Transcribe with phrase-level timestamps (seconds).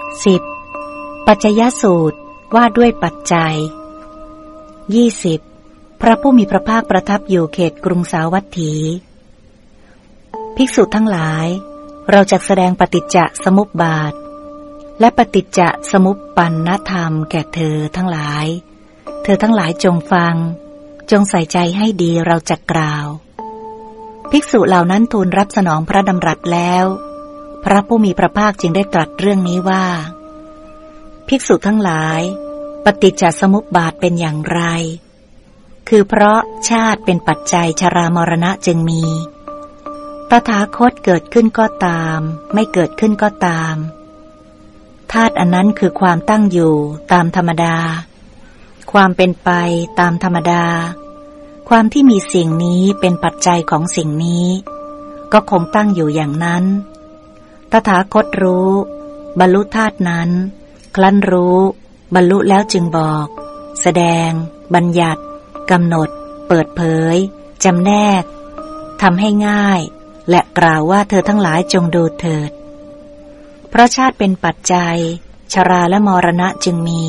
[0.00, 1.26] 10.
[1.26, 2.18] ปัจจยสูตร
[2.54, 3.56] ว่าด้วยปัจจัย
[5.18, 6.00] 20.
[6.00, 8.72] พระผู้มีพระภาคประทับอยู่เขตกรุงสาวัตถี
[10.56, 11.46] ภิกษุทั้งหลาย
[12.10, 14.12] เราจะแสดงปฏิจจสมุปบาท
[15.00, 15.60] และปฏิจจ
[15.92, 18.46] สมุปปันนธรรมแก่เธอทั้งหลาย
[19.22, 20.34] เธอทั้งหลายจงฟัง
[21.10, 23.06] จงใส่ใจให้ดีเราจะกล่าว
[24.30, 26.84] ภิกษุเหล่านั้นทูลรับสนองพระดำรัสแล้ว
[27.64, 29.86] พระผู้มีพระภาคจึงได้ตรัสเรื่องนี้ว่า
[31.28, 32.20] ภิกษุทั้งหลาย
[32.84, 34.60] ปฏิจจสมุปบาทเป็นอย่างไร
[35.88, 39.04] คือเพราะชาติเป็นปัจจัยชรามรณะจึงมี
[40.30, 42.18] ตถาคตเกิดขึ้นก็ตาม
[42.54, 43.74] ไม่เกิดขึ้นก็ตาม
[45.12, 46.74] ธาตุอันนั้นคือความตั้งอยู่
[47.12, 47.76] ตามธรรมดา
[48.92, 49.50] ความเป็นไป
[50.00, 50.64] ตามธรรมดา
[51.68, 54.46] ความที่มีสิ่งนี้เป็นปัจจัยของสิ่งนี้
[55.32, 56.64] ก็คงตั้งอยู่อย่างนั้น
[57.72, 58.70] ตถาคตรู้
[59.38, 60.30] บรรลุธาตุนั้น
[60.96, 61.58] คลั้นรู้
[62.14, 63.26] บรรลุแล้วจึงบอก
[63.80, 64.30] แสดง
[64.74, 65.22] บัญญัติ
[65.70, 66.08] กำหนด
[66.48, 66.82] เปิดเผ
[67.14, 67.16] ย
[67.64, 68.22] จำแนก
[69.02, 69.80] ทำให้ง่าย
[70.30, 72.50] และกล่าวว่าเธอทั้งหลายจงดูเถิด
[73.68, 74.96] เพราะชาติเป็นปัจจัย
[75.52, 77.04] ชราและมรณะจึงมี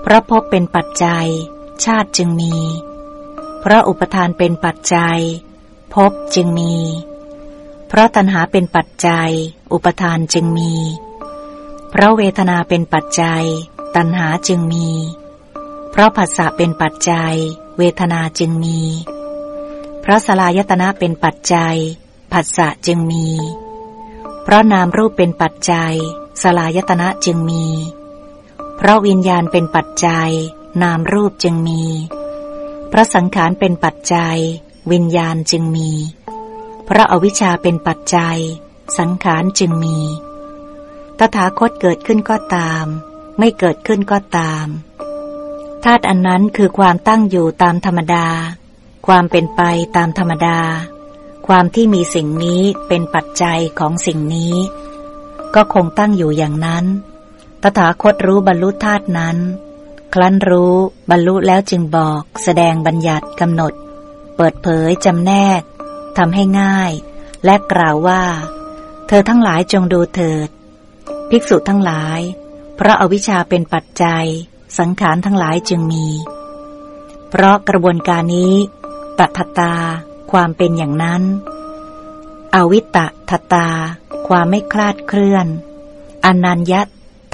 [0.00, 1.28] เพราะภพเป็นปัจจัย
[1.84, 2.54] ชาติจึงมี
[3.60, 5.20] เพราะอุปทานเป็นปัจจัย
[5.94, 6.74] ภพจึงมี
[7.88, 9.30] เพราะตัณหาเป็นปัจจัย
[9.72, 10.74] อุปทานจึงมี
[11.90, 13.44] เพราะเวทนาเป็นปัจจัย
[13.96, 14.88] ตัณหาจึงมี
[15.90, 17.34] เพราะผัสสะเป็นปัจจัย
[17.78, 18.80] เวทนาจึงมี
[20.00, 21.76] เพราะสลายตนะเป็นปัจจัย
[22.32, 23.26] ผัสสะจึงมี
[24.42, 25.94] เพราะนามรูปเป็นปัจจัย
[26.42, 27.66] สลายตนะจึงมี
[28.76, 30.30] เพราะวิญญาณเป็นปัจจัย
[30.82, 31.82] นามรูปจึงมี
[32.88, 34.38] เพราะสังขารเป็นปัจจัย
[34.92, 35.90] วิญญาณจึงมี
[36.90, 38.38] เพราะอาวิชชาเป็นปัจจัย
[38.98, 39.98] สังขารจึงมี
[41.18, 42.84] ตถาคตเกิดขึ้นก็ตาม
[43.38, 44.66] ไม่เกิดขึ้นก็ตาม
[45.84, 48.26] ธาตุอันนั้นคือความตั้งอยู่ตามธรรมดา
[49.06, 49.60] ความเป็นไป
[49.96, 50.60] ตามธรรมดา
[51.46, 54.54] ความที่มีสิ่งนี้เป็นปัจจัยของสิ่งนี้
[55.54, 56.84] ก็คงตั้งอยู่อย่างนั้น
[57.62, 59.36] ตถาคตรู้บรรลุธาตุนั้น
[60.14, 60.74] ครั้นรู้
[61.10, 63.72] บรรลุแล้วจึงบอก แสดงบัญญัติกำหนด
[64.36, 65.62] เปิดเผยจำแนก
[66.18, 66.92] ทำให้ง่าย
[67.44, 68.22] และกล่าวว่า
[69.08, 70.48] เธอทั้งหลายจงดูเถิด
[71.30, 72.20] ภิกษุทั้งหลาย
[72.76, 74.26] เพราะอาวิชชาเป็นปัจจัย
[74.78, 76.06] สังขารทั้งหลายจึงมี
[77.28, 78.54] เพราะกระบวนการนี้
[79.18, 79.74] ตัทตา
[80.32, 81.22] ความเป็นอย่างนั้น
[82.54, 82.98] อวิตต
[83.30, 83.68] ทตา
[84.28, 85.46] ความไม่คลาดเคลื่อน
[86.24, 86.74] อนัญญ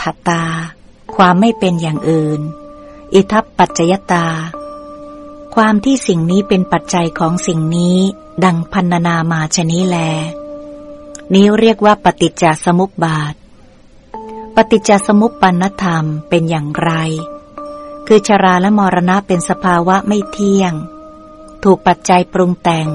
[0.01, 0.43] ทตา
[1.17, 2.41] ความไม่เป็นอย่างอื่น
[3.15, 4.27] อิทัปปัจจยตา
[5.55, 7.99] ความที่สิ่งนี้เป็นปัจจัยของสิ่งนี้
[8.45, 9.99] ดังพันนามาชนี้แล
[11.35, 13.35] นี้เรียกว่าปฏิจจสมุปบาท
[14.57, 16.93] ปฏิจจสมุปปนธรรมเป็นอย่างไร
[18.07, 20.73] คือชราและมรณะเป็นสภาวะไม่เที่ยง
[21.65, 22.89] ถูกปัจจัยปรุงแต่ง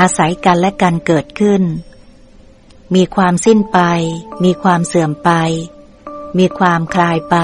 [0.00, 1.62] อาศัยกันและกันเกิดขึ้น
[2.94, 3.78] มีความสิ้นไป
[4.44, 5.30] มีความเสื่อมไป
[6.38, 7.36] มีความคลายไป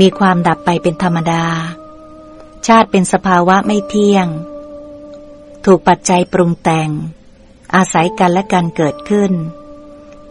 [0.00, 1.46] มีความดับไปเป็นธรรมดา
[2.66, 4.26] ชาติเป็นสภาวะไม่เที่ยง
[5.64, 6.90] ถูกปัจจัยปรุงแต่ง
[7.74, 9.32] อาศัยกันและกันเกิดขึ้น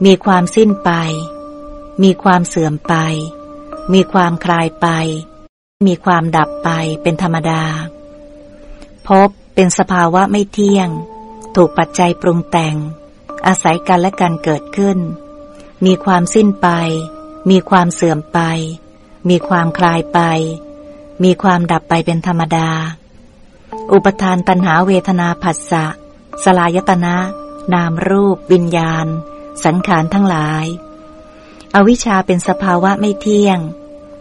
[0.05, 0.91] มีความสิ้นไป
[2.03, 2.95] มีความเสื่อมไป
[3.93, 4.87] มีความคลายไป
[5.85, 6.69] มีความดับไป
[7.01, 7.63] เป็นธรรมดา
[9.07, 10.89] พบเป็นสภาวะไม่เที่ยง
[11.55, 12.75] ถูกปัจจัยปรุงแต่ง
[13.47, 14.97] อาศัยกันและกันเกิดขึ้น
[15.85, 16.67] มีความสิ้นไป
[17.49, 18.39] มีความเสื่อมไป
[19.29, 20.19] มีความคลายไป
[21.23, 22.69] มีความดับไปเป็นธรรมดา
[23.93, 25.85] อุปทานตัณหาเวทนาผัสสะ
[26.43, 27.17] สลายตนะ
[27.73, 29.07] นามรูป วิญญาณ
[29.65, 30.65] สังขารทั้งหลาย
[31.75, 33.59] อวิชชาเป็นสภาวะไม่เที่ยง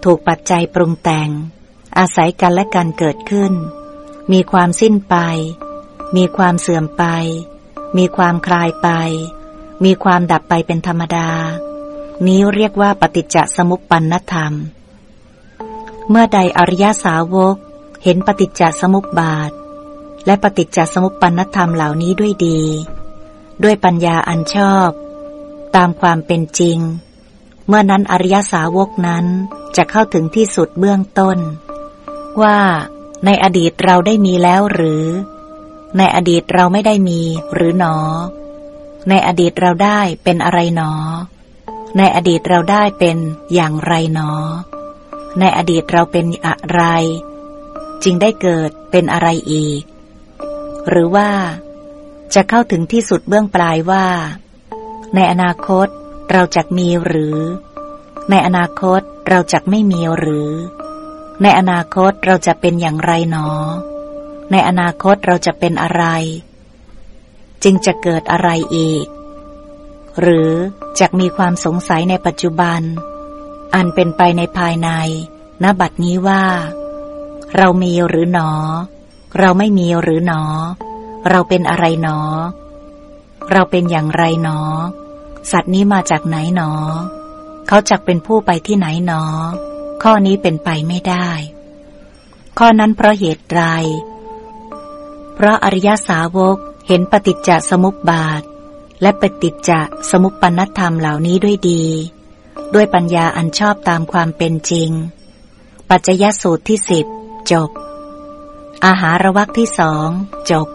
[0.05, 1.31] ถูกปัจจัยปรุงแต่ง
[1.99, 3.53] อาศัยกันและกันเกิดขึ้น
[4.33, 5.17] มีความสิ้นไป
[6.17, 7.05] มีความเสื่อมไป
[7.99, 8.89] มีความคลายไป
[9.85, 11.31] มีความดับไปเป็นธรรมดา
[12.27, 14.53] นี้เรียกว่าปฏิจจสมุปปนธรรม
[16.11, 17.57] เมื่อใดอริยสาวก
[18.09, 19.51] เห็นปฏิจจสมุปบาท
[20.27, 22.61] และปฏิจจสมุปปนธรรมเหล่านี้ด้วยดี
[23.63, 24.89] ด้วยปัญญาอันชอบ
[25.77, 26.79] ตามความเป็นจริง
[27.67, 29.27] เมื่อนั้นอริยสาวกนั้น
[29.77, 31.39] จะเข้าถึงที่สุดเบื้องต้น
[32.43, 32.59] ว่า
[33.25, 35.05] ในอดีตเราได้มีแล้วหรือ
[35.99, 37.21] ในอดีตเราไม่ได้มี
[37.55, 37.97] หรือหนอ
[39.09, 40.93] ในอดีตเราได้เป็นอะไรหนอ
[41.99, 43.17] ในอดีตเราได้เป็น
[43.55, 44.31] อย่างไรหนอ
[45.41, 46.83] ในอดีตเราเป็นอะไร
[48.05, 49.83] จึงได้เกิดเป็นอะไรอีก
[50.89, 51.31] หรือว่า
[52.35, 54.07] จะเข้าถึงที่สุดเบื้องปลายว่า
[55.15, 55.89] ในอนาคต
[56.33, 57.39] เราจะมีหรือ
[58.31, 60.51] ในอนาคตเราจะไม่มีหรือ
[61.43, 63.49] ในอนาคตเราจะเป็นอย่างไรหนอ
[64.51, 66.05] ในอนาคตเราจะเป็นอะไร
[67.63, 69.07] จึงจะเกิดอะไรอีก
[70.21, 70.51] หรือ
[71.01, 72.81] จะมีความสงสัยในปัจจุบัน
[73.75, 74.91] อันเป็นไปในภายใน
[75.63, 76.45] ณบัดนี้ว่า
[77.57, 78.51] เรามีหรือหนอ
[79.39, 80.43] เราไม่มีหรือหนอ
[81.31, 82.19] เราเป็นอะไรหนอ
[83.53, 84.59] เราเป็นอย่างไรหนอ
[85.51, 86.71] สัตว์นี้มาจากไหนหนอ
[87.67, 89.23] เขาจักเป็นผู้ไปที่ไหนหนอ
[90.03, 91.29] ข้อนี้เป็นไปไม่ได้
[92.59, 93.63] ข้อนั้นเพราะเหตุไร
[95.35, 96.57] เพราะอริยสาวก
[96.87, 98.43] เห็นปฏิจจสมุปบาท
[99.03, 99.71] และปฏิจจ
[100.11, 101.83] สมุปปนธรรมเหล่านี้ด้วยดี
[102.75, 104.91] ด้วยปัญญาอันชอบตามความเป็นจริง
[105.91, 107.07] ปัจจยสูตรที่สิบ
[107.53, 107.71] จบ
[108.87, 110.09] อาหารวักที่สอง
[110.51, 110.69] จบ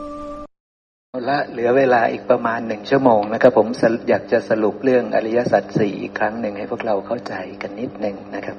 [1.30, 3.68] ละเหลือเวลาอีกประมาณหนึ่งชั่วโมงนะครับ ผม
[4.10, 8.58] อยากจะสรุปเรื่องอริยสัจสี่อีกครั้งหนึ่งให้พวกเราเข้าใจกันนิดหนึ่งนะครับ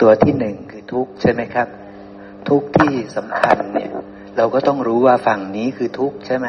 [0.00, 1.68] ตัวที่หนึ่งคือทุกข์ใช่ไหมครับ
[2.48, 3.90] ทุกข์ที่สำคัญเนี่ย
[4.36, 6.48] เราก็ต้องรู้ว่าฝั่งนี้คือทุกข์ใช่ไหม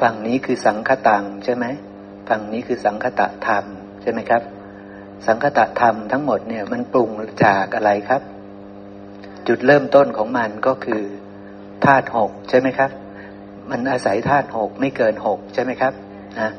[0.00, 1.64] ฝั่งนี้คือสังคตังใช่ไหม
[2.28, 3.64] ฝั่งนี้คือสังคตะธรรม
[4.02, 4.42] ใช่ไหมครับ
[5.26, 7.10] สังคตะธรรมทั้งหมดเนี่ยมันปรุง
[7.44, 8.22] จากอะไรครับ
[9.48, 11.02] จุดเริ่มต้นของมันก็คือ
[11.84, 12.90] ธาตุหกใช่ไหมครับ
[13.70, 15.92] มันอาศัยธาตุหกไม่เกินหกใช่ไหมครับ
[16.40, 16.50] นะ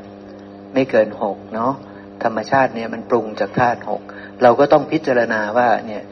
[0.74, 1.74] ไม่เกินหกเนาะ
[2.24, 4.02] ธรรมชาติเนี่ยมันปรุงจากธาตุหก
[4.44, 6.04] เราก็ต้องพิจารณาว่าเนี่ย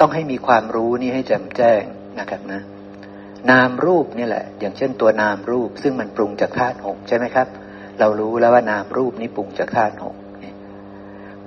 [0.00, 1.82] ต้องให้มีความรู้นี่ให้แจ่มแจ้ง
[2.18, 2.60] นะครับนะ
[3.50, 7.48] นามรูปนี่แหละ อย่างเช่นตัวนามรูป ซึ่งมันปรุงจากธาตุหกใช่ไหมครับ
[7.98, 10.16] เรารู้แล้วว่านามรูปนี้ปรุงจากธาตุหก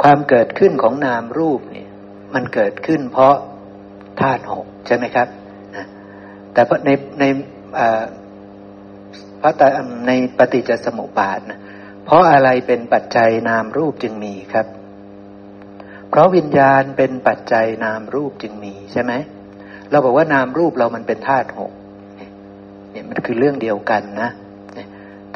[0.02, 1.90] ความเกิดขึ้นของนามรูปเนี่ย
[2.34, 3.36] มันเกิดขึ้นเพราะ
[4.22, 5.28] ธาตุหกใช่ไหมครับ
[6.54, 6.90] แต่ใน
[7.20, 7.24] ใน
[9.42, 9.52] พระ
[10.08, 11.60] ในปฏิจจสมุปบาทนะ
[12.06, 14.68] เพราะอะไรเป็นปัจจัยนามรูปจึงมีครับ
[16.10, 19.14] เพราะวิญญาณเป็นปัจจัยนามรูปจึงมีใช่ไหม
[19.92, 21.72] เราบอกว่านามรูปเรามันเป็นธาตุหก
[22.92, 24.30] เนี่ยมันคือเรื่องเดียวกันนะ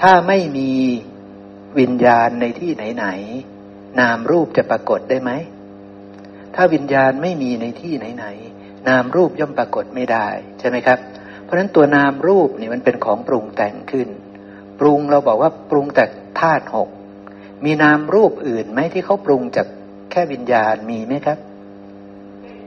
[0.01, 0.71] ถ้าไม่มี
[1.79, 5.31] วิญญาณในที่ไหนๆนามรูปจะปรากฏได้ไหม
[6.55, 8.52] ถ้าวิญญาณไม่มีในที่ไหนๆ
[8.89, 10.27] นามรูปย่อมปรากฏไม่ได้
[10.59, 10.99] ใช่ไหมครับ
[11.43, 14.09] เพราะฉะนั้นตัวนามรูปนี่มันเป็นของปรุงแต่งขึ้น
[14.79, 16.05] ปรุงเราบอกว่าปรุงแต่
[16.39, 16.89] ธาตุหก
[17.65, 19.67] มีนามรูปอื่นไหมที่เขาปรุงจาก
[20.11, 21.37] แค่วิญญาณมีไหมครับ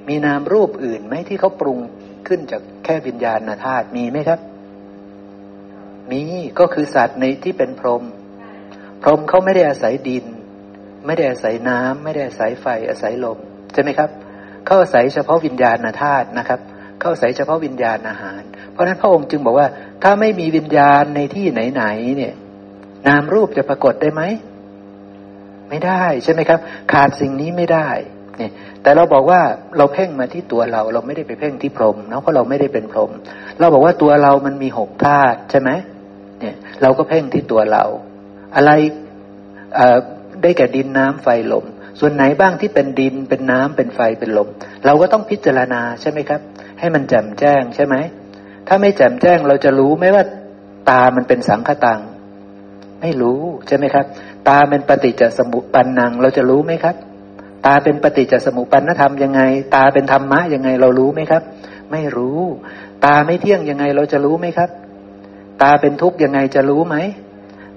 [0.09, 1.79] มีนามรูปอื่นไหมที่เขาปรุง
[2.27, 4.41] ขึ้นจากแค่วิญญาณธาตุมีไหมครับ
[6.11, 6.23] มี
[6.59, 8.05] ก็คือสัตว์ในที่เป็นพรหม
[9.03, 10.25] พรหมเขาไม่ได้อาศัยดิน
[11.07, 13.39] ไม่ได้อาศัยน้ำไม่ได้อาศัยไฟอาศัยลม
[13.73, 14.11] ใช่ไหมครับ
[14.67, 16.61] เขาอาศัยเฉพาะวิญญาณธาตุนะครับ
[16.99, 18.43] เขาอาศัยเฉพาะวิญญาณอาหาร
[18.73, 19.69] เพราะนั้นพระองค์จึงบอกว่า
[20.03, 22.35] ถ้าไม่มีวิญญาณในที่ไหนๆเนี่ย
[23.09, 24.23] นามรูปจะปรากฏได้ไหม
[25.69, 26.59] ไม่ได้ใช่ไหมครับ
[26.93, 27.89] ขาดสิ่งนี้ไม่ได้
[28.39, 28.53] เนี่ย
[28.83, 29.41] แต่เราบอกว่า
[29.77, 33.11] เราเพ่งมาที่ตัวเรา เราไม่ได้ไปเพ่งที่พรหมเนาะเพราะเราไม่ได้เป็นพรหม
[33.61, 35.71] เราบอกว่าตัวเรามันมีหกธาตุใช่ไหม
[36.41, 37.85] เนี่ย เราก็เพ่งที่ตัวเรา
[38.57, 38.71] อะไร
[40.43, 41.67] ได้แก่ดินน้ำไฟลม
[42.00, 44.48] ส่วนไหนบ้างที่เป็นดินเป็นน้ำเป็นไฟเป็นลม
[44.84, 46.40] เราก็ต้องพิจารณาใช่ไหมครับ
[46.78, 47.94] ให้มันแจ่มแจ้งใช่ไหม
[48.69, 50.25] ถ้าไม่แจ่มแจ้งเราจะรู้ไหมว่า
[50.90, 52.00] ตามันเป็นสังขตัง
[53.00, 54.06] ไม่รู้ใช่ไหมครับ
[54.48, 56.96] ตาเป็นปฏิจจสมุปันนัง เราจะรู้ไหมครับ
[57.66, 59.41] ตาเป็นปฏิจจสมุปปันธรรมยังไง
[59.74, 61.43] ตาเป็นธรรมะยังไงเรารู้ไหมครับ
[61.93, 62.41] ไม่รู้
[63.05, 64.70] ตาไม่เที่ยงยังไงเราจะรู้ไหมครับ
[65.62, 66.96] ตาเป็นทุกข์ยังไงจะรู้ไหม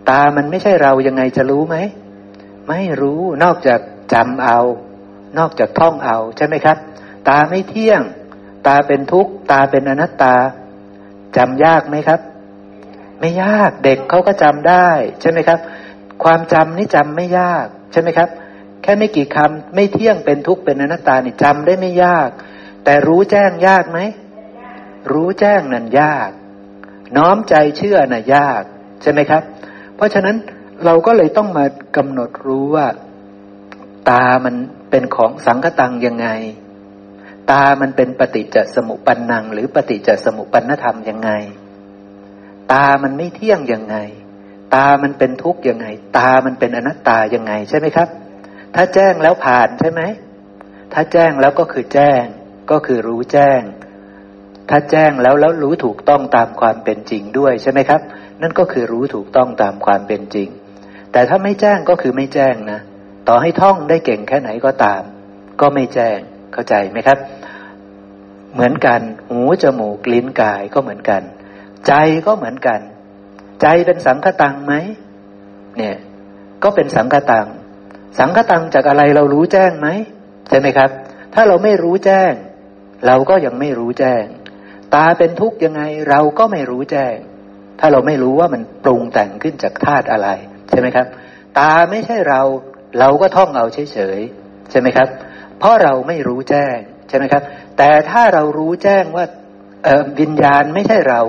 [0.09, 1.75] ตามันไม่ใช่เรายังไงจะรู้ไหม
[2.69, 3.79] ไม่รู้นอกจาก
[4.13, 4.59] จำเอา
[5.37, 6.77] นอกจากท่องเอาใช่ไหมครับ
[7.27, 8.01] ตาไม่เที่ยง
[8.67, 10.35] ตาเป็นทุกข์ ตาเป็นอนัตตา
[11.37, 12.19] จำยากไหมครับ
[13.19, 14.89] ไม่ยากเด็กเขาก็จำได้
[15.21, 15.59] ใช่ไหมครับ
[16.23, 18.29] ความจำนี่จำไม่ยาก ใช่ไหมครับ
[18.81, 22.29] แค่ไม่กี่คำไม่เที่ยงเป็นทุกข์เป็นอนัตตานี่จำได้ไม่ยาก
[22.83, 23.99] แต่รู้แจ้งยากไหม
[25.11, 26.29] รู้แจ้งนั่นยาก
[27.17, 28.63] น้อมใจเชื่อน่ะยาก
[29.01, 29.43] ใช่ไหมครับ
[29.95, 30.35] เพราะฉะนั้น
[30.85, 31.65] เราก็เลยต้องมา
[31.97, 32.87] กำหนดรู้ว่า
[34.11, 34.55] ตามัน
[34.89, 36.27] เป็นของสังคตังยังไง
[37.51, 41.31] ตามันเป็นปฏิจจสมุปปนัง หรือปฏิจจสมุปปนธรรมยังไง
[42.73, 43.97] ตามันไม่เที่ยงยังไง
[44.75, 45.87] ตามันเป็นทุกข์ยังไง
[46.17, 48.09] ตามันเป็นอนัตตายังไงใช่ไหมครับ
[48.75, 50.01] ถ้าแจ้งแล้วผ่านใช่ไหม
[50.93, 52.23] ถ้าแจ้งแล้วก็คือแจ้ง
[52.71, 53.61] ก็คือรู้แจ้ง
[54.69, 58.01] ถ้าแจ้งแล้วแล้วรู้ถูกต้องตามความเป็นจริงด้วยใช่ไหมครับ
[58.41, 60.49] นั่นก็คือรู้ถูกต้องตามความเป็นจริง
[61.11, 62.79] แต่ถ้าไม่แจ้งก็คือไม่แจ้งนะ
[63.29, 65.01] ต่อให้ท่องได้เก่งแค่ไหนก็ตาม
[65.62, 66.19] ก็ไม่แจ้ง
[66.53, 67.17] เข้าใจไหมครับ
[68.53, 71.21] เหมือนกัน หูจมูกลิ้นกายก็เหมือนกัน
[71.88, 71.93] ใจ
[72.25, 72.79] ก็เหมือนกัน
[73.62, 74.74] ใจเป็นสังคตังไหม
[75.77, 75.98] เนี่ย
[76.63, 77.48] ก็เป็นสังคตัง
[78.19, 79.88] สังคตังจากอะไรเรารู้แจ้งไหม
[80.50, 80.89] ใช่ไหมครับ
[81.33, 82.33] ถ้าเราไม่รู้แจ้ง
[83.07, 84.24] เราก็ยังไม่รู้แจ้ง
[84.95, 87.15] ตาเป็นทุกข์ยังไงเราก็ไม่รู้แจ้ง
[87.79, 90.29] ถ้าเราไม่รู้ว่ามันปรุงแต่งขึ้นจากธาตุอะไร
[90.69, 91.07] ใช่ไหมครับ
[91.59, 92.41] ตาไม่ใช่เรา
[93.00, 95.08] เราก็ท่องเอาเฉยๆใช่ไหมครับ
[95.60, 96.77] เพราะเราไม่รู้แจ้ง
[97.10, 97.43] ใช่ไหมครับ
[97.77, 99.25] แต่ถ้าเรารู้แจ้งว่า
[100.19, 101.22] วิญญาณไม่ใช่เรา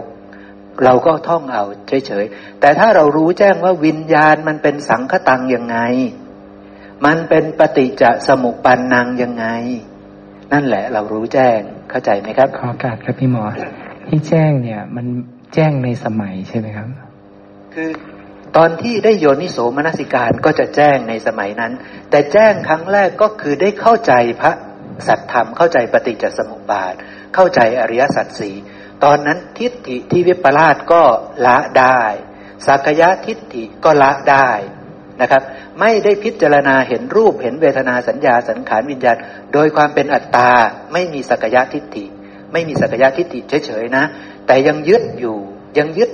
[0.85, 5.79] เราก็ท่องเอาเฉยๆแต่ถ้าเรารู้แจ้งว่าวิญญาณมันเป็นสังคตังยังไง
[7.05, 9.47] มันเป็นปฏิจจสมุปปันนังยังไง
[10.53, 11.59] นั่นแหละเรารู้แจ้ง
[11.91, 13.45] เข้าใจไหมครับ ขอการครับพี่หมอ
[14.09, 15.07] ที่แจ้งเนี่ย มัน
[15.55, 16.89] แจ้งในสมัยใช่ไหมครับ
[17.75, 17.89] คือ
[18.57, 21.73] ตอนที่ได้โยนิโสมนสิการก็จะแจ้งในสมัยนั้น
[22.11, 24.53] แต่แจ้งครั้งแรกก็คือได้เข้าใจพระ
[25.09, 26.95] สัตธรรมเข้าใจปฏิจจสมุปบาท
[27.35, 28.51] เข้าใจอริยสัจสี
[29.05, 31.03] ตอนนั้นทิฏฐิที่วิปลาสก็
[31.47, 32.03] ละได้
[32.67, 34.51] สักยะทิฏฐิก็ละได้
[35.21, 35.43] นะครับ
[35.81, 39.17] ไม่ได้พิจารณาเห็นรูปเห็นเวทนาสัญญาสังขารวิญญาณ
[39.53, 40.51] โดยความเป็นอัตตา
[40.93, 42.05] ไม่มีสักยะทิฏฐิ
[42.53, 44.05] ไม่มีสักยะทิฏฐิเฉยๆนะ
[44.47, 45.39] แต่ยังยึดอยู่
[45.79, 46.11] ยังยึด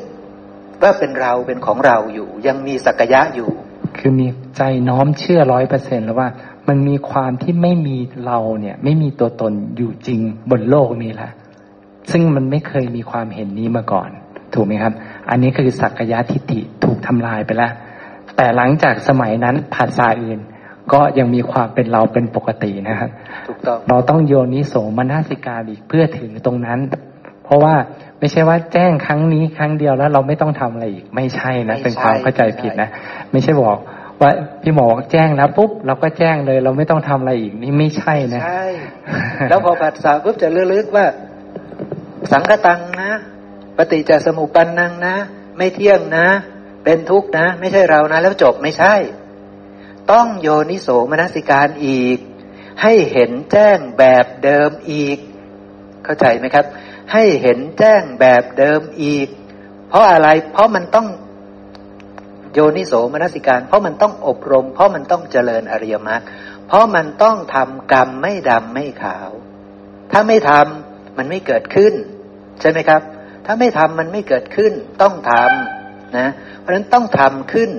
[0.83, 3.51] ว่าเป็นเราเป็นของเราอยู่ ยังมีสักยะอยู่
[3.99, 6.29] คือมีใจน้อมเชื่อร้อยเปอร์เซ็นแล้วว่า
[6.69, 11.31] มันมีความที่ไม่มีเราเนี่ย ไม่มีตัวตนอยู่จริงบนโลกนี้แหละ
[12.11, 14.11] ซึ่งมันไม่เคยมีความเห็นนี้มาก่อน
[14.55, 14.93] ถูกไหมครับ
[15.31, 17.73] อันนี้คือสักยะทิฏฐิถูกทำลายไปแล้ว
[18.37, 20.41] แต่หลังจากสมัยนั้นภาษาอื่น
[20.93, 23.11] ก็ยังมีความเป็นเราเป็นปกตินะครับ
[23.49, 26.79] ถูกต้องเราต้องโยนิโสมนสิการอีกเพื่อถึงตรงนั้น
[27.47, 27.75] เพราะว่า
[28.21, 32.89] ไม่ใช่ว่าแจ้งครั้งนี้ครั้งเดียวแล้วเราไม่ต้องทำอะไรอีก ไม่ใช่นะเป็นความเข้าใจผิดนะ
[33.33, 33.79] ไม่ใช่บอก
[34.21, 34.31] ว่า
[34.63, 38.67] พี่หมอแจ้งแล้วปุ๊บเราก็แจ้งเลย เราไม่ต้องทำอะไรอีกนี่ไม่ใช่นะใช่
[39.49, 41.07] แล้วพอผัสสะปุ๊บจะลึกๆว่า
[42.33, 43.13] สังคตังนะ
[43.77, 45.17] ปฏิจจสมุปปันนังนะ
[45.57, 46.27] ไม่เที่ยงนะ
[46.85, 48.95] เป็นทุกข์นะ ไม่ใช่เรานะ แล้วจบไม่ใช่
[50.13, 52.19] ต้องโยนิโสมนสิการอีก
[52.83, 55.19] ให้เห็นแจ้งแบบเดิมอีก
[56.05, 56.65] เข้าใจไหมครับ
[57.13, 59.29] ให้เห็นแจ้งแบบเดิมอีก
[59.89, 61.07] เพราะอะไร เพราะมันต้อง
[62.53, 66.23] โยนิโสมนสิการ เพราะมันต้องอบรม เพราะมันต้องเจริญอริยมรรค
[66.67, 69.31] เพราะมันต้องทำกรรมไม่ดำไม่ขาว
[70.13, 71.95] ถ้าไม่ทำมันไม่เกิดขึ้น
[72.61, 73.03] ใช่ไหมครับ
[73.47, 74.73] ถ้าไม่ทำมันไม่เกิดขึ้น
[75.03, 77.71] ต้องทำนะ เพราะฉะนั้นต้องทำขึ้น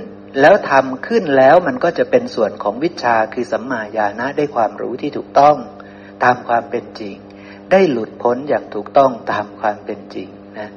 [0.42, 5.56] แล้วทำขึ้นแล้วมันก็จะเป็นส่วนของวิชาคือสัมมาญาณะได้ความรู้ที่ถูกต้อง
[6.24, 7.18] ตามความเป็นจริง
[7.72, 10.70] ได้หลุดพ้นอย่างถูกต้องตามความเป็นจริงนะ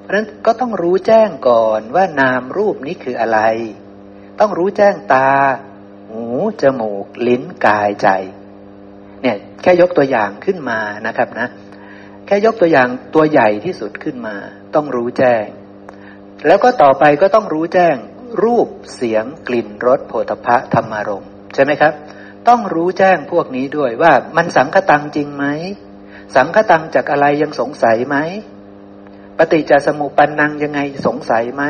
[0.00, 3.40] เพราะฉะนั้นก็ต้องรู้แจ้งก่อนว่านามรูปนี้คืออะไร
[4.40, 5.30] ต้องรู้แจ้งตา
[6.10, 6.24] หู
[6.62, 8.08] จมูก ลิ้นกายใจ
[9.22, 11.48] เนี่ยแค่ยกตัวอย่างขึ้นมานะครับนะ
[12.26, 14.36] แค่ยกตัวอย่างตัวใหญ่ที่สุดขึ้นมา
[14.74, 15.44] ต้องรู้แจ้ง
[16.46, 17.96] แล้วก็ต่อไปก็ต้องรู้แจ้ง
[18.42, 21.92] รูปเสียงกลิ่นรสโผฏฐะธรรมารมใช่ไหมครับ
[22.48, 25.44] ต้องรู้แจ้งพวกนี้ด้วยว่ามันสังคตังจริงไหม
[26.34, 28.16] สังคตังจากอะไรยังสงสัยไหม
[29.38, 31.64] ปฏิจจสมุปันนังยังไงสงสัยไหม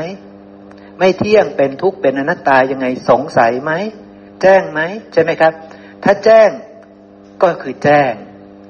[0.99, 3.73] ไม่เที่ยงเป็นทุกข์เป็นอนัตตายังไงสงสัยไหม
[4.43, 4.81] แจ้งไหม
[5.13, 5.53] ใช่ไหมครับ
[6.05, 6.51] ถ้าแจ้ง
[7.43, 8.13] ก็คือแจ้ง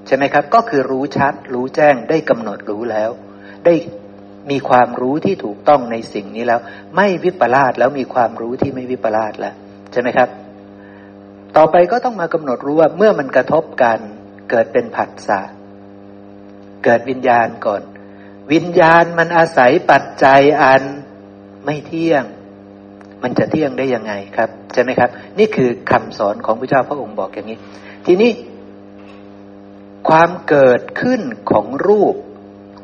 [0.07, 3.11] ใช่ไหมครับ ก็คือรู้ชัด รู้แจ้งได้กำหนดรู้แล้ว
[3.64, 3.75] ได้
[4.50, 6.61] มีความรู้ที่ถูกต้องในสิ่งนี้แล้ว
[6.97, 9.55] ไม่วิปลาสแล้วมีความรู้ที่ไม่วิปลาสแล้ว
[9.93, 10.28] ใช่ไหมครับ
[11.57, 13.99] ต่อไปก็ต้องมากำหนดรู้ว่าเมื่อมันกระทบกัน
[14.50, 15.40] เกิดเป็นผัสสะ
[16.87, 17.83] เกิดวิญญาณก่อน
[18.52, 20.83] วิญญาณมันอาศัยปัจจัยอัน
[21.64, 22.25] ไม่เที่ยง
[23.23, 27.59] มันจะเที่ยงได้ยังไงครับ ใช่ไหมครับ นี่คือคำสอนของพระเจ้าพระองค์บอกอย่างนี้
[28.07, 28.31] ทีนี้
[30.09, 32.14] ความเกิดขึ้นของรูป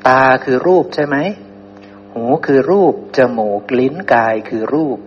[0.09, 1.17] ตาคือรูปใช่ไหม
[2.13, 4.99] หูคือรูป จมูกลิ้นกายคือรูป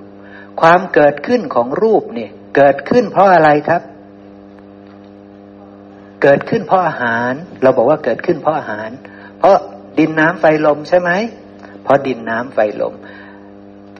[0.61, 3.81] ความเกิดขึ้นของรูปเนี่ย เกิดขึ้นเพราะอะไรครับ
[6.27, 8.89] เกิดขึ้นเพราะอาหาร เราบอกว่าเกิดขึ้นเพราะอาหาร
[9.39, 9.55] เพราะ
[9.99, 11.11] ดินน้ำไฟลมใช่ไหม
[11.83, 12.93] เพราะดินน้ำไฟลม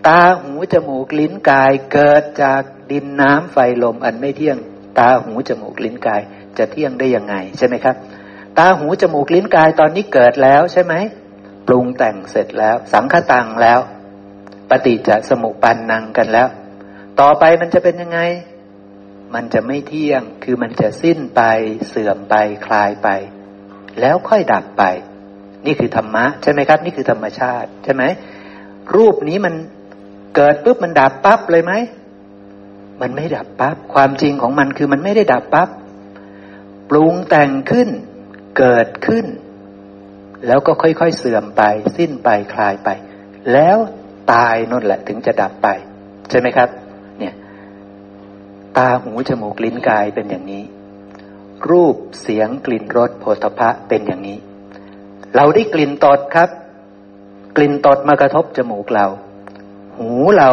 [0.07, 4.57] ตาหูจมูกลิ้นกาย เกิดจากดินน้ำไฟลมอันไม่เที่ยง
[4.99, 6.21] ตาหูจมูกลิ้นกาย
[6.57, 7.95] จะเที่ยงได้ยังไงใช่ไหมครับ
[8.57, 10.93] ตาหูจมูกลิ้นกายตอนนี้เกิดแล้วใช่ไหม
[11.67, 13.79] ปรุงแต่งเสร็จแล้ว สังขตังแล้ว
[14.69, 16.47] ปฏิจจสมุปปันนังกันแล้ว
[17.19, 18.19] ต่อไปมันจะเป็นยังไง
[19.35, 21.41] มันจะไม่เที่ยง คือมันจะสิ้นไป
[21.87, 23.09] เสื่อมไปคลายไป
[23.99, 24.83] แล้วค่อยดับไป
[25.65, 28.03] นี่คือธรรมะใช่ไหมครับ นี่คือธรรมชาติใช่ไหม
[28.95, 29.53] รูปนี้มัน
[30.35, 31.73] เกิดปุ๊บมันดับปั๊บเลยไหม
[33.01, 35.69] มันไม่ดับปั๊บความจริงของมันคือมันไม่ได้ดับปั๊บ
[36.89, 37.89] ปรุงแต่งขึ้น
[38.57, 39.25] เกิดขึ้น
[40.47, 41.63] แล้วก็ค่อยๆเสื่อมไป
[41.97, 42.89] สิ้นไปคลายไป
[43.53, 43.77] แล้ว
[44.33, 45.67] ตายนั่นแหละถึงจะดับไป
[46.29, 46.69] ใช่ไหมครับ
[48.77, 50.63] ตาหูจมูกลิ้นกายเป็นอย่างนี้
[51.69, 54.37] รูปเสียงกลิ่นรสโผฏฐะเป็นอย่างนี้
[55.35, 56.49] เราได้กลิ่นตดครับ
[57.55, 59.05] กลิ่นตดมากระทบจมูกเรา
[59.97, 60.49] หูเรา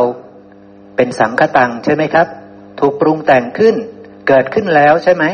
[0.97, 2.26] เป็นสังคตังใช่ไหมครับ
[2.81, 3.75] ถูกปรุงแต่งขึ้น
[4.29, 5.25] เกิดขึ้นแล้วใช่ไหม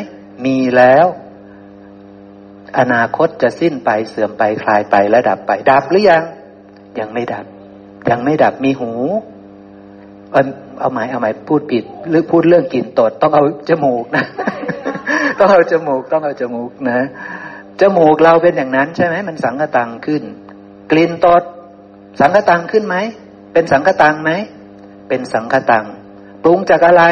[0.44, 1.06] มีแล้ว
[2.78, 6.24] อนาคตจะสิ้นไปเสื่อมไปคลายไปและดับไป ดับหรือยัง
[6.98, 7.44] ยังไม่ดับ
[8.10, 8.92] ยังไม่ดับมีหู
[10.32, 14.24] เอาหมายเอาหมายพูดผิดหรือพูดเรื่องกลิ่นตดต้องเอาจมูกนะ
[15.38, 16.98] ต้องเอาจมูกต้องเอาจมูกนะ
[17.80, 20.22] จมูกเราเป็นอย่างนั้นใช่ไหมมันสังกตังขึ้น
[20.90, 21.42] กลิ่นตด
[22.20, 22.96] สังกตังขึ้นไหม
[23.52, 24.30] เป็นสังกตังไหม
[25.08, 25.86] เป็นสังคตัง
[26.42, 27.04] ปรุงจากอะไร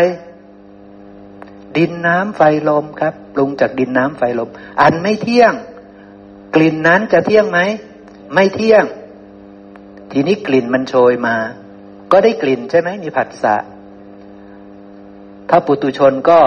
[1.76, 4.48] ดินน้ำไฟลมครับปรุงจากดินน้ำไฟลม
[4.82, 5.52] อันไม่เที่ยง
[6.54, 7.60] กลิ่นนั้นจะเที่ยงไหม
[8.34, 8.84] ไม่เที่ยง
[10.12, 11.36] ทีนี้กลิ่นมันโชยมา
[12.12, 13.56] ก็ได้กลิ่นใช่ไหมมีผัสสะ
[15.50, 16.38] ถ้าปุตุชนก็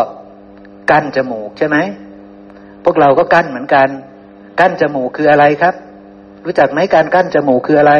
[0.92, 1.78] กั้นจมูกใช่ไหม
[2.84, 3.88] พวกเราก็กั้นเหมือนกัน
[4.60, 5.75] กั้นจมูกคืออะไรครับ
[6.46, 7.94] รู้จักไหมการกั้นจมูกคืออะไร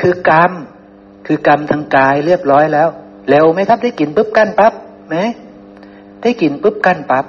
[0.00, 0.52] คือกรรม
[1.26, 2.88] คือกรรมทางกายเรียบร้อยแล้ว
[3.28, 4.72] เร็วไหมครับได้กลิ่นปุ๊บกั้นปั๊บ
[5.08, 5.16] ไหม
[6.22, 7.24] ได้กลิ่นปุ๊บกั้นปั๊บ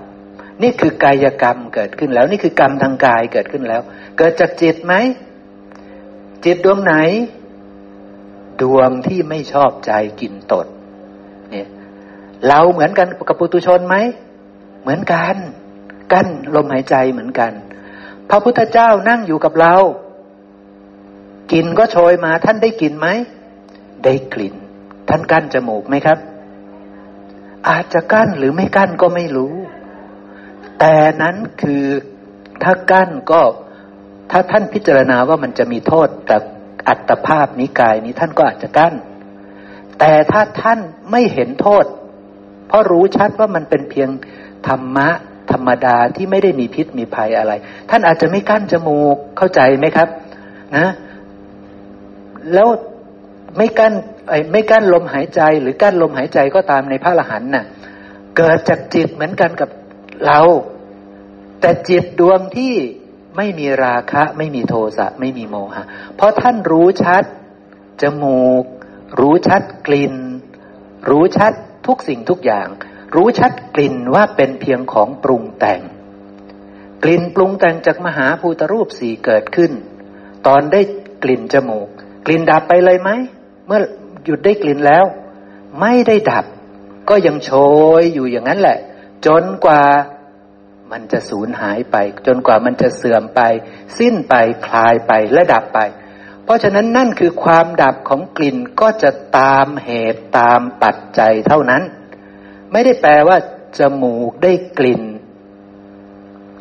[0.62, 3.82] นี่คือกายกรรมเกิดขึ้นแล้ว นี่คือกรรมทางกายเกิดขึ้นแล้ว
[4.18, 4.94] เกิดจากจิตไหม
[6.46, 6.96] จิตดวงไหน
[8.62, 10.68] ดวงที่ไม่ชอบใจกินตด
[11.52, 11.68] เนี่ย
[12.48, 13.96] เราเหมือนกันกับปุตุชนไหม
[14.82, 15.36] เหมือนกัน
[16.14, 17.52] กั้นลมหายใจเหมือนกัน
[18.30, 19.76] พระพุทธเจ้านั่งอยู่กับเรา
[21.52, 23.08] กินก็โชยมาท่านได้กลิ่นไหม
[24.04, 24.56] ได้กลิ่น
[25.10, 26.18] ท่านกั้นจมูกไหมครับ
[27.70, 29.56] อาจจะกั้นหรือไม่กั้นก็ไม่รู้
[30.80, 31.84] แต่นั้นคือ
[32.64, 33.42] ถ้ากั้นก็
[34.32, 36.38] ถ้าท่านพิจารณาว่ามันจะมีโทษแต่
[36.88, 38.94] อัตภาพนิกายนี้ท่านก็อาจจะกั้น
[40.00, 40.80] แต่ถ้าท่าน
[41.12, 41.86] ไม่เห็นโทษ
[42.68, 44.10] เพราะรู้ชัดว่ามันเป็นเพียง
[44.68, 45.10] ธรรมะ
[45.52, 47.54] ธรรมดาที่ไม่ได้มีพิษมีภัยอะไร
[47.90, 50.08] ท่านอาจจะไม่กั้นจมูกเข้าใจไหมครับ
[50.78, 50.88] นะ
[52.54, 52.68] แล้ว
[53.58, 53.94] ไม่กั้น
[54.52, 57.66] ไม่กั้นลมหายใจ หรือกั้นลมหายใจก็ตามในพระอรหันต์น่ะ
[58.38, 59.70] เกิดจากจิตเหมือนกันกับ
[60.26, 60.40] เรา
[61.62, 62.74] แต่จิตดวงที่
[63.38, 65.84] ไม่มีราคะ ไม่มีโทสะไม่มีโมหะ
[66.16, 67.24] เพราะท่านรู้ชัด
[68.02, 68.66] จมูก
[69.20, 70.16] รู้ชัดกลิ่น
[71.10, 71.54] รู้ชัด
[71.88, 72.68] ทุกสิ่งทุกอย่าง
[73.16, 75.82] รู้ชัดกลิ่นว่าเป็นเพียงของปรุงแต่ง
[77.04, 79.72] กลิ่นปรุงแต่งจากมหาภูตรูปสี่เกิดขึ้น
[80.48, 80.82] ตอนได้
[81.24, 81.88] กลิ่นจมูก
[82.26, 83.10] กลิ่นดับไปเลยไหม
[83.68, 83.82] เมื่อ
[84.26, 85.06] หยุดได้กลิ่นแล้ว
[85.82, 86.46] ไม่ได้ดับ
[87.10, 87.52] ก็ยังโช
[88.00, 88.78] ยอยู่อย่างนั้นแหละ
[89.26, 89.82] จนกว่า
[90.92, 91.96] มันจะสูญหายไป
[92.28, 93.42] จนกว่ามันจะเสื่อมไป
[94.00, 94.36] สิ้นไป
[94.68, 95.80] คลายไปและดับไป
[96.44, 101.84] เพราะฉะนั้นนั่นคือความดับของกลิ่นก็จะตามเหตุตามปัจจัยเท่านั้น
[102.72, 103.38] ไม่ได้แปลว่า
[103.78, 105.04] จมูกได้กลิ่น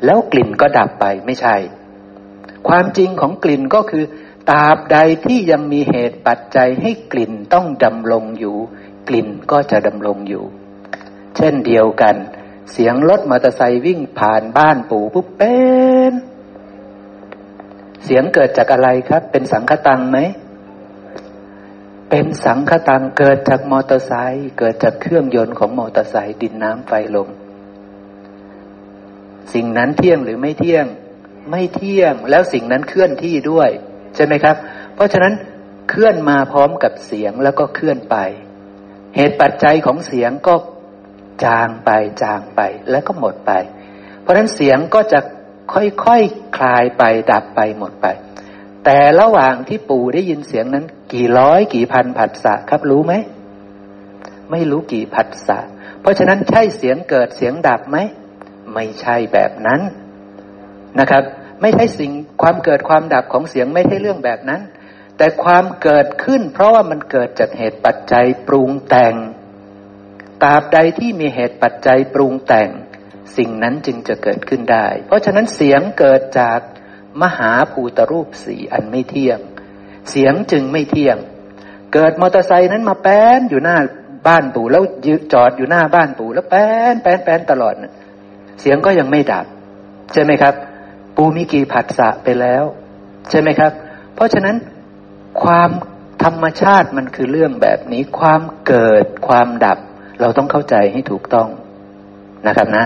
[0.04, 1.56] แล้วกลิ่นก็ดับไปไม่ใช่
[2.68, 4.04] ความจริงของกลิ่นก็คือ
[4.50, 8.56] ตราบใดที่ยังมีเหตุปัจจัยให้กลิ่นต้องดำรงอยู่
[9.08, 10.44] กลิ่นก็จะดำรงอยู่
[11.36, 12.16] เช่นเดียวกัน
[12.72, 15.56] เสียงรถมอเตอร์ไซค์วิ่งผ่านบ้านปู่ปุ๊บเป็
[16.10, 16.12] น
[18.04, 20.18] เสียงเกิดจากอะไรครับ เป็นสังคตังไหม
[22.10, 27.28] เป็นสังคตังเกิดจากมอเตอร์ไซค์เกิดจากเครื่องยนต์ของมอเตอร์ไซค์ดินน้ำไฟลม
[29.52, 30.86] สิ่งนั้นเที่ยงหรือไม่เที่ยง
[31.50, 33.70] ไม่เที่ยง แล้วสิ่งนั้นเคลื่อนที่ด้วย
[34.14, 34.56] ใช่ไหมครับ
[34.94, 35.34] เพราะฉะนั้น
[35.90, 38.16] เคลื่อนมาพร้อมกับเสียงแล้วก็เคลื่อนไป
[39.16, 40.54] เหตุปัจจัยของเสียงก็
[41.44, 41.90] จางไป
[42.22, 43.52] จางไปแล้วก็หมดไป
[44.20, 45.20] เพราะฉะนั้นเสียงก็จะ
[45.72, 46.08] ค่อยๆค
[46.56, 48.06] คลายไปดับไปหมดไป
[48.84, 53.14] แต่ระหว่างที่ปู่ได้ยินเสียงนั้น กี่ร้อยกี่พันผัสสะครับรู้ไหม
[54.50, 55.58] ไม่รู้กี่ผัสสะ
[56.00, 57.96] เพราะฉะนั้นใช่เสียงเกิดเสียงดับไหม
[58.74, 59.80] ไม่ใช่แบบนั้น
[61.00, 61.22] นะครับ
[61.60, 64.60] ไม่ใช่สิ่งความเกิดความดับของเสียงไม่ใช่เรื่องแบบนั้น
[65.16, 69.14] แต่ความเกิดขึ้น เพราะว่ามันเกิดจากเหตุปัจจัยปรุงแต่ง
[70.42, 72.70] ตราบใดที่มีเหตุปัจจัยปรุงแต่ง
[73.36, 76.60] สิ่งนั้นจึงจะเกิดขึ้นได้ เพราะฉะนั้นเสียงเกิดจาก
[77.22, 79.38] มหาภูตรูปสีอันไม่เที่ยง
[80.10, 81.16] เสียงจึงไม่เที่ยง
[81.92, 83.76] เกิดมอเตอร์ไซค์นั้นมาแป้นอยู่หน้า
[84.26, 87.74] บ้านปู่แล้วยืจอดอยู่หน้าบ้านปู่แล้วแป้นแป้นแป้นตลอด
[88.60, 89.46] เสียงก็ยังไม่ดับ
[90.12, 90.54] ใช่ไหมครับ
[91.16, 92.64] ปูมีกี่ผัสสะไปแล้ว
[93.30, 93.72] ใช่ไหมครับ
[94.14, 94.56] เพราะฉะนั้น
[95.42, 95.70] ความ
[96.24, 99.78] ธรรมชาติมันคือเรื่องแบบนี้ความเกิดความดับ
[100.20, 101.48] เราต้องเข้าใจให้ถูกต้อง
[102.46, 102.84] นะครับนะ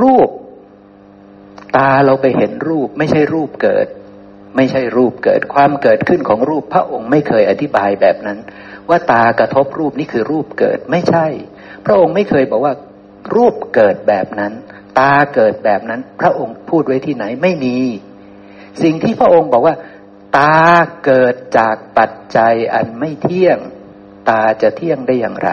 [0.00, 0.28] รูป
[1.76, 3.86] ตาเราไปเห็นรูป ไม่ใช่รูปเกิด
[4.56, 8.38] ไม่ใช่รูปเกิด ความเกิดขึ้นของรูปพระองค์ไม่เคยอธิบายแบบนั้น
[8.88, 11.26] ว่าตากระทบรูปนี่คือรูปเกิดไม่ใช่
[11.86, 12.74] พระองค์ไม่เคยบอกว่า
[13.34, 14.52] รูปเกิดแบบนั้น
[14.98, 17.76] ตาเกิดแบบนั้น พระองค์พูดไว้ที่ไหนไม่มี
[18.82, 19.74] สิ่งที่พระองค์บอกว่า
[20.38, 20.58] ตา
[21.04, 23.58] เกิดจากปัจจัยอันไม่เที่ยง
[24.28, 25.50] ตาจะเที่ยงได้อย่างไร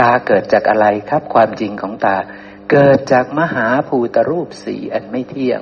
[0.00, 2.16] ตาเกิดจากอะไรครับความจริงของตา
[2.70, 5.60] เกิดจากมหาภูตรูปสีอันไม่เที่ยง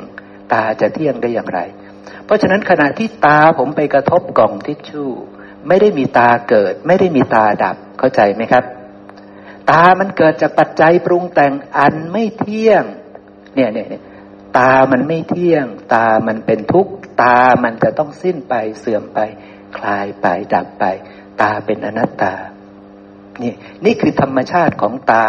[0.53, 1.61] ตาจะเที่ยงได้อย่างไร
[2.25, 5.11] เพราะฉะนั้นขณะที่ตาผมไปกระทบกล่องทิชชู่
[5.69, 8.65] ไม่ได้มีตาเกิด ไม่ได้มีตาดับเข้าใจไหมครับ
[9.71, 12.85] ตามันเกิดจากปัจจัยปรุงแต่งอันไม่เที่ยง
[13.55, 14.03] เนี่ยเนี่ยเนี่ย
[14.59, 19.19] ตามันไม่เที่ยง ตามันเป็นทุกข์ ตามันจะต้องสิ้นไปเสื่อมไป
[19.77, 20.85] คลายไปดับไป
[21.41, 22.35] ตาเป็นอนัตตา
[23.43, 23.53] นี่
[23.85, 25.29] นี่คือธรรมชาติของตา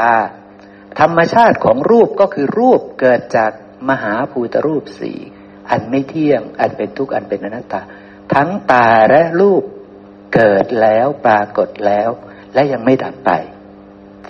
[1.00, 3.52] ธรรมชาติของรูปก็คือรูปเกิดจาก
[3.90, 5.20] มหาภูตรูปสี่
[5.70, 7.82] อันไม่เที่ยง อันเป็นทุกข์อันเป็นอนัตตา
[8.34, 9.64] ทั้งตาและรูป
[10.36, 12.10] เกิดแล้วปรากฏแล้ว
[12.54, 13.32] และยังไม่ดับไป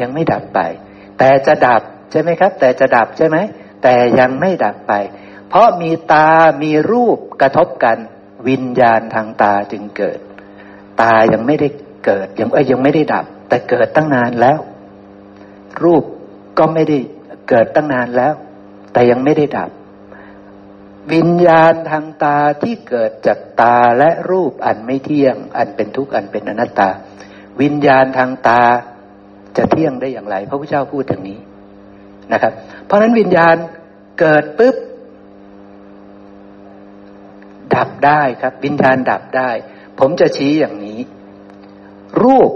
[0.02, 0.60] ยังไม่ดับไป
[1.18, 3.38] แต่จะดับใช่ไหมครับ แต่จะดับใช่ไหม
[3.84, 4.94] แต่ยังไม่ดับไป
[5.50, 6.30] เพราะมีตา
[6.64, 7.98] มีรูปกระทบกัน
[8.48, 10.20] วิญญาณทางตาจึงเกิด
[11.02, 11.68] ตายังไม่ได้
[12.06, 14.60] เกิดยังเอ้ยยังไม่ได้ดับ แต่เกิดตั้งนานแล้ว
[15.84, 16.04] รูป
[16.58, 16.98] ก็ไม่ได้
[17.50, 18.34] เกิดตั้งนานแล้ว
[18.94, 19.70] แต่ยังไม่ได้ดับ
[21.14, 26.90] วิญญาณทางตาที่เกิดจากตาและรูปอันไม่เที่ยง อันเป็นทุกข์อันเป็นอนัตตา
[27.62, 28.62] วิญญาณทางตา
[29.58, 31.40] จะเที่ยงได้อย่างไร พระพุทธเจ้าพูดอย่างนี้
[32.32, 32.54] นะครับ
[32.86, 33.56] เพราะฉะนั้นวิญญาณ
[34.20, 34.76] เกิดปุ๊บ
[37.76, 39.50] ดับได้ครับ วิญญาณดับได้
[40.00, 41.00] ผมจะชี้อย่างนี้
[42.24, 42.52] รูป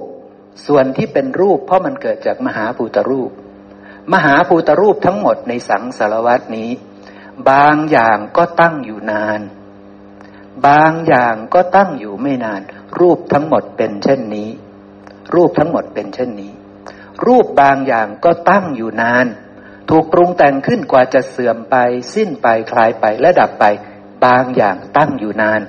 [0.65, 3.31] ส่วนที่เป็นรูปเพราะมันเกิดจากมหาภูตรูป
[4.13, 6.69] มหาภูตรูปทั้งหมดในสังสารวัตนี้
[7.49, 9.41] บางอย่างก็ตั้งอยู่นาน
[10.67, 12.61] บางอย่างก็ตั้งอยู่ไม่นาน
[12.99, 14.49] รูปทั้งหมดเป็นเช่นนี้
[15.35, 16.53] รูปทั้งหมดเป็นเช่นนี้
[17.25, 19.25] รูปบางอย่างก็ตั้งอยู่นาน
[19.89, 21.75] ถูกปรุงแต่งขึ้นกว่าจะเสื่อมไป
[22.13, 23.65] สิ้นไปคลายไปและดับไป
[24.25, 25.61] บางอย่างตั้งอยู่นาน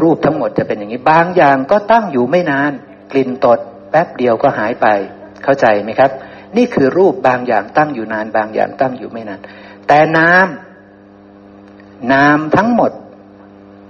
[0.00, 2.72] รูปทั้งหมดจะเป็นอย่างนี้ บางอย่างก็ตั้งอยู่ไม่นาน
[3.10, 3.58] กลิ่นตด
[3.90, 4.86] แป๊บเดียวก็หายไป
[5.44, 6.10] เข้าใจไหมครับ
[6.56, 9.40] นี่คือรูปบางอย่างตั้งอยู่นาน บางอย่างตั้งอยู่ไม่นาน
[9.88, 12.92] แต่น้ำน้ำทั้งหมด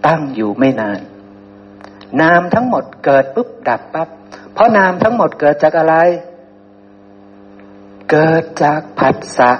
[0.06, 1.00] ตั้งอยู่ไม่นาน
[2.20, 4.08] น้ำทั้งหมดเกิดปุ๊บดับปับ๊บ
[4.52, 5.94] เพราะน้ำทั้งหมดเกิดจากอะไร
[8.10, 9.52] เกิดจากผัสสะ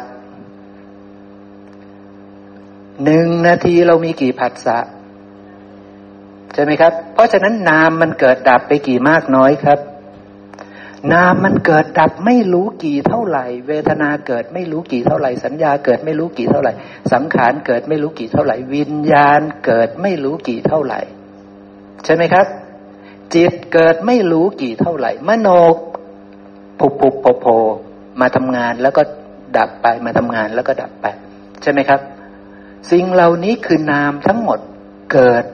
[3.05, 4.79] หนึ่งนาทีเรามีกี่ผัสสะ
[6.55, 9.79] ใช่ไหมครับ เพราะฉะนั้นน้ำมันเกิดดับไปกี่มากน้อยครับ
[11.13, 16.73] นามมันเกิดดับไม่รู้กี่เท่าไหร่ เวทนาเกิดไม่รู้กี่เท่าไหร่ สัญญาเกิดไม่รู้กี่เท่าไหร่
[17.13, 21.01] สังขารเกิดไม่รู้กี่เท่าไหร่ วิญญาณเกิดไม่รู้กี่เท่าไหร่
[22.05, 22.47] ใช่ไหมครับ
[23.35, 25.49] จิตเกิดไม่รู้กี่เท่าไหร่ มโน
[26.79, 27.47] ปุบปุบโผโผ
[28.21, 29.03] มาทำงานแล้วก็
[29.57, 31.07] ดับไปมาทำงานแล้วก็ดับไป
[31.63, 32.01] ใช่ไหมครับ
[32.91, 34.59] สิ่งเหล่านี้คือนามทั้งหมด
[35.13, 35.45] เกิด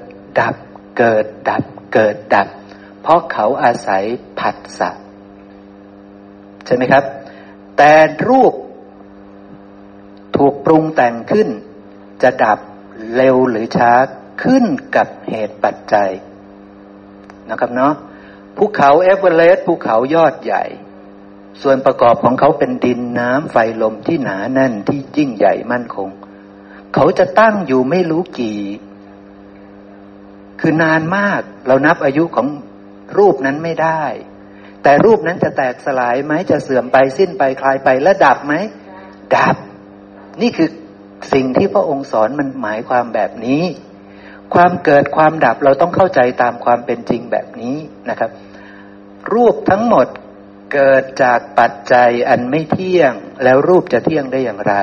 [0.40, 0.54] ดับ
[0.98, 2.48] เกิดดับเกิดดับ
[3.02, 4.04] เพราะเขาอาศัย
[4.38, 4.90] ผัสสะ
[6.66, 7.04] ใช่ไหมครับ
[7.76, 7.92] แต่
[8.28, 8.52] รูป
[10.36, 11.48] ถูกปรุงแต่งขึ้น
[12.22, 12.58] จะดับ
[13.14, 13.92] เร็วหรือช้า
[14.42, 14.64] ขึ้น
[14.96, 16.10] กับเหตุปัจจัย
[17.50, 17.94] นะครับเนาะ
[18.56, 20.64] ภูเขาเอเวอเรสต์ภูเขายอดใหญ่
[21.62, 26.08] ส่วนประกอบของเขาเป็นดินน้ำไฟลมที่หนาแน่นที่ยิ่งใหญ่มั่นคง
[26.94, 28.58] เขาจะตั้งอยู่ไม่รู้กี่
[30.60, 32.48] คือนานมากเรานับอายุของ
[33.18, 34.02] รูปนั้นไม่ได้
[34.82, 38.54] แต่รูปนั้นจะแตกสลายไหมจะเสื่อมไปสิ้นไปคลายไปและดับไหม
[39.36, 39.56] ดับ
[40.42, 40.68] นี่คือ
[41.32, 43.64] สิ่งที่พระองค์สอนมันหมายความแบบนี้
[44.54, 47.76] ความเกิดความดับเราต้องเข้าใจตามความเป็นจริงแบบนี้
[48.08, 48.30] นะครับ
[49.32, 50.06] รูปทั้งหมด
[50.72, 53.12] เกิดจากปัจจัยอันไม่เที่ยง
[53.44, 54.74] แล้วรูปจะเที่ยงได้อย่างไร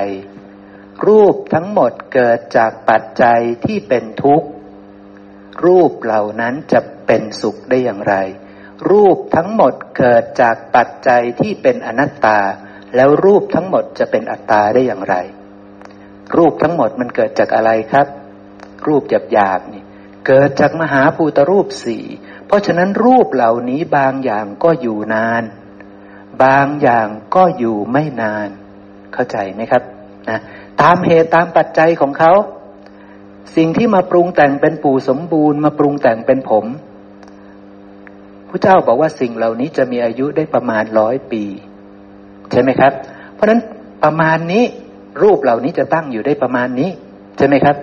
[1.08, 4.50] รูปทั้งหมดเกิดจากปัจจัยที่เป็นทุกข์
[5.66, 8.16] รูปเหล่านั้นจะเป็นสุขได้อย่างไร
[8.90, 12.40] รูปทั้งหมดเกิดจากปัจจัยที่เป็นอนัตตา
[12.96, 15.16] แล้วรูปทั้งหมดจะเป็นอัตตาได้อย่างไร
[16.36, 18.08] รูปทั้งหมดมันเกิดจากอะไรครับ
[18.88, 19.84] รูปหยาบๆนี่
[20.28, 22.06] เกิดจากมหาภูตรูปสี่
[22.46, 25.44] เพราะฉะนั้นรูปเหล่านี้บางอย่างก็อยู่นาน
[26.44, 28.50] บางอย่างก็อยู่ไม่นาน
[29.14, 29.84] เข้าใจไหมครับ
[30.30, 30.40] นะ
[30.82, 32.32] ตามเหตุตามปัจจัยของเขา
[33.56, 36.66] สิ่งที่มาปรุงแต่งเป็นปู่สมบูรณ์มาปรุงแต่งเป็นผม
[38.50, 41.44] พระเจ้าบอกว่าสิ่งเหล่านี้จะมีอายุได้ประมาณร้อยปี
[42.52, 42.94] ใช่ไหมครับ
[43.34, 43.62] เพราะฉะนั้น
[44.04, 44.64] ประมาณนี้
[45.24, 46.90] รูปเหล่านี้จะตั้งอยู่ได้ประมาณนี้
[47.38, 47.76] ใช่ไหมครับ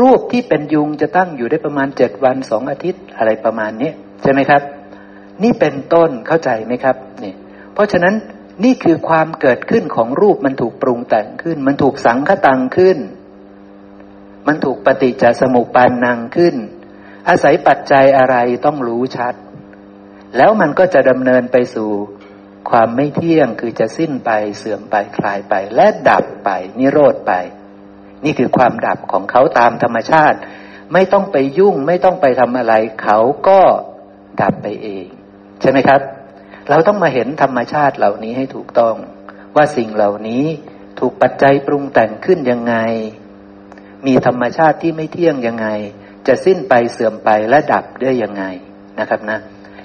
[0.00, 3.90] รูปที่เป็นยุงจะตั้งอยู่ได้ประมาณเจ็ดวันสองอาทิตย์อะไรประมาณนี้
[4.22, 4.62] ใช่ไหมครับ
[5.42, 7.34] นี่เป็นต้นเข้าใจไหมครับนี่
[7.74, 8.14] เพราะฉะนั้น
[8.64, 12.98] นี่คือความเกิดขึ้นของรูปมันถูกปรุงแต่งขึ้น มันถูกสังคตังขึ้น
[14.46, 16.54] มันถูกปฏิจจสมุปปานนังขึ้น
[17.28, 19.34] อาศัยปัจจัยอะไรต้องรู้ชัด
[20.36, 21.90] แล้วมันก็จะดำเนินไปสู่
[22.70, 27.32] ความไม่เที่ยงคือจะสิ้นไปเสื่อมไปคลายไป และดับไป นิโรธไป
[28.24, 30.38] นี่คือความดับของเขาตามธรรมชาติ
[30.92, 33.60] ไม่ต้องไปยุ่งไม่ต้องไปทำอะไร เขาก็
[34.40, 35.06] ดับไปเอง
[35.60, 36.00] ใช่ไหมครับ
[36.70, 38.94] เราต้องมาเห็นธรรมชาติเหล่านี้ให้ถูกต้อง
[39.56, 40.44] ว่าสิ่งเหล่านี้
[40.98, 42.74] ถูกปัจจัยปรุงแต่งขึ้นยังไง
[44.06, 45.68] มีธรรมชาติที่ไม่เที่ยงยังไง
[46.26, 48.44] จะสิ้นไปเสื่อมไปและดับได้ยังไง
[49.00, 49.38] นะครับนะ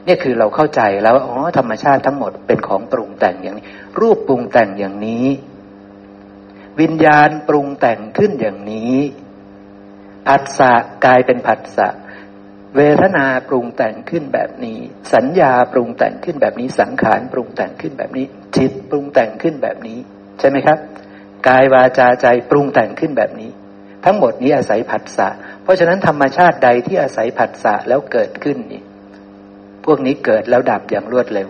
[0.08, 3.66] นี่คือเราเข้าใจแล้วอ๋อธรรมชาติทั้งหมดเป็นของปรุงแต่งอย่างนี้
[4.00, 5.28] รูปปรุงแต่งอย่างนี้
[6.80, 8.96] วิญญาณปรุงแต่งขึ้นอย่างนี้
[10.28, 10.74] ผัสสะ
[11.06, 11.88] กลายเป็นผัสสะ
[12.76, 14.80] เวทนาปรุงแต่งขึ้นแบบนี้
[15.14, 18.26] สัญญาปรุงแต่งขึ้นแบบนี้ สังขารปรุงแต่งขึ้นแบบนี้
[18.56, 20.00] จิตปรุงแต่งขึ้นแบบนี้
[20.40, 20.78] ใช่ไหมครับ
[21.48, 23.50] กายวาจาใจปรุงแต่งขึ้นแบบนี้
[24.06, 25.28] ทั้งหมดนี้อาศัยผัสสะ
[25.64, 28.82] เพราะฉะนั้นธรรมชาติใดที่อาศัยผัสสะแล้วเกิดขึ้นนี่
[29.86, 31.48] พวกนี้เกิดแล้วดับอย่างรวดเร็ว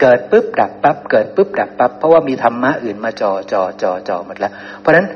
[0.00, 5.06] เกิดปุ๊บดับปั๊บเกิดปุ๊บดับปั๊บเพราะว่ามีธรรมะอื่นมาจอจอจอจอหมดแล้ว เพราะฉะนั้น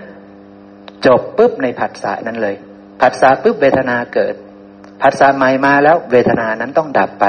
[1.06, 2.56] จบปุ๊บในผัสสะนั้นเลย
[3.00, 4.34] ผัสสะปุ๊บเวทนาเกิด
[5.02, 7.26] ผัสสะใหม่มาแล้วเวทนานั้นต้องดับไป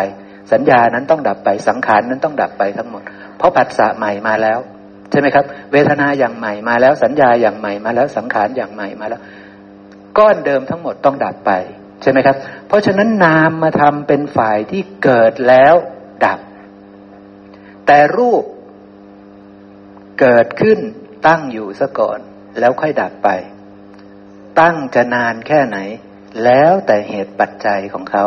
[0.51, 3.03] สัญญานั้นต้องดับไปสังขารนั้นต้องดับไปทั้งหมด
[3.37, 4.59] เพราะผัสสะใหม่มาแล้ว
[5.15, 9.21] ช่ไหมครับ เวทนาอย่างใหม่มาแล้วสัญญาอย่างใหม่มาแล้วสังขารอย่างใหม่มาแล้ว
[10.17, 11.51] ก้อนเดิมทั้งหมดต้องดับไป
[12.01, 12.35] ใช่ไหมครับ
[12.67, 15.73] เพราะฉะนั้นนามมาทำเป็นฝ่ายที่เกิดแล้ว
[16.25, 16.39] ดับ
[17.85, 18.43] แต่รูป
[20.19, 20.79] เกิดขึ้น
[21.27, 22.19] ตั้งอยู่ซะก่อน
[22.59, 23.29] แล้วค่อยดับไป
[24.59, 25.77] ตั้งจะนานแค่ไหน
[26.43, 28.25] แล้วแต่เหตุปัจจัยของเขา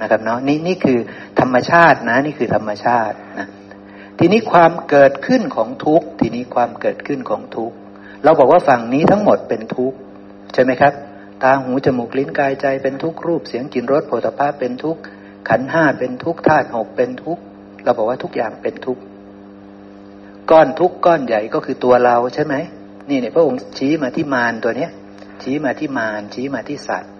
[0.00, 0.98] นะครับเนาะนี่นี่คือ
[1.40, 3.46] ธรรมชาตินะ นี่คือธรรมชาตินะ
[4.18, 7.76] ทีนี้ความเกิดขึ้นของทุกข์ทีนี้ความเกิดขึ้นของทุกข์
[8.24, 9.96] เราบอกว่าฝั่งนี้ทั้งหมดเป็นทุกข์
[10.52, 10.92] ใช่ไหมครับ
[11.42, 15.00] ตาหูจมูกลิ้นกายใจเป็นทุกข์รูปเสียงกลิ่นรสโผฏฐัพพเป็นทุกข์
[15.48, 17.42] ขันห้าเป็นทุกข์ธาตุหกเป็นทุกข์
[17.84, 19.02] เราบอกว่าทุกอย่างเป็นทุกข์
[20.50, 22.54] ก้อนทุกข์ก้อนใหญ่ก็คือตัวเราใช่ไหม
[23.08, 24.90] นี่เนี่ยพระองค์ชี้มาที่มารตัวเนี้ย
[25.42, 27.12] ชี้มาที่มารชี้มาที่สัตว์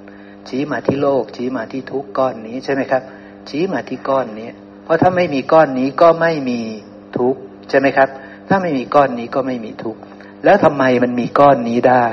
[0.49, 3.03] ชี้มาที่โลก ชี้มาที่ทุกก้อนนี้ใช่ไหมครับ
[3.49, 4.51] ชี้มาที่ก้อนนี้
[4.87, 6.61] เพราะถ้าไม่มีก้อนนี้ก็ไม่มี
[7.19, 8.09] ทุกข์ใช่ไหมครับ
[8.49, 10.01] ถ้าไม่มีก้อนนี้ก็ไม่มีทุกข์
[10.45, 12.09] แล้วทำไมมันมีก้อนนี้ได้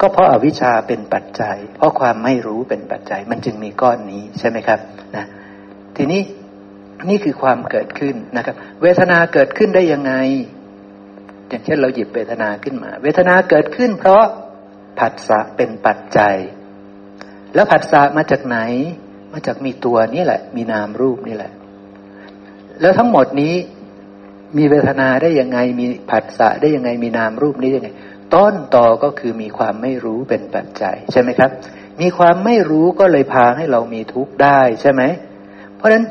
[0.00, 4.80] ก็เพราะอาวิชชาเป็นปัจจัย เพราะความไม่รู้เป็นปัจจัย มันจึงมีก้อนนี้ใช่ไหมครับ
[5.16, 5.24] นะ
[5.96, 6.20] ทีนี้
[7.08, 10.12] นี่คือความเกิดขึ้นนะครับ เวทนาเกิดขึ้นได้ยังไง
[11.48, 14.24] อย่างเช่นเราหยิบเวทนาขึ้นมา เวทนาเกิดขึ้น เพราะ
[14.98, 16.36] ผัสสะเป็นปัจจัย
[17.54, 18.58] แล้วผัสสะมาจากไหน
[19.32, 21.52] มาจากมีตัวนี่แหละ มีนามรูปนี่แหละ
[22.80, 23.54] แล้วทั้งหมดนี้
[24.56, 27.88] มีเวทนาได้ยังไง มีผัสสะได้ยังไง มีนามรูปนี้ยังไง
[28.34, 31.50] ต้นต่อก็คือมีความไม่รู้เป็นปัจจัยใช่ไหมครับ
[32.00, 35.02] มีความไม่รู้ก็เลยพาให้เรามีทุกข์ได้ใช่ไหม
[35.76, 36.04] เพราะฉะนั้น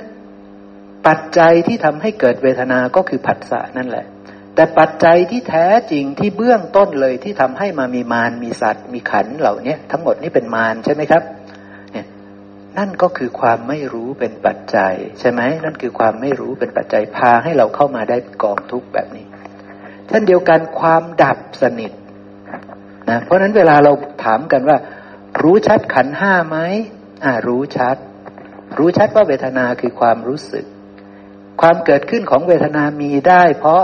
[1.07, 4.05] ปัจจัยที่ทำให้เกิดเวทนาก็คือผัสสะนั่นแหละ
[4.55, 11.23] แต่ปัจจัยที่แท้จริงที่เบื้องต้นเลยที่ทำให้มามีมารมีสัตว์ มีขันเหล่านี้ทั้งหมดนี้เป็นมารใช่ไหมครับ
[12.77, 19.25] นั่นก็คือความไม่รู้เป็นปัจจัย ใช่ไหมนั่นคือความไม่รู้เป็นปัจจัยพาให้เราเข้ามาได้กองทุกข์แบบนี้
[20.07, 21.91] เช่นเดียวกันความดับสนิท
[23.09, 23.91] นะเพราะนั้นเวลาเรา
[24.23, 24.77] ถามกันว่า
[25.41, 26.57] รู้ชัดขันห้าไหม
[27.23, 27.97] อ่ารู้ชัด
[28.77, 30.65] รู้ชัดว่าเวทนาคือความรู้สึก
[31.61, 33.83] ความเกิดขึ้นของเวทนามีได้ เพราะ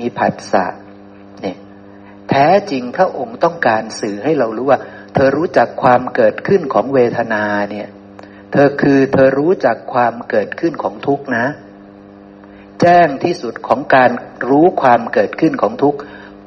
[0.00, 0.66] มีผัสสะ
[1.42, 1.56] เนี่ย
[2.30, 4.80] แท้จริงพระองค์ต้องการสื่อให้เรารู้ว่า
[5.14, 7.88] เธอรู้จักความเกิดขึ้นของเวทนาเนี่ย
[8.52, 11.46] เธอคือเธอรู้จักความเกิดขึ้นของทุกนะ
[12.80, 14.10] แจ้งที่สุดของการ
[14.48, 15.96] รู้ความเกิดขึ้นของทุก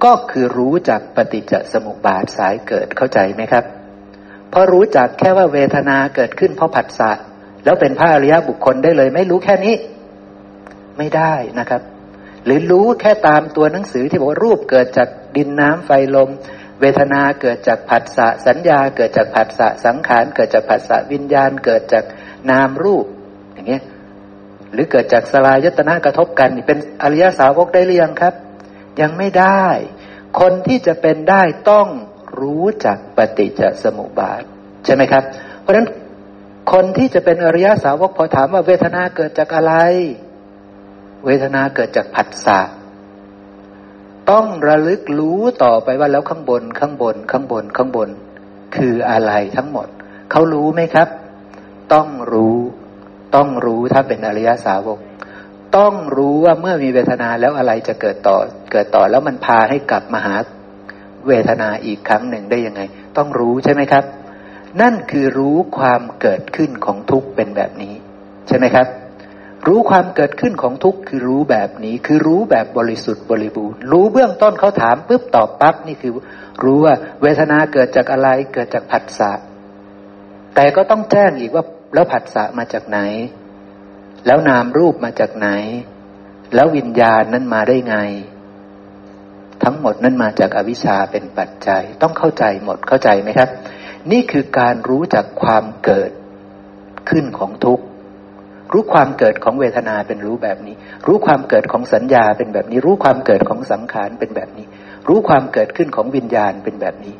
[0.04, 3.66] ก็คือรู้จักปฏิจจสมุปบาทสายเกิดเข้าใจไหมครับ
[4.50, 7.12] เพราะรู้จักแค่ว่าเวทนาเกิดขึ้นเพราะผัสสะ
[7.64, 9.76] แล้วเป็นพระอริยบุคคลได้เลย ไม่รู้แค่นี้
[10.98, 11.82] ไม่ได้นะครับ
[12.46, 16.30] หรือรู้แค่ตามตัวหนังสือที่บอกว่ารูปเกิดจากดินน้ำไฟลม
[16.82, 22.06] เวทนาเกิดจากผัสสะสัญญาเกิดจากผัสสะสังขารเกิดจากผัสสะวิญญาณ เกิดจาก
[22.50, 23.06] นามรูป
[23.54, 23.84] อย่างเงี้ย
[24.74, 28.34] หรือเกิดจากสลายยตนากระทบกันเป็นอริยสาวกได้หรือยังครับ
[29.02, 29.66] ยังไม่ได้
[30.40, 31.88] คนที่จะเป็นได้ต้อง
[32.42, 34.44] รู้จักปฏิจจสมุปบาท
[34.86, 35.24] ใช่ไหมครับ
[35.62, 35.88] เพราะฉะนั้น
[36.72, 39.74] คนที่จะเป็นอริยสาวกพอถามว่าเวทนาเกิดจากอะไร
[41.26, 42.60] เวทนาเกิดจากผัสสะ
[44.32, 48.10] ต้องระลึกรู้ต่อไปว่าแล้วข้างบนข้างบนข้างบนข้างบน
[48.76, 49.88] คืออะไรทั้งหมด
[50.32, 51.08] เขารู้ไหมครับ
[51.94, 52.58] ต้องรู้
[53.36, 55.00] ต้องรู้ถ้าเป็นอริยสาวก
[55.78, 58.38] ต้องรู้ว่าเมื่อมีเวทนาแล้วอะไรจะเกิดต่อ
[58.72, 60.36] เกิดต่อแล้วมันพาให้กลับมาหา
[61.28, 62.82] เวทนาอีกครั้งหนึ่งได้ยังไง
[63.18, 64.04] ต้องรู้ใช่ไหมครับ
[64.82, 67.94] นั่นคือรู้ความเกิดขึ้นของทุกข์เป็นแบบนี้
[68.48, 68.88] ใช่ไหมครับ
[69.68, 76.14] รู้ความเกิดขึ้นของทุกข์คือรู้แบบนี้ คือรู้แบบบริสุทธิ์บริบูรณ์ รู้เบื้องต้นเขาถามปุ๊บตอบปั๊บนี่คือ
[76.64, 79.32] รู้ว่าเวทนาเกิดจากอะไรเกิดจากผัสสะ
[80.56, 83.00] แต่ก็ต้องแจ้งอีกว่าแล้วผัสสะมาจากไหน
[84.26, 85.50] แล้วนามรูปมาจากไหน
[86.56, 87.98] แล้ววิญญาณนั้นมาได้ไง
[89.64, 93.50] ทั้งหมดนั้นมาจากอวิชชาเป็นปัจจัย ต้องเข้าใจหมดเข้าใจไหมครับ
[94.12, 96.12] นี่คือการรู้จากความเกิด
[97.10, 97.86] ขึ้นของทุกข์
[98.74, 100.76] รู้ความเกิดของเวทนาเป็นรู้แบบนี้
[101.08, 104.66] รู้ความเกิดของสัญญาเป็นแบบนี้ รู้ความเกิดของสังขารเป็นแบบนี้
[105.08, 107.16] รู้ความเกิดขึ้นของวิญญาณเป็นแบบนี้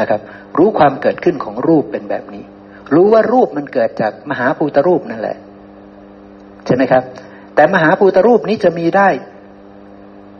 [0.00, 0.20] นะครับ
[0.58, 2.44] รู้ความเกิดขึ้นของรูปเป็นแบบนี้
[2.94, 5.36] รู้ว่ารูปมันเกิดจากมหาภูตรูปนั่นแหละ
[6.66, 7.02] ใช่ไหมครับ
[7.54, 9.08] แต่มหาภูตรูปนี้จะมีได้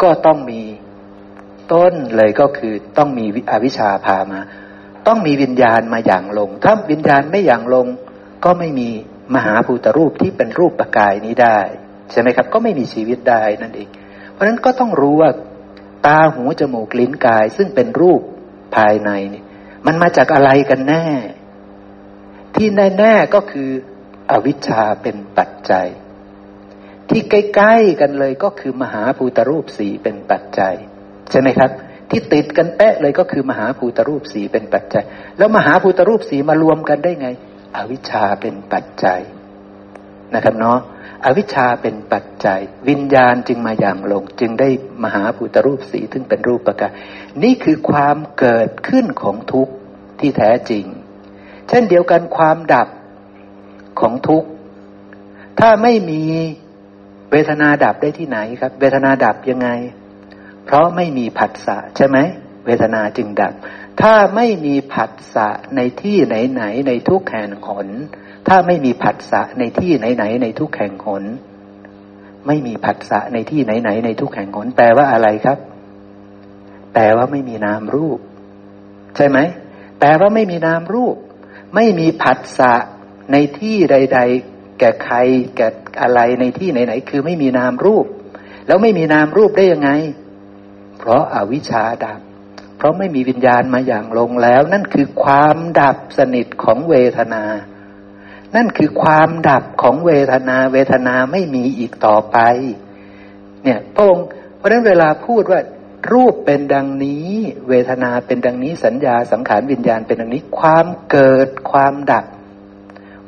[0.03, 0.61] ก็ต้องมี
[1.73, 4.41] ต้นเลยก็คือต้องมีอวิชชาพามา
[5.07, 7.87] ต้องมีวิญญาณมาอย่างลง ถ้าวิญญาณไม่อย่างลง
[8.45, 8.91] ก็ไม่มี
[9.35, 11.61] มหาภูตรูปที่เป็นรูปประกายนี้ได้
[12.11, 13.89] ใช่ไหมครับ ก็ไม่มีชีวิตได้นั่นเอง
[14.33, 15.31] เพราะฉะนั้นก็ต้องรู้ว่า
[16.07, 18.21] ตาหูจมูกลิ้นกาย ซึ่งเป็นรูป
[18.77, 19.43] ภายในนี่
[19.87, 21.07] มันมาจากอะไรกันแน่
[22.55, 22.69] ที่
[22.99, 23.71] แน่ๆก็คือ
[24.31, 25.89] อวิชชาเป็นปัจจัย
[27.09, 30.75] ที่ใกล้ๆกันเลยก็คือมหาภูตรูปสีเป็นปัจจัย
[31.31, 31.71] ใช่ไหมครับ
[32.11, 35.05] ที่ติดกันแปะเลยก็คือมหาภูตรูปสีเป็นปัจจัย
[35.39, 37.29] แล้วมหาภูตรูปสีมารวมกันได้ไง
[37.77, 39.21] อวิชชาเป็นปัจจัย
[40.35, 40.79] นะครับเนาะ
[41.25, 44.69] อวิชชาเป็นปัจจัย วิญญาณจึงมาอย่างลง จึงได้
[45.05, 46.93] มหาภูตรูปสีซึ่งเป็นรูปประกาย
[47.43, 49.73] นี่คือความเกิดขึ้นของทุกข์
[50.21, 50.85] ที่แท้จริง
[51.69, 52.89] เช่นเดียวกันความดับ
[54.01, 54.49] ของทุกข์
[55.61, 56.23] ถ้าไม่มี
[57.31, 59.69] เวทนาดับได้ที่ไหนครับ เวทนาดับยังไง
[60.65, 62.19] เพราะไม่มีผัสสะใช่ไหม
[62.67, 63.55] เวทนาจึงดับ
[64.01, 67.89] ถ้าไม่มีผัสสะในที่ไหนๆในทุกแห่งหน
[68.49, 71.25] ถ้าไม่มีผัสสะในที่ไหนๆในทุกแห่งหน
[72.47, 75.59] ไม่มีผัสสะในที่ไหนๆในทุกแห่งหน แปลว่าอะไรครับ
[76.95, 78.19] แปลว่าไม่มีนามรูป
[79.17, 79.39] ใช่ไหม
[79.99, 81.17] แปลว่าไม่มีนามรูป
[81.75, 82.75] ไม่มีผัสสะ
[83.33, 85.17] ในที่ใด ๆ แก่ใคร
[85.57, 85.69] แก่
[86.03, 88.07] อะไรในที่ไหนๆคือไม่มีนามรูป
[88.67, 89.91] แล้วไม่มีนามรูปได้ยังไง
[90.99, 92.21] เพราะอาวิชชาดับ
[92.83, 97.45] เพราะไม่มีวิญญาณมาอย่างลงแล้ว นั่นคือความดับสนิทของเวทนา
[98.57, 102.39] นั่นคือความดับของเวทนา เวทนาไม่มีอีกต่อไป
[103.65, 105.61] เนี่ยพระองค์เพราะนั้นเวลาพูดว่า
[106.13, 107.31] รูปเป็นดังนี้
[107.69, 112.25] เวทนาเป็นดังนี้สัญญาสังขารวิญญาณเป็นดังนี้ ความเกิดความดับ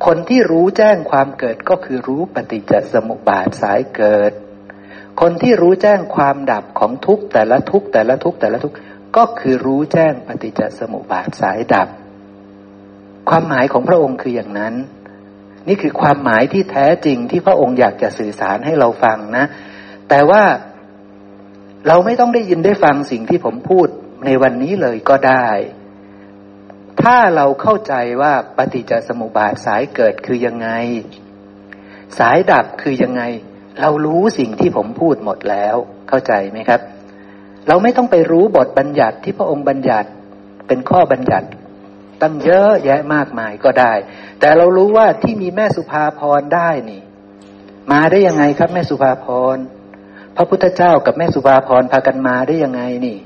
[0.07, 4.33] คนที่รู้แจ้งความเกิดก็คือรู้ปฏิจจสมุปบาทสายเกิด
[5.21, 8.73] คนที่รู้แจ้งความดับของทุกแต่ละทุกแต่ละทุกแต่ละทุก
[9.16, 11.88] ก็คือรู้แจ้งปฏิจจสมุปบาทสายดับ
[13.29, 14.74] ความหมายของพระองค์คืออย่างนั้น
[15.68, 19.44] นี่คือความหมายที่แท้จริงที่พระองค์อยากจะสื่อสารให้เราฟังนะ
[20.09, 20.42] แต่ว่า
[21.88, 23.88] เราไม่ต้องได้ยินได้ฟังสิ่งที่ผมพูด
[24.27, 25.48] ในวันนี้เลยก็ได้
[27.03, 30.68] ถ้าเราเข้าใจว่าปฏิจจสมุปบาทสายเกิดคือยังไง
[32.18, 33.22] สายดับคือยังไง
[33.81, 35.77] เรารู้สิ่งที่ผมพูดหมดแล้ว
[36.09, 36.81] เข้าใจไหมครับ
[37.68, 40.09] เราไม่ต้องไปรู้บทบัญญัติที่พระองค์บัญญัติ
[40.66, 41.48] เป็นข้อบัญญัติ
[42.22, 43.92] ตั้งเยอะแยะมากมายก็ได้
[44.40, 47.03] แต่เรารู้ว่าที่มีแม่สุภาพรได้นี่
[47.92, 49.57] มาได้ยังไงครับ แม่สุภาพร
[50.37, 53.18] พระพุทธเจ้ากับแม่สุภาพรพากันมาได้ยังไงนี่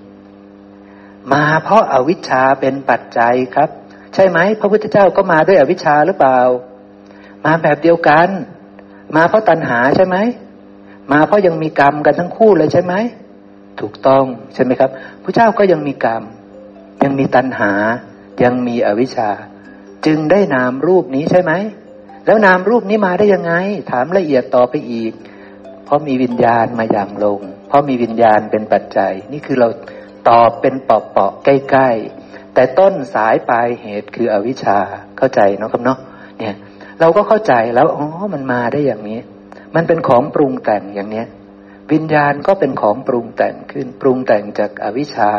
[1.32, 3.70] มาเพราะอาวิชชาเป็นปัจจัยครับ
[4.14, 6.40] ใช่ไหมพระพุทธเจ้าก็มาด้วยอวิชชาหรือเปล่า
[7.44, 8.28] มาแบบเดียวกัน
[9.16, 10.16] มาเพราะตัณหาใช่ไหม
[11.12, 12.94] มาเพราะยังมีกรรมกันทั้งคู่เลยใช่ไหม
[13.80, 14.90] ถูกต้องใช่ไหมครับ
[15.22, 16.22] พระเจ้าก็ยังมีกรรม
[17.04, 17.72] ยังมีตัณหา
[18.44, 19.30] ยังมีอวิชชา
[20.06, 21.52] จึงได้นามรูปนี้ใช่ไหม
[22.26, 23.52] แล้วนามรูปนี้มาได้ยังไง
[23.90, 25.12] ถามละเอียดต่อไปอีก
[25.84, 29.68] เพราะมีวิญญาณมาอย่างลง เพราะมีวิญญาณเป็นปัจจัย นี่คือเรา
[30.28, 34.78] ตอบเป็นเปาะๆใกล้ๆ แต่ต้นสายปลายเหตุคืออวิชชา
[35.18, 35.98] เข้าใจเนาะครับเนาะ
[36.38, 36.54] เนี่ย
[37.00, 39.20] เราก็เข้าใจแล้วอ๋อมันมาได้อย่างนี้
[39.74, 41.26] มันเป็นของปรุงแต่งอย่างเนี้ย
[41.92, 45.32] วิญญาณก็เป็นของปรุงแต่งขึ้น ปรุงแต่งจากอวิชชา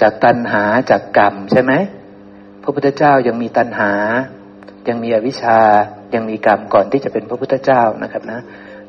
[0.00, 1.72] จากตัณหาจากกรรมใช่ไหม
[2.62, 3.92] พระพุทธเจ้ายังมีตัณหา
[4.88, 5.58] ยังมีอวิชชา
[6.14, 8.40] ยังมีกรรมก่อนที่จะเป็นพระพุทธเจ้านะครับนะ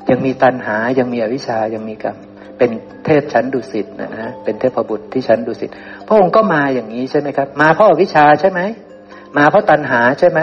[0.09, 2.17] ยังมีตัณหายังมีอวิชชายังมีกรรม
[2.57, 2.71] เป็น
[3.05, 5.69] เทพชั้นดุสิตนะนะเป็นเทพบุตรที่ชั้นดุสิต
[6.07, 8.61] พระองค์ก็มาอย่างนี้ใช่ไหมครับ มาเพราะวิชาใช่ไหม
[9.37, 10.41] มาเพราะตัณหาใช่ไหม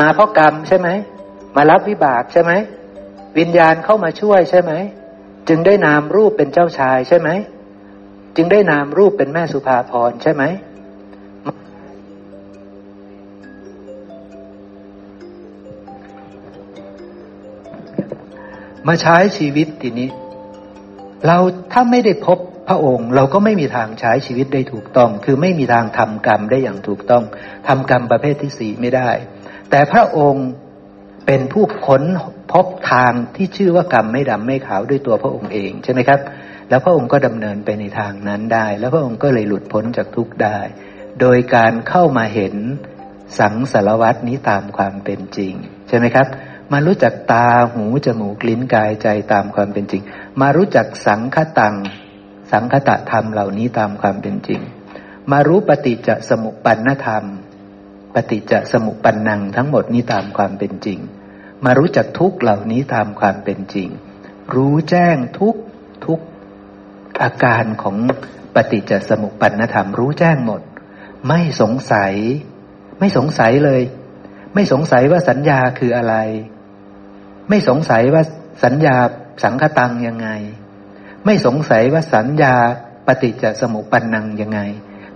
[0.00, 0.88] มาเพราะกรรมใช่ไหม
[1.56, 2.52] มารับวิบากใช่ไหม
[3.38, 4.72] วิญญาณเข้ามาช่วยใช่ไหม
[5.48, 7.28] จึงได้นามรูปเป็นเจ้าชายใช่ไหม
[8.36, 10.44] จึงได้นามรูปเป็นแม่สุภาพรใช่ไหม
[18.88, 20.08] มาใช้ชีวิตทีนี้
[21.26, 21.38] เรา
[21.72, 22.38] ถ้าไม่ได้พบ
[22.68, 27.24] พระองค์ เราก็ไม่มีทางใช้ชีวิตได้ถูกต้อง คือไม่มีทางทำกรรมได้อย่างถูกต้อง
[27.68, 29.10] ทำกรรมประเภทที่สี่ไม่ได้
[29.70, 30.46] แต่พระองค์
[31.26, 32.02] เป็นผู้ค้น
[32.52, 36.20] พบทางที่ชื่อว่ากรรมไม่ดำไม่ขาวด้วยตัวพระองค์เองใช่ไหมครับ
[36.68, 40.58] แล้วพระองค์ก็ดำเนินไปในทางนั้นได้ แล้วพระองค์ก็เลยหลุดพ้นจากทุกข์ได้
[41.20, 42.54] โดยการเข้ามาเห็น
[43.38, 45.54] สังสารวัตนี้ตามความเป็นจริง
[45.88, 46.26] ใช่ไหมครับ
[46.72, 50.02] มารู้จักตาหูจมูกลิ้นกายใจตามความเป็นจริง
[50.40, 51.76] มารู้จักสังคตัง
[52.52, 54.60] สังคตะธรรมเหล่านี้ตามความเป็นจริง
[55.32, 57.24] มารู้ปฏิจจสมุปปนธรรม
[58.14, 60.98] ปฏิจจสมุปปนังทั้งหมดนี้ตามความเป็นจริง
[61.64, 63.88] มารู้จักทุกเหล่านี้ตามความเป็นจริง
[64.54, 65.56] รู้แจ้งทุก
[66.06, 66.20] ทุก
[67.22, 67.96] อาการของ
[68.54, 70.62] ปฏิจจสมุปปนธรรมรู้แจ้งหมด
[71.28, 72.14] ไม่สงสัย
[72.98, 73.82] ไม่สงสัยเลย
[74.54, 76.16] ไม่สงสัยว่าสัญญาคืออะไร
[77.48, 78.22] ไม่สงสัยว่า
[78.64, 78.96] สัญญา
[79.42, 80.28] สังคตังยังไง
[81.24, 82.54] ไม่สงสัยว่าสัญญา
[83.06, 84.60] ปฏิจจสมุปปนังยังไง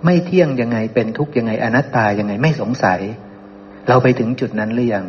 [0.04, 3.00] ไม่เที่ยงยังไงเป็นทุกยังไงอนัตตายังไง ไม่สงสัย
[3.88, 5.06] เราไปถึงจุดนั้นหรือยัง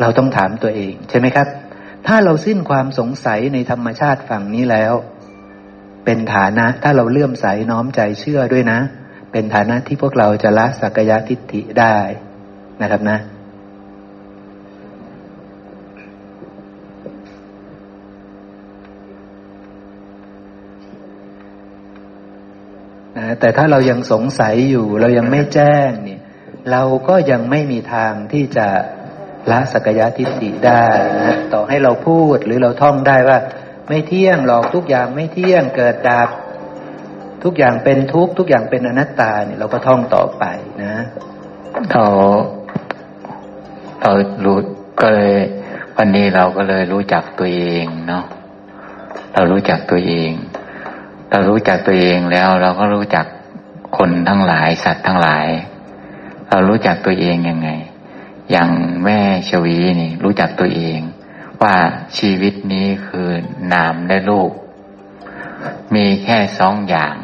[0.00, 1.48] เราต้องถามตัวเองใช่ไหมครับ
[2.06, 4.94] ถ้าเราสิ้นความสงสัยในธรรมชาติฝั่งนี้แล้ว
[6.04, 8.78] เป็นฐานะ ถ้าเราเลื่อมใสน้อมใจเชื่อด้วยนะ
[9.32, 11.96] เป็นฐานะที่พวกเราจะละสักยะทิฏฐิได้
[12.82, 13.18] นะครับนะ
[23.16, 26.20] นะแต่ถ้าเรายังสงสัยอยู่ เรายังไม่แจ้งเนี่ย
[26.70, 28.68] เราก็ยังไม่มีทางที่จะ
[29.50, 30.84] ละสักยะทิฏฐิได้
[31.20, 33.38] นะต่อให้เราพูดหรือเราท่องได้ว่า
[33.88, 36.28] ไม่เที่ยงหรอกทุกอย่างไม่เที่ยงเกิดดับ
[37.44, 40.44] ทุกอย่างเป็นทุกทุกอย่างเป็นอนัตตาเนี่ยเราก็ท่องต่อไป
[40.82, 40.94] นะ
[41.90, 42.04] เรา
[44.00, 44.10] เรา
[44.44, 44.58] รู้
[45.00, 45.34] ก็เลย
[45.96, 48.24] วันนี้เราก็เลยรู้จักตัวเองเนาะ
[49.34, 50.30] เรารู้จักตัวเอง
[51.30, 53.26] เรารู้จักตัวเองแล้ว เราก็รู้จัก
[53.96, 55.46] คนทั้งหลายสัตว์ทั้งหลาย
[56.50, 57.70] เรารู้จักตัวเองยังไง
[58.50, 58.70] อย่าง
[59.04, 61.00] แม่ชวีนี่ รู้จักตัวเอง
[61.62, 61.76] ว่า
[62.18, 63.28] ชีวิตนี้คือ
[63.72, 64.50] นามและรูป
[65.94, 67.14] มีแค่สองอย่าง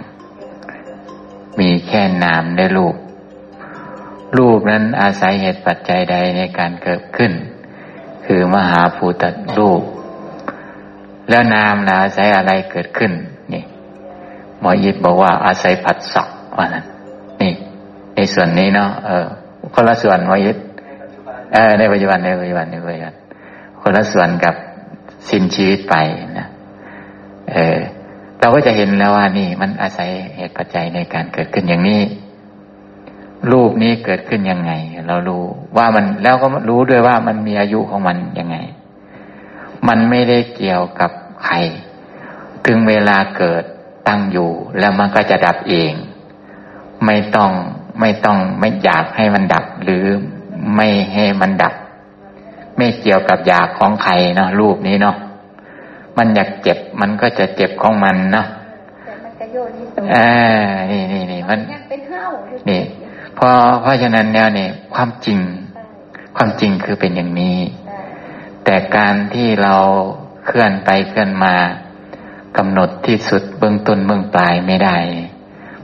[1.61, 2.97] มีแค่นามและรูป
[4.39, 7.33] รูปนั้นอาศัยเหตุปัจจัยใดในการเกิดขึ้น
[8.27, 9.23] คือมหาภูต
[9.59, 9.83] รูป
[11.29, 13.13] แล้วนามนะอาศัยอะไรเกิดขึ้น
[13.53, 13.65] นี่
[14.61, 16.25] หมอยิดบอกว่าอาศัยผัสสะ
[16.57, 16.85] ว่านั้น
[17.41, 17.53] นี่
[18.15, 19.27] ในส่วนนี้เนาะเออ
[19.75, 20.57] คนละส่วนหมอยิด
[21.79, 23.15] ในปัจจุบันในปัจจุบันในปัจจุบัน
[23.81, 24.55] คนละส่วนกับ
[25.29, 25.95] สิ้นชีวิตไป
[26.39, 26.47] นะ
[27.53, 27.79] เออ
[28.41, 32.03] เราก็จะเห็นแล้วว่านี่มันอาศัยเหตุปัจจัยในการเกิดขึ้นอย่างนี้
[33.53, 34.73] รูปนี้เกิดขึ้นยังไง
[35.07, 35.45] เรารู้
[35.77, 38.57] ว่ามันแล้วก็รู้ด้วยว่ามันมีอายุของมันยังไง
[39.89, 41.11] มันไม่ได้เกี่ยวกับ
[41.45, 41.57] ใคร
[42.67, 43.65] ถึงเวลาเกิด
[44.09, 45.93] ตั้งอยู่ แล้วมันก็จะดับเอง
[47.07, 47.51] ไม่ต้อง
[48.01, 50.05] ไม่ต้องไม่อยากให้มันดับหรือ
[50.75, 51.75] ไม่ให้มันดับ
[52.77, 55.17] ไม่เกี่ยวกับอยากของใครเนาะรูปนี้เนาะ
[56.17, 58.47] มันอยากเจ็บมันก็จะเจ็บของมันเนาะ
[60.15, 60.31] อ่า
[60.91, 61.61] นี่นี่นี่มัน
[62.69, 62.83] นี่
[63.35, 65.39] เพราะเพราะฉะนั้นแล้วเนี่ย ความจริง
[66.37, 67.59] ความจริงคือเป็นอย่างนี้
[68.65, 69.77] แต่การที่เรา
[70.47, 71.55] เคลื่อนไปเคลื่อนมา
[72.57, 74.97] กำหนดที่สุดเบื้องต้นเบื้องปลายไม่ได้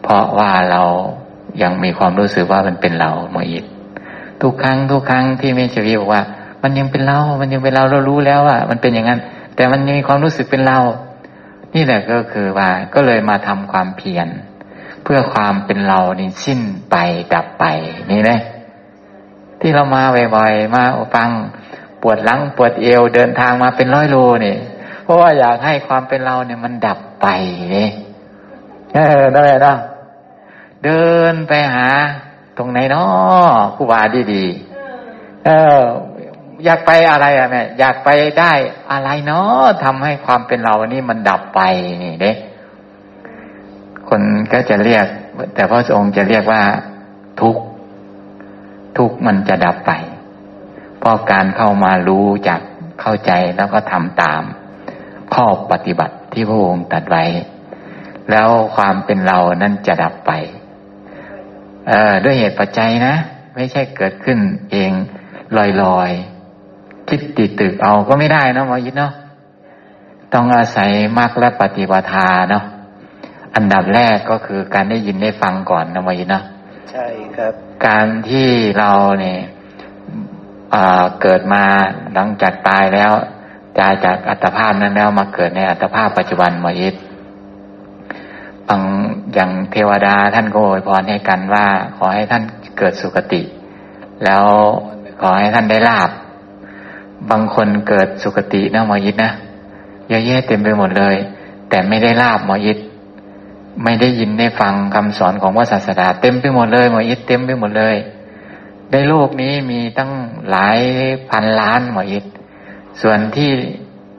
[0.02, 0.82] เพราะว่าเรา
[1.62, 3.64] ยังมีความรู้สึกว่ามันเป็นเราเมื่ออีก
[4.44, 6.22] ทุกครั้งทุกครั้งที่เมชวีบอกว่า
[6.62, 9.20] มันยังเป็นเรา มันยังเป็นเราเรารู้แล้วว่ามันเป็นอย่างนั้น
[9.56, 10.78] แต่มันยังมีความรู้สึกเป็นเรา
[11.74, 14.28] นี่แหละก็คือว่าก็เลยมาทำความเพียร
[15.02, 16.96] เพื่อความเป็นเรานี่สิ้นไป
[17.34, 17.64] ดับไป
[18.10, 18.40] นี่นะ
[19.60, 20.02] ที่เรามา
[20.36, 20.82] บ่อยๆมา
[21.14, 21.28] ฟัง
[22.02, 24.56] ปวดหลังปวดเอวเดินทางมาเป็นร้อยโลนี่
[25.04, 27.26] เพราะว่าอยากให้ความเป็นเราเนี่ยมันดับไป
[27.76, 27.88] นี่
[28.94, 29.76] เออนั่นแหละนะ
[30.84, 31.88] เดินไปหา
[32.56, 34.44] ตรงไหนเนาะครูบาดีดี
[35.44, 35.82] เออ
[36.64, 38.08] อยากไปอะไรอะแม่อยากไป
[38.40, 38.52] ได้
[38.92, 41.60] อะไรเนาะทำให้ความเป็นเรานี่มันดับไป
[42.02, 42.32] นี่เด้
[44.08, 45.06] คนก็จะเรียก
[45.54, 46.62] แต่พระองค์จะเรียกว่า
[47.40, 47.56] ทุก
[48.98, 49.92] ทุกมันจะดับไป
[50.98, 52.60] เพราะการเข้ามารู้จัก
[53.00, 54.42] เข้าใจแล้วก็ทำตาม
[55.34, 57.24] ข้อปฏิบัติที่พระองค์ตัดไว้
[58.30, 60.63] แล้วความเป็นเรานั้นจะดับไปเอ่อ
[62.24, 63.14] ด้วยเหตุปัจจัยนะ
[63.54, 64.38] ไม่ใช่เกิดขึ้น
[64.72, 64.92] เอง
[65.82, 69.12] ลอยๆคิดติดตึกเอาก็ไม่ได้นะหมอยิดเนาะ
[70.32, 72.64] ต้องอาศัยมรรคและปฏิปทาเนาะ
[73.54, 76.44] อันดับแรกก็คือการได้ยินได้ฟังก่อนนะหมอยิดเนาะ
[76.90, 77.06] ใช่
[77.36, 77.52] ครับ
[77.86, 79.38] การที่เราเนี่ย
[81.20, 81.64] เกิดมา
[82.14, 83.12] หลังจากตายแล้ว
[83.78, 86.94] จายจากอัตภาพนั้นแล้วมาเกิดในอัตภาพปัจจุบันหมอยิด
[88.68, 88.82] บาง
[89.34, 92.42] อย่างเทวดาท่านก็อวยพรให้กันว่า ขอให้ท่าน
[92.78, 93.42] เกิดสุคติ
[94.24, 94.44] แล้ว
[95.20, 96.10] ขอให้ท่านได้ลาบ
[97.30, 99.30] บางคนเกิดสุคตินะหมอยิดนะ
[100.08, 101.16] เยอะแยะเต็มไปหมดเลย
[101.68, 102.78] แต่ไม่ได้ลาบหมอยิด
[103.84, 107.96] ไม่ได้ยินได้ฟังคำสอนของพระศาสดาเต็มไปหมดเลยหมอยิดเต็มไปหมดเลย
[108.92, 110.10] ในโลกนี้มีตั้ง
[110.50, 110.78] หลาย
[111.30, 112.24] พันล้านหมอยิด
[113.00, 113.50] ส่วนที่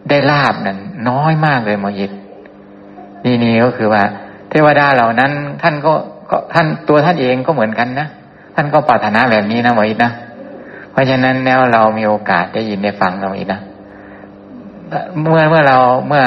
[0.10, 0.80] ได้ลาบนั้น
[1.10, 2.12] น้อยมากเลยหมอยิด
[3.26, 4.04] นี่นี่ก็คือว่า
[4.56, 5.32] ทวดาเหล่านั้น
[5.62, 5.94] ท่านก็
[6.30, 8.08] ก็ท่านตัวท่านเองก็เหมือนกันนะ
[8.56, 10.12] ท่านก็ปรารถนาแบบนี้นะหมอยิดนะ
[10.92, 13.60] เพราะฉะนั้นแล้วเรามีโอกาสได้ยินได้ฟังเราอีกนะ
[15.22, 15.78] เมื่อเมื่อเรา
[16.08, 16.24] เมื่อ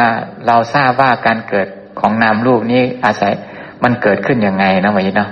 [0.46, 1.68] เราทราบว่าการเกิด
[2.00, 3.32] ของนามรูปนี้อาศัย
[3.84, 5.30] มันเกิดขึ้นยังไงนะวะยิเนะ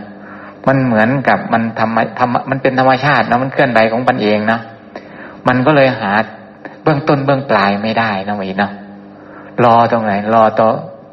[0.66, 4.58] มันเหมือนกับมันทำทำมันเป็นธรรมชาตินะมันเคลื่อนไหวของมันเองนะ
[5.48, 6.10] มันก็เลยหา
[6.82, 8.72] เบื้องต้นเบื้องปลายไม่ได้นะวะยิเนะ
[9.64, 10.68] รอตรงไหนรอตอ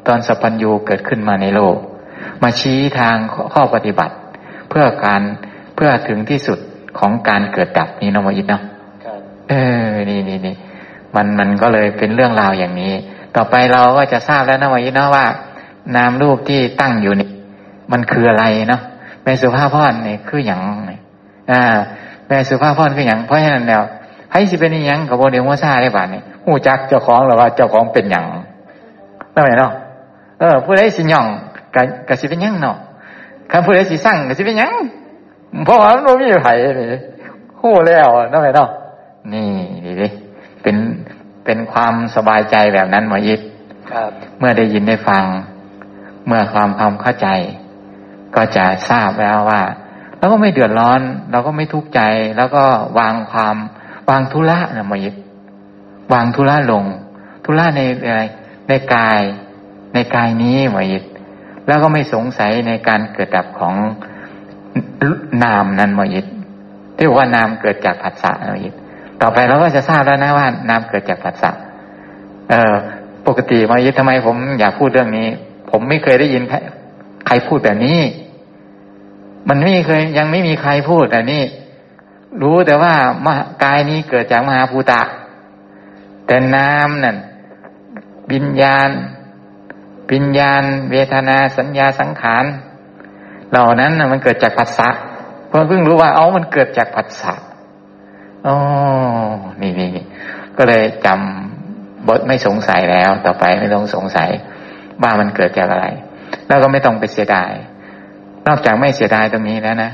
[0.06, 1.76] ตอนสัพพัญญูเกิดขึ้นมาในโลก
[2.42, 3.16] มาชี้ทาง
[3.54, 4.14] ข้อปฏิบัติ
[4.70, 5.22] เพื่อการ
[5.76, 6.58] เพื่อถึงที่สุด
[6.98, 8.62] ของการเกิดดับนี้นะวะยิเนาะ
[9.48, 9.54] เอ
[9.86, 10.54] อ นี่นี่นี่
[11.14, 12.92] มันมันก็เลยเป็นเรื่องราวอย่างนี้
[13.36, 15.26] ต่อไปเราก็จะทราบแล้วนะวะยิเนาะว่า
[15.96, 17.28] นามรูปที่ตั้งอยู่นี่
[17.92, 18.82] มันคืออะไรเนาะ
[19.22, 20.60] แม่สุภาพพรนี่คืออย่าง
[21.50, 21.62] อ่า
[22.28, 23.82] แม่สุภาพพรคืออย่างเพราะฉะนั้นแล้ว
[24.32, 28.24] ให้สิเป็นอย่างกับโมเดลว่าซาได้บ้านนี่หูจักเจ้าของหรือว่าเจ้าของเป็นอย่าง
[29.34, 31.26] นั่นไหมเนาะเออผู้ใดสิย่อง
[31.74, 32.76] กับกับสิเป็นยังเนาะ
[33.50, 34.74] คำผู้ใดสิสั่งกับสิเป็นยัง
[35.64, 36.98] เพราะว่ามันไม่มีไผ่นี่
[37.60, 38.68] หูแล้วนั่นไหมเนาะ
[39.32, 39.48] นี่
[39.84, 40.08] ดีดิ
[40.62, 40.76] เป็น
[41.44, 43.40] เป็นความสบายใจแบบนั้นหมอยิบ
[44.38, 45.24] เมื่อได้ยินได้ฟัง
[46.26, 47.28] เมื่อความความเข้าใจ
[48.34, 49.62] ก็จะทราบแล้วว่า
[50.18, 52.00] เราก็ไม่เดือดร้อน เราก็ไม่ทุกข์ใจ
[52.36, 52.64] แล้วก็
[52.98, 53.56] วางความ
[54.10, 55.14] วางทุระนะหมอยิบ
[56.12, 56.84] วางทุระลง
[57.44, 58.22] ทุระในอะไร
[58.68, 59.20] ในกาย
[59.94, 61.04] ในกายนี้หมอยิบ
[61.66, 63.74] แล้วก็ไม่สงสัยในการเกิดดับของ
[65.42, 66.26] นามนั้นมอยิบ
[66.96, 68.74] ที่ว่านามเกิดจากผัสสะมอยิบ
[69.20, 71.50] ต่อไปเราก็จะทราบแล้วนะว่านามเกิดจากผัสสะ
[72.50, 72.74] เออ
[73.26, 75.28] ปกติมายิทำไมผมอยากพูดเรื่องนี้
[75.70, 76.42] ผมไม่เคยได้ยิน
[77.26, 78.00] ใครพูดแบบนี้
[79.48, 81.42] มันไม่เคยยังไม่มีใครพูดแบบนี้
[82.42, 82.94] รู้แต่ว่า
[83.26, 83.34] มา
[83.64, 85.02] กายนี้เกิดจากมหาภูตะ
[86.26, 87.16] แต่นามนั่น
[88.32, 88.88] วิญญาณ
[90.12, 92.44] วิญญาณ เวทนาสัญญาสังขาร
[93.50, 94.88] เหล่านั้นมันเกิดจากผัสสะ
[95.48, 97.34] เพิ่งเพิ่งรู้ว่าเอามันเกิดจากผัสสะ
[98.46, 98.54] อ๋อ
[99.60, 100.04] นี่นี่นี่
[100.56, 104.30] ก็เลยจำบทไม่สงสัยแล้ว ต่อไปไม่ต้องสงสัย
[105.02, 105.86] ว่ามันเกิดจากอะไร
[106.46, 107.52] แล้วก็ไม่ต้องไปเสียดาย
[108.46, 109.90] นอกจากไม่เสียดายตรงนี้แล้วนะ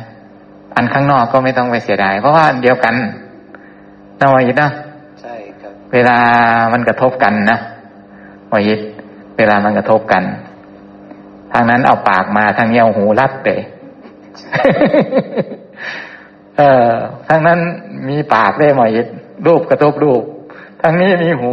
[0.76, 2.94] อันข้างนอกก็ไม่ต้องไปเสียดาย เพราะว่าเดียวกัน
[4.20, 4.70] นะวายิตนะ
[5.20, 6.18] ใช่ครับ เวลา
[6.72, 7.58] มันกระทบกันนะ
[8.52, 8.80] วายิต
[9.40, 10.22] เวลามันกระทบกัน
[11.52, 13.48] ทางนั้นเอาปากมาทางนี้เอาหูรัดไป
[16.56, 16.90] เออ
[17.28, 17.58] ทั้งนั้น
[18.08, 18.90] มีปากได้หมอย
[19.46, 20.22] รูปกระทบรูป
[20.82, 21.52] ทั้งนี้มีหู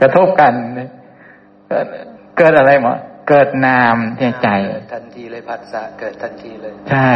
[0.00, 0.52] กระทบกัน
[2.38, 2.92] เกิดอะไรหมอ
[3.28, 4.48] เกิดนามในใจ
[4.92, 7.10] ทันทีเลยผัสสะเกิดทันทีเลย ใช่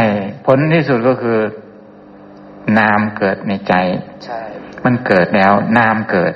[0.45, 1.39] ผลที่สุดก็คือ
[2.79, 3.73] นามเกิดในใจ
[4.25, 4.41] ใช่
[4.85, 6.33] มันเกิดแล้ว นามเกิด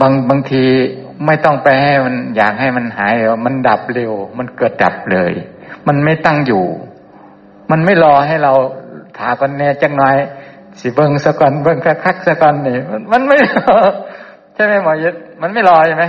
[0.00, 0.62] บางบางที
[1.26, 5.32] ไม่ต้องไปให้มันอยากให้มันหายเร็วมันดับเร็ว มันเกิดดับเลย
[5.86, 6.64] มันไม่ตั้งอยู่
[7.70, 8.52] มันไม่รอให้เรา
[9.18, 10.16] ถากันแน่จังน้อย
[10.80, 12.76] สิเบิ้งสะก่อนเบิ้งคักสะก่อนนี่
[13.12, 13.36] มันไม่
[14.54, 16.04] ใช่ไหมหมอยึดมันไม่รอใช่ไหม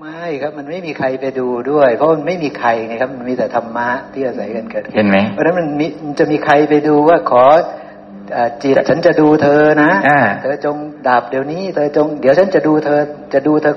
[0.00, 5.86] ไม่ครับมันไม่มีใครไปดูด้วย เพราะมันไม่มีใครไงครับ มันมีแต่ธรรมะที่อาศัยกันเกิดเห็นไหมเพราะนั้นมันมี
[6.18, 7.44] จะมีใครไปดูว่าขอ
[8.62, 9.90] จิตฉันจะดูเธอนะ
[10.42, 10.76] เธอจง
[11.08, 13.00] ดับเดี๋ยวนี้ เธอจงเดี๋ยวฉันจะดูเธอ
[13.32, 13.74] จะดูเธอ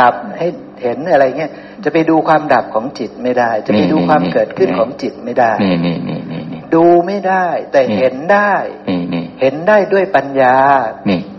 [0.00, 0.46] ดับให้
[0.82, 1.50] เห็นอะไรเงี้ย
[1.84, 6.20] จะไปดูความดับของจิตไม่ได้ จะไปดูความเกิดขึ้นของจิตไม่ได้นี่นี่นี่
[6.52, 8.52] นี่ดูไม่ได้ แต่เห็นได้
[9.40, 10.56] เห็นได้ด้วยปัญญา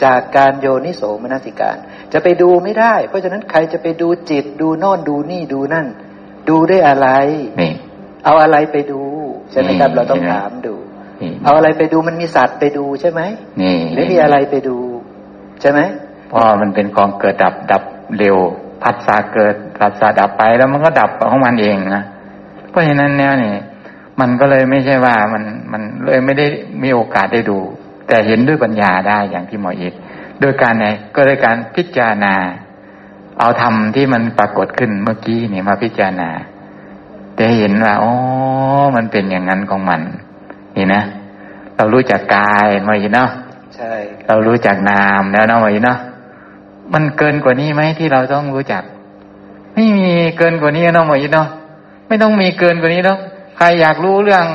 [0.04, 1.78] จากการโยนิโสมนสิการ
[2.14, 5.88] จะไปดูไม่ได้ เพราะฉะนั้นใครจะไปดูจิต ดูโน่นดูนี่ดูนั่น
[6.50, 7.08] ดูได้อะไร
[8.26, 9.02] เอาอะไรไปดู
[9.52, 10.76] ใช่ไหมครับเราต้องถามดู
[11.44, 13.22] เอาอะไรไปดูมันมีสัตว์ไปดูใช่ไหม
[13.94, 14.78] หรือมีอะไรไปดู
[15.62, 15.80] ใช่ไหม
[16.30, 17.84] เพราะมันเป็นกองเกิดดับดับ
[18.18, 18.38] เร็ว
[18.84, 22.04] ผัสสะเกิดผัสสะดับไปแล้วมันก็ดับของมันเองนะ
[22.70, 23.54] เพราะฉะนั้นเนี่ยนี่
[24.20, 26.46] มันก็เลยไม่ใช่ว่ามันมันเลยไม่ได้
[26.84, 27.60] มีโอกาสได้ดู
[28.08, 29.94] แต่เห็นด้วยปัญญาได้อย่างที่หมออิด
[30.42, 32.36] โดยการไหนก็โดยการพิจารณา
[33.40, 36.30] เอาธรรมที่มันปรากฏขึ้นเมื่อกี้นี่มาพิจารณา
[37.36, 38.14] แต่เห็นว่าอ๋อ
[38.96, 40.02] มันเป็นอย่างนั้นของมัน
[40.78, 41.02] นี่นะ
[41.76, 43.30] เรารู้จักกายมาอีเนาะ
[43.76, 43.94] ใช่
[44.28, 45.98] เรารู้จักนามแล้วเนาะมาอีเนาะ
[46.94, 48.84] มันเกินกว่านี้ไหมที่เราต้องรู้จัก
[49.74, 51.48] ไม่มีเกินกว่านี้เนาะมาอีเนาะ
[52.08, 53.20] ไม่ต้องมีเกินกว่านี้เนาะ
[53.58, 54.46] ใครอยากรู้เรื่อง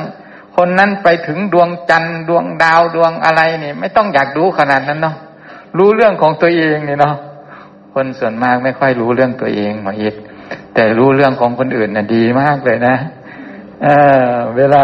[0.55, 5.15] คนนั้นไปถึงดวงจันทร์ดวงดาวดวงอะไรนี่ ไม่ต้องอยากรู้ขนาดนั้นเนาะ
[5.77, 7.15] รู้เรื่องของตัวเองนี่เนาะ
[7.93, 10.15] คนส่วนมากไม่ค่อยรู้เรื่องตัวเองหมออิด
[10.73, 12.95] แต่รู้เรื่องของคนอื่นน่ะดีมากเลยนะ
[13.83, 13.87] เอ
[14.27, 14.83] อ เวลา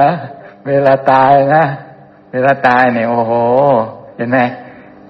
[0.67, 1.63] เวลาตายนะ
[2.31, 3.33] เวลาตายเนี่ยโอ้โห
[4.15, 4.39] เห็นไหม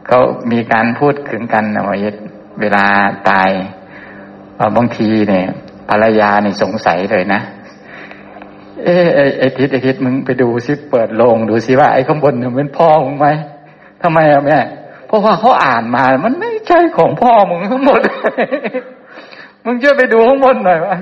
[0.08, 0.20] เขา
[0.52, 2.16] มีการพูดถึงกันนะมออิด
[2.60, 2.86] เวลา
[3.30, 3.50] ตาย
[4.78, 5.46] บางทีเนี่ย
[5.90, 7.42] ภรรยาเนี่ยสงสัยเลยนะ
[8.84, 13.28] เอ้ไอ้ไอทิศไอทิศมึงไปดูซิเปิดโลงดูซิว่าไอข้างบนเนี่ยเป็นพ่อมึงไหม
[14.02, 14.60] ทำไมอะแม่
[15.08, 18.02] เพราะว่าเขาอ่านมามันไม่ใช่ของพ่อมึงทั้งหมด
[19.66, 20.98] มึงช่วยไปดูข้างบนหน่อยวะ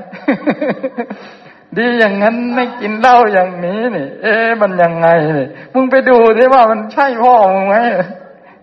[1.75, 5.07] ดีอย่างนั้นไม่กินเหล้าอย่างนี้นี่ เอ๊ะมันยังไง
[5.37, 7.75] นี่มึงไปดูสิว่ามันใช่พ่อมึงไหม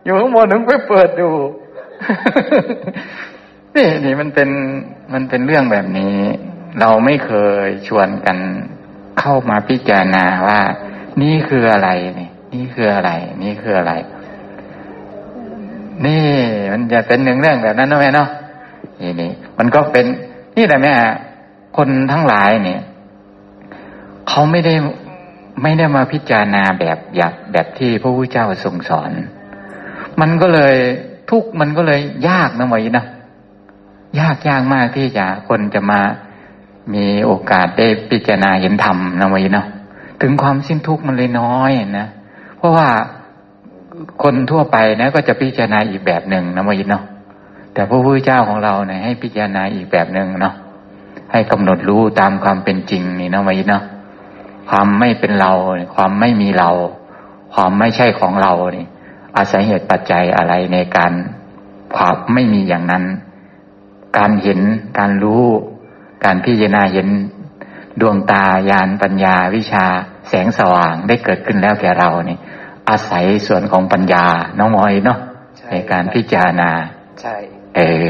[0.04, 1.30] อยู่ข้างบนมึงไปเปิดดู
[3.76, 4.48] นี่นี่มันเป็น
[5.12, 6.16] มันเป็นเรื่องแบบนี้
[6.80, 7.32] เราไม่เค
[7.66, 8.36] ยชวนกัน
[9.20, 10.60] เข้ามาพิจารณาว่า
[11.22, 11.88] นี่คืออะไร
[12.18, 13.10] นี่ นี่คืออะไร
[13.42, 13.92] นี่คืออะไร
[16.06, 16.26] นี่
[16.72, 18.28] มันจะเป็นหนึ่งเรื่องแบบนั้นนะแม่เนาะ
[19.00, 20.06] นี่นี่มันก็เป็น
[20.56, 20.94] นี่แต่แม่
[21.76, 22.80] คนทั้งหลายเนี่ย
[24.28, 24.74] เขาไม่ได้
[25.62, 29.10] ไม่ได้มาพิจารณาแบบอยากแบบที่พระพุทธเจ้าทรงสอน
[30.20, 30.76] มันก็เลย
[31.30, 33.04] ทุกมันก็เลยยากนะไว้นะ
[34.20, 36.00] ยากยากมากที่จะคนจะมา
[36.94, 39.64] มีโอกาสได้พิจารณาเห็นธรรมนะไว้นะ
[40.20, 42.06] ถึงความสิ้นทุกข์มันเลยน้อยนะ
[42.58, 42.88] เพราะว่า
[44.22, 47.04] คนทั่วไปนะก็จะพิจารณาอีกแบบหนึ่งนะไว้เนาะ
[47.72, 50.54] แต่พระพุทธเจ้าของเราเนี่ยให้พิจารณาอีกแบบหนึ่งเนาะ
[51.32, 53.82] ให้กำหนดรู้ตามความเป็นจริงนี่นะไว้เนาะ
[54.68, 55.52] ความไม่เป็นเรา
[55.94, 56.70] ความไม่มีเรา
[57.54, 58.88] ความไม่ใช่ของเราเนี่ย
[59.36, 61.12] อาศัยเหตุปัจจัยอะไรในการ
[61.96, 63.04] ความไม่มีอย่างนั้น
[64.18, 64.60] การเห็น
[64.98, 65.44] การรู้
[66.24, 67.08] การพิจารณาเห็น
[68.00, 69.84] ดวงตายานปัญญาวิชา
[70.28, 72.38] แสงสว่างได้เกิดขึ้นแล้วแก่เราเนี่ย
[72.90, 74.24] อาศัยส่วนของปัญญา
[74.58, 75.18] น้องมอยเนาะ
[75.70, 76.70] ในการพิจารณา
[77.22, 77.36] ใช่
[77.76, 78.06] เออ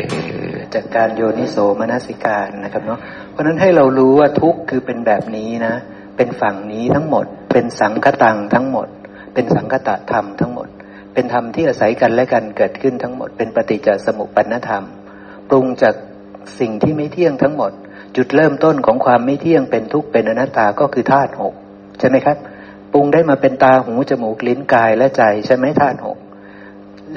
[0.74, 2.98] จากการโยนิโสมนสิการนะครับเนาะ
[3.30, 5.74] เพราะนั้นให้เรารู้ว่าทุกข์คือเป็นแบบนี้นะ
[6.16, 8.88] เป็นฝั่งนี้ทั้งหมด เป็นสังคตังทั้งหมด
[9.34, 10.68] เป็นสังคตธรรมทั้งหมด
[11.14, 14.84] เป็นธรรมที่อาศัยกันและกันเกิดขึ้นทั้งหมด เป็นปฏิจจสมุปปนธรรม
[15.48, 15.94] ปรุงจาก
[16.60, 17.72] สิ่งที่ไม่เที่ยงทั้งหมด
[18.16, 21.54] จุดเริ่มต้นของความไม่เที่ยงเป็นทุกข์เป็นอนัตตาก็คือธาตุหก
[21.98, 22.36] ใช่ไหมครับ
[22.92, 26.18] ปรุงได้มาเป็นตาหูจมูกลิ้นกายและใจใช่ไหมธาตุหก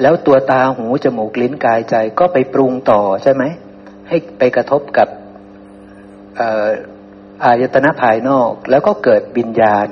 [0.02, 3.44] แล้วตัวตาหูจมูกลิ้นกายใจก็ไปปรุงต่อใช่ไหม
[4.08, 5.08] ให้ไปกระทบกับ
[7.44, 9.86] อายตนะภายนอก แล้วก็เกิดวิญญาณ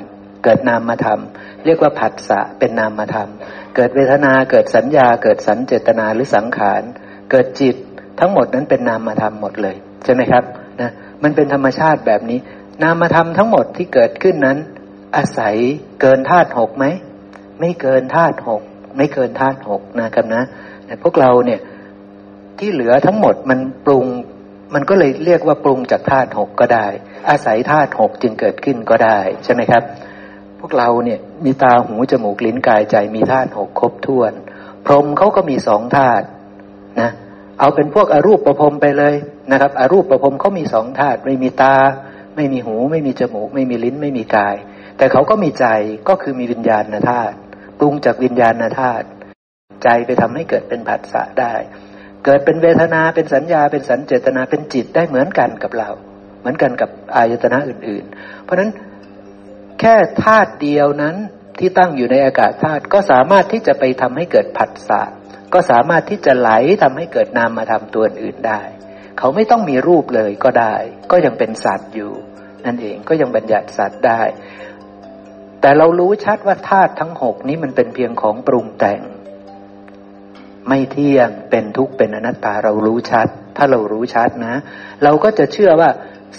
[0.44, 1.20] เกิดนามธรรม
[1.64, 3.28] เรียกว่าผัสสะเป็นนามธรรม
[3.76, 6.82] เกิดเวทนาเกิดสัญญา เกิดสัญเจตนาหรือสังขาร
[7.30, 7.76] เกิดจิต
[8.20, 10.44] ทั้งหมดนั้นเป็นนามธรรมหมดเลยใช่ไหมครับ
[10.80, 10.90] นะ
[11.22, 12.38] มันเป็นธรรมชาติแบบนี้
[12.82, 14.58] นามธรรมทั้งหมดที่เกิดขึ้นนั้น
[15.16, 15.56] อาศัย
[16.00, 16.84] เกินธาตุหกไหม
[17.60, 18.62] ไม่เกินธาตุหก
[18.96, 20.44] ไม่เกินธาตุหกนะครับนะ
[21.02, 21.60] พวกเราเนี่ย
[22.58, 24.06] ที่เหลือทั้งหมดมันปรุง
[24.74, 26.86] มันก็เลยเรียกว่าปรุงจากธาตุหกก็ได้
[27.30, 29.82] อาศัยธาตุหกจึงเกิดขึ้นก็ได้ใช่ไหมครับ
[30.60, 34.32] พวกเราเนี่ยมีตาหูจมูกลิ้นกายใจมีธาตุหกครบถ้วน
[34.86, 36.26] พรหมเขาก็มีสองธาตุ
[37.00, 37.10] นะ
[37.60, 39.14] เอาเป็นพวกอรูปประพรมไปเลย
[39.50, 41.76] นะครับอรูปประพรมเขามีสองธาตุไม่มีตา
[42.36, 44.56] ไม่มีหู ไม่มีจมูก ไม่มีลิ้นไม่มีกาย
[44.98, 45.66] แต่เขาก็มีใจ
[46.08, 47.36] ก็คือมีวิญญาณธาตุ
[47.78, 49.06] ปรุงจากวิญญาณธาตุ
[49.82, 51.54] ใจไปทำให้เกิดเป็นผัสสะได้
[52.26, 55.90] เกิดเป็นเวทนาเป็นสัญญาเป็นสัญเจตนาเป็นจิตได้เหมือนกันกับเรา
[56.40, 58.70] เหมือนกันกับอายตนะอื่น ๆ เพราะฉะนั้น
[59.80, 61.16] แค่ธาตุเดียวนั้น
[61.58, 65.02] ที่ตั้งอยู่ในอากาศธาตุก็สามารถที่จะไปทำให้เกิดผัสสะ
[65.54, 66.50] ก็สามารถที่จะไหล
[66.82, 68.60] ทำให้เกิดนามมาทำตัวอื่นได้
[69.18, 70.76] เขาไม่ต้องมีรูปเลยก็ได้
[71.10, 72.12] ก็ยังเป็นสัตว์อยู่
[72.64, 74.22] นั่นเองก็ยังบัญญัติสัตว์ได้
[75.60, 79.00] แต่เรารู้ชัดว่าธาตุทั้งหกนี้มันเป็นเพียงของปรุงแต่ง
[80.68, 84.54] ไม่เที่ยงเป็นทุกข์เป็นอนัตตาเรารู้ชัด ถ้าเรารู้ชัดนะ
[85.04, 85.90] เราก็จะเชื่อว่า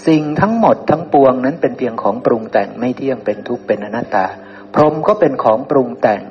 [0.06, 4.26] สิ่งทั้งหมดทั้งปวงนั้นเป็นเพียงของปรุงแต่งไม่เที่ยงเป็นทุกข์เป็นอนัตตา
[4.74, 6.22] พรหมก็เป็นของปรุงแต่ง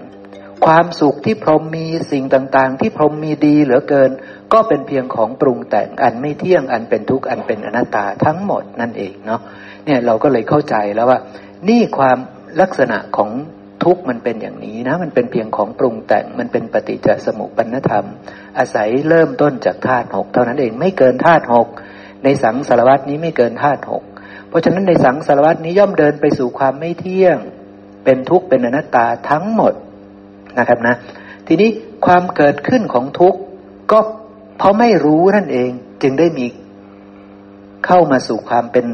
[0.66, 4.12] ความสุขที่พรหมมีสิ่งต่างๆ ที่พรหมมีดีเหลือเกิน
[4.54, 9.42] ก็เป็นเพียงของปรุงแต่งอันไม่เที่ยงอันเป็นทุกข์อันเป็นอนัตตาทั้งหมดนั่นเองเนาะ
[9.86, 11.20] เนี่ยเราก็เลยเข้าใจแล้วว่า
[11.70, 12.18] นี่ความ
[12.62, 13.30] ลักษณะของ
[13.84, 18.06] ทุกมันเป็นอย่างนี้นะ มันเป็นเพียงของปรุงแต่งมันเป็นปฏิจจสมุปนธรรม
[18.58, 21.68] อาศัยเริ่มต้นจากธาตุหกเท่านั้นเองไม่เกินธาตุหก
[22.24, 24.04] ในสังสารวัตนี้ไม่เกินธาตุหก
[24.50, 27.38] เพราะฉะนั้นในสังสารวัตนี้ย่อมเดินไปสู่ความไม่เที่ยง
[28.04, 29.74] เป็นทุกข์เป็นอนัตตาทั้งหมด
[30.60, 30.96] นะครับนะ
[31.48, 31.70] ทีนี้
[32.06, 33.40] ความเกิดขึ้นของทุกข์
[33.92, 34.00] ก็
[34.58, 35.70] เพราะไม่รู้นั่นเอง
[36.02, 36.46] จึงได้มี
[37.86, 38.86] เข้ามาสู่ความเป็น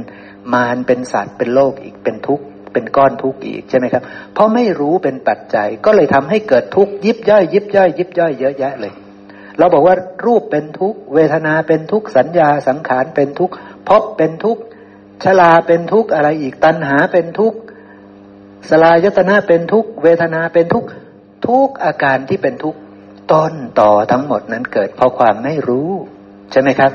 [0.54, 4.04] มารเป็นสัตว์เป็นโลกอีกเป็นทุกข์ เป็นก้อนทุกข์อีกใช่ไหมครับ
[4.34, 8.94] เพราะไม่รู้เป็นปัจจัยก็เลยทำให้เกิดทุกข์ยิบย่อย ยิบย่อย ยิบย่อยเยอะแยะเลย
[9.58, 9.96] เราบอกว่า
[10.26, 13.54] รูปเป็นทุกข์เวทนาเป็นทุกข์สัญญาสังขารเป็นทุกข์
[13.88, 14.62] พบเป็นทุกข์
[15.24, 17.58] ชลาเป็นทุกข์อะไรอีกตัณหาเป็นทุกข์
[18.70, 20.88] สลายตนะเป็นทุกข์เวทนาเป็นทุกข์
[21.48, 22.80] ทุกอาการที่เป็นทุกข์
[23.32, 25.90] ต้นต่อทั้งหมดนั้นเกิดเพราะความไม่รู้
[26.52, 26.92] ใช่ไหมครับ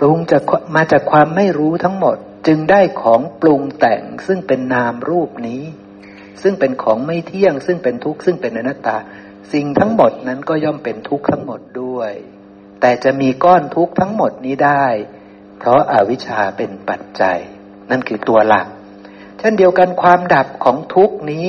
[0.00, 0.42] ปรุงจาก
[0.76, 5.62] มาจากความไม่รู้ทั้งหมด จึงได้ของปรุงแต่งซึ่งเป็นนามรูปนี้
[6.42, 8.96] ซึ่งเป็นของไม่เที่ยง ซึ่งเป็นทุกข์ซึ่งเป็นอนัตตา
[9.52, 12.12] สิ่งทั้งหมดนั้นก็ย่อมเป็นทุกข์ทั้งหมดด้วย
[12.80, 14.86] แต่จะมีก้อนทุกข์ทั้งหมดนี้ได้
[15.58, 17.38] เพราะอาวิชชาเป็นปัจจัย
[17.90, 18.66] นั่นคือตัวหลัก
[19.38, 21.48] เช่นเดียวกันความดับของทุกข์นี้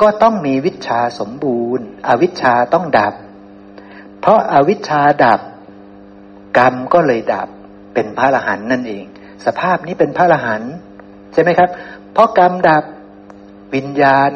[0.00, 3.14] ก็ต้องมีวิชาสมบูรณ์ อวิชชาต้องดับ
[4.20, 5.40] เพราะอาวิชชาดับ
[6.58, 7.48] กรรมก็เลยดับ
[7.94, 9.04] เป็นพระอรหันต์นั่นเอง
[9.46, 10.72] สภาพนี้เป็นพระอรหันต์
[11.32, 11.70] ใช่ไหมครับ
[12.12, 12.84] เพราะกรรมดับ
[13.74, 14.30] วิญญาณ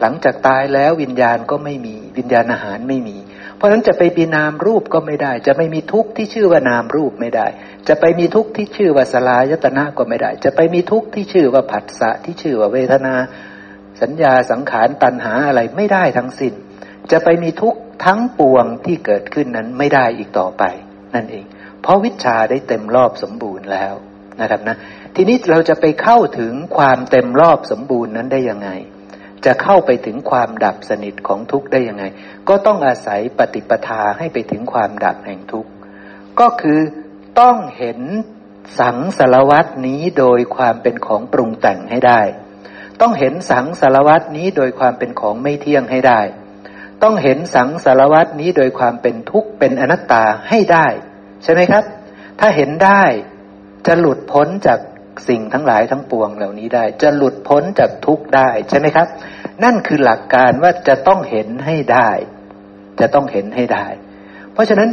[0.00, 3.16] หลังจากตายแล้ววิญญาณก็ไม่มีวิญญาณอาหารไม่มี
[3.56, 7.46] เพราะฉะนั้นจะไปปีนามรูปก็ไม่ได้ จะไม่มีทุกข์ที่ชื่อว่านามรูปไม่ได้
[7.88, 13.14] จะไปมีทุกข์ที่ชื่อว่าสลายตนะก็ไม่ได้ จะไปมีทุกข์ที่ชื่อว่าผัสสะที่ชื่อว่าเวทนา
[14.02, 16.54] สัญญาสังขารตัณหาอะไรไม่ได้ทั้งสิน้น
[17.10, 20.62] จะไปมีทุกข์ทั้งปวงที่เกิดขึ้นนั้นไม่ได้อีกต่อไป
[21.14, 21.44] นั่นเอง
[21.84, 23.94] เพราะวิชาได้เต็มรอบสมบูรณ์แล้ว
[24.40, 24.76] นะครับนะ
[25.14, 28.70] ทีนี้เราจะไปเข้าถึงความเต็มรอบสมบูรณ์นั้นได้ยังไง
[29.44, 32.04] จะเข้าไปถึงความดับสนิทของทุกข์ได้ยังไง
[32.48, 35.70] ก็ต้องอาศัยปฏิปทาให้ไปถึงความดับแห่งทุกข์
[36.40, 36.80] ก็คือ
[37.40, 38.00] ต้องเห็น
[38.80, 42.20] สังสารวัตนี้โดยความเป็นของปรุงแต่งให้ได้
[43.00, 46.20] ต้องเห็นสังสารวัตนี้โดยความเป็นของไม่เที่ยงให้ได้
[47.02, 50.86] ต้องเห็นสังสารวัตนี้โดยความเป็นทุกข์เป็นอนัตตาให้ได้
[51.44, 51.84] ใช่ไหมครับ
[52.40, 53.02] ถ้าเห็นได้
[53.86, 54.78] จะหลุดพ้นจาก
[55.28, 59.08] สิ่งทั้งหลายทั้งปวงเหล่านี้ได้ จะหลุดพ้นจากทุกข์ได้ใช่ไหมครับ
[59.64, 62.10] นั่นคือหลักการว่าจะต้องเห็นให้ได้
[63.00, 63.86] จะต้องเห็นให้ได้
[64.52, 64.88] เพราะฉะนั้น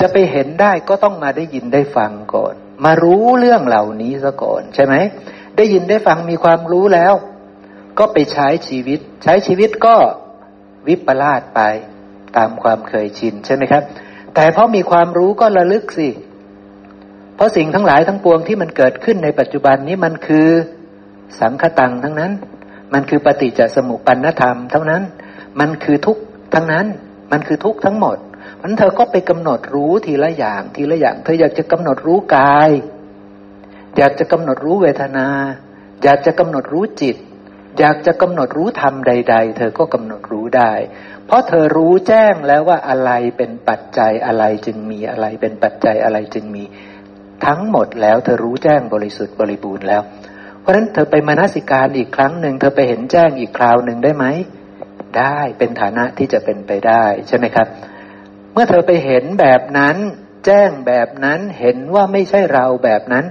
[0.00, 2.54] จะไปเห็นได้ก็ต้องมาได้ยินได้ฟังก่อน
[2.84, 4.94] มารู้เรื่องเหล่านี้ซะก่อนใช่ไหม
[5.56, 7.14] ได้ยินได้ฟังมีความรู้แล้ว
[7.98, 9.96] ก็ไปใช้ชีวิต ใช้ชีวิตก็
[10.88, 11.60] วิปลาสไป
[12.36, 13.82] ตามความเคยชินใช่ไหมครับ
[14.34, 16.08] แต่เพราะมีความรู้ก็ระลึกสิ
[17.36, 20.48] เพราะสิ่งทั้งหลายทั้งปวงที่มันเกิดขึ้นในปัจจุบันนี้มันคือ
[21.40, 22.32] สังคตังทั้งนั้น
[22.92, 25.02] มันคือปฏิจจสมุปปนธรรมเท่านั้น
[25.60, 26.16] มันคือทุก
[26.54, 26.86] ทั้งนั้น
[27.32, 28.16] มันคือทุกทั้งหมด
[28.62, 32.70] มันเธอก็ไปกำหนดรู้ทีละอย่าง ทีละอย่าง เธออยากจะกำหนดรู้กาย
[33.96, 35.28] อยากจะกำหนดรู้เวทนา
[36.02, 37.16] อยากจะกำหนดรู้จิต
[37.78, 40.72] อยากจะกำหนดรู้ธรรมใด ๆ เธอก็กำหนดรู้ได้
[41.32, 46.64] ราะเธอรู้แจ้งแล้วว่าอะไรเป็นปัจจัยอะไรจึงมีอะไรเป็นปัจจัยอะไรจึงมี
[47.46, 50.02] ทั้งหมดแล้วเธอรู้แจ้งบริสุทธิ์บริบูรณ์แล้ว
[50.60, 54.26] เพราะฉะนั้นเธอไปมานาสิการอีกครั้งหนึ่งเธอไปเห็นแจ้งอีกคราวหนึ่งได้ไหม
[55.18, 57.66] ได้เป็นฐานะที่จะเป็นไปได้ใช่ไหมครับ
[58.52, 59.96] เมื่อเธอไปเห็นแบบนั้น
[60.46, 63.24] แจ้งแบบนั้นเห็นว่าไม่ใช่เราแบบนั้น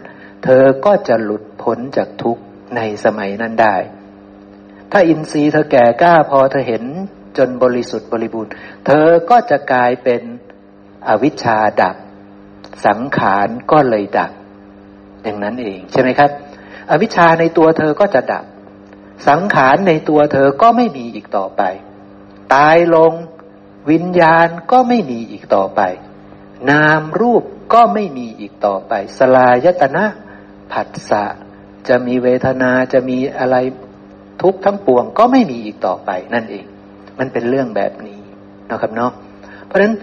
[0.43, 2.43] เธอก็จะหลุดพ้นจากทุกข์
[2.75, 3.75] ในสมัยนั้นได้
[4.91, 6.83] ถ้าอินทรีย์เธอแก่กล้าพอเธอเห็น
[7.37, 8.51] จนบริสุทธิ์บริบูรณ์
[8.85, 10.21] เธอก็จะกลายเป็น
[11.07, 11.95] อวิชชาดับ
[12.85, 14.31] สังขารก็เลยดับ
[15.23, 16.31] อย่างนั้นเองใช่ไหมครับ
[16.91, 18.45] อวิชชาในตัวเธอก็จะดับ
[19.27, 21.61] สังขารในตัวเธอก็ไม่มีอีกต่อไป
[22.55, 23.13] ตายลง
[23.91, 25.81] วิญญาณก็ไม่มีอีกต่อไป
[26.69, 30.05] นามรูปก็ไม่มีอีกต่อไป สลายตนะ
[30.71, 31.23] ผัสสะ
[31.87, 33.57] จะมีเวทนาจะมีอะไร
[34.41, 36.65] ทุกทั้งปวงก็ไม่มีอีกต่อไปนั่นเอง
[37.21, 38.21] มันเป็นเรื่องแบบนี้
[38.71, 39.11] นะครับเนาะ
[39.65, 39.93] เพราะฉะนั้น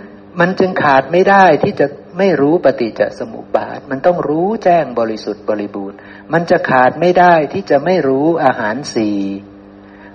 [0.40, 1.86] มันจึงขาดไม่ได้ที่จะ
[2.18, 5.96] ไม่รู้ปฏิจจสมุปบาท มันต้องรู้แจ้งบริสุทธิ์บริบูรณ์
[6.32, 9.18] มันจะขาดไม่ได้ที่จะไม่รู้อาหารสี่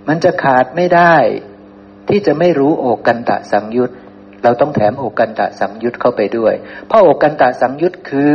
[0.08, 1.16] มันจะขาดไม่ได้
[2.10, 3.92] ที่จะไม่รู้โอกันตะสังยุต
[4.44, 6.54] เราต้องแถมโอกันตะสังยุตเข้าไปด้วย
[6.88, 8.34] เพราะโอกันตะสังยุตคือ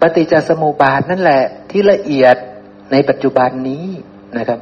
[0.00, 2.36] ปฏิจจสมุปบาทนั่นแหละที่ละเอียด
[2.92, 3.86] ในปัจจุบันนี้
[4.38, 4.60] นะครับ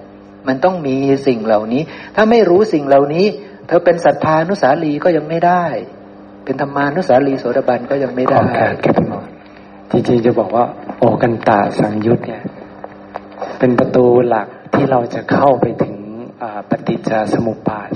[0.49, 1.82] มันต้องมีสิ่งเหล่านี้
[2.16, 3.26] ถ้าไม่รู้สิ่งเหล่านี้
[3.66, 5.64] เธอเป็นศรัทธานุสาลีก็ยังไม่ได้
[6.45, 9.20] เป็นธรรมานุสาลีโสดาบันก็ยังไม่ได้ขอการครับหมอ
[9.90, 10.64] จริงๆจะบอกว่า
[10.99, 12.42] โอกันตาสังยุตเนี่ย
[13.59, 15.97] เป็นประตูหลักที่เราจะเข้าไปถึง
[16.70, 17.90] ปฏิจจสมุปบาท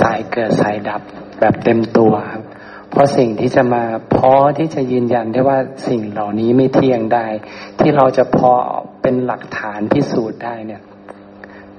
[0.00, 1.02] สายเกิดสายดับ
[1.40, 2.42] แบบเต็มตัวครับ
[2.90, 5.58] เพราะสิ่งที่จะมาพอที่จะยืนยันได้ว่า
[5.88, 7.26] สิ่งเหล่านี้ไม่เที่ยงได้
[7.78, 8.52] ที่เราจะพอ
[9.02, 10.82] เป็นหลักฐานพิสูจน์ได้เนี่ย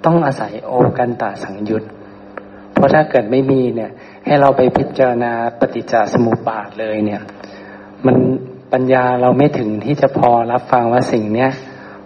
[0.06, 1.84] ต้องอาศัยโอกันตาสังยุต
[2.74, 3.92] เพราะถ้าเกิดไม่มีเนี่ย
[4.26, 7.22] ให้เราไปพิจารณาปฏิจจสมุปบาทเลยเนี่ย
[8.06, 8.18] มัน
[8.74, 11.50] ปัญญาเราไม่ถึงที่จะพอรับฟังว่าสิ่งเนี้ย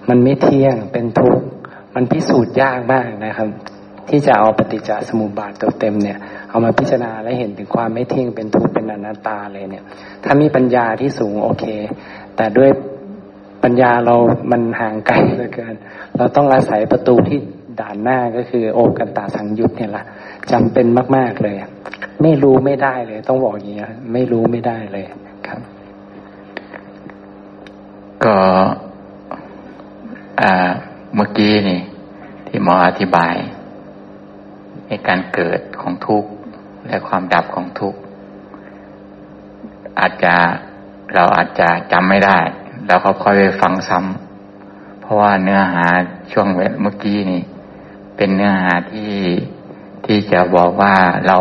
[0.10, 1.44] มันไม่เที่ยงเป็นทุกข์
[1.96, 3.50] มันพิสูจน์ยากมากนะครับ
[4.10, 6.18] ที่จะเอาปฏิจจสมุปบาทตัวเต็มเนี่ย
[6.50, 9.84] เอามาพิจารณาและเห็นถึงความไม่เที่ยงเป็นทุกข์เป็นอนัตตาเลยเนี่ย
[10.24, 11.66] ถ้ามีปัญญาที่สูงโอเค
[12.36, 12.70] แต่ด้วย
[13.64, 14.16] ปัญญาเรา
[14.52, 15.76] มันห่างไกลเหลือเกิน
[16.18, 17.40] เราต้องอาศัยประตูที่
[17.80, 20.04] ด่านหน้าก็คือโอกันตาสังยุตเนี่ยละ
[20.52, 21.56] จำเป็นมาก ๆเลย
[22.22, 23.78] ไม่รู้ไม่ได้เลย ต้องบอกอย่างนี้
[24.14, 25.06] ไม่รู้ไม่ได้เลย
[25.48, 25.60] ครับ
[28.24, 28.38] ก็
[31.16, 31.82] เมื่อกี้นี่
[32.48, 33.36] ที่หมออธิบาย
[34.88, 36.30] ในการเกิดของทุกข์
[36.88, 38.00] และความดับของทุกข์
[40.00, 40.36] อาจจะ
[41.14, 42.40] เราอาจจะจำไม่ได้
[42.88, 45.86] เราก็ค่อยไปฟังซ้ำเพราะว่าเนื้อหา
[46.32, 47.42] ช่วงเมื่อกี้นี่
[48.16, 49.14] เป็นเนื้อหาที่
[50.06, 50.96] ที่จะบอกว่า
[51.28, 51.38] เรา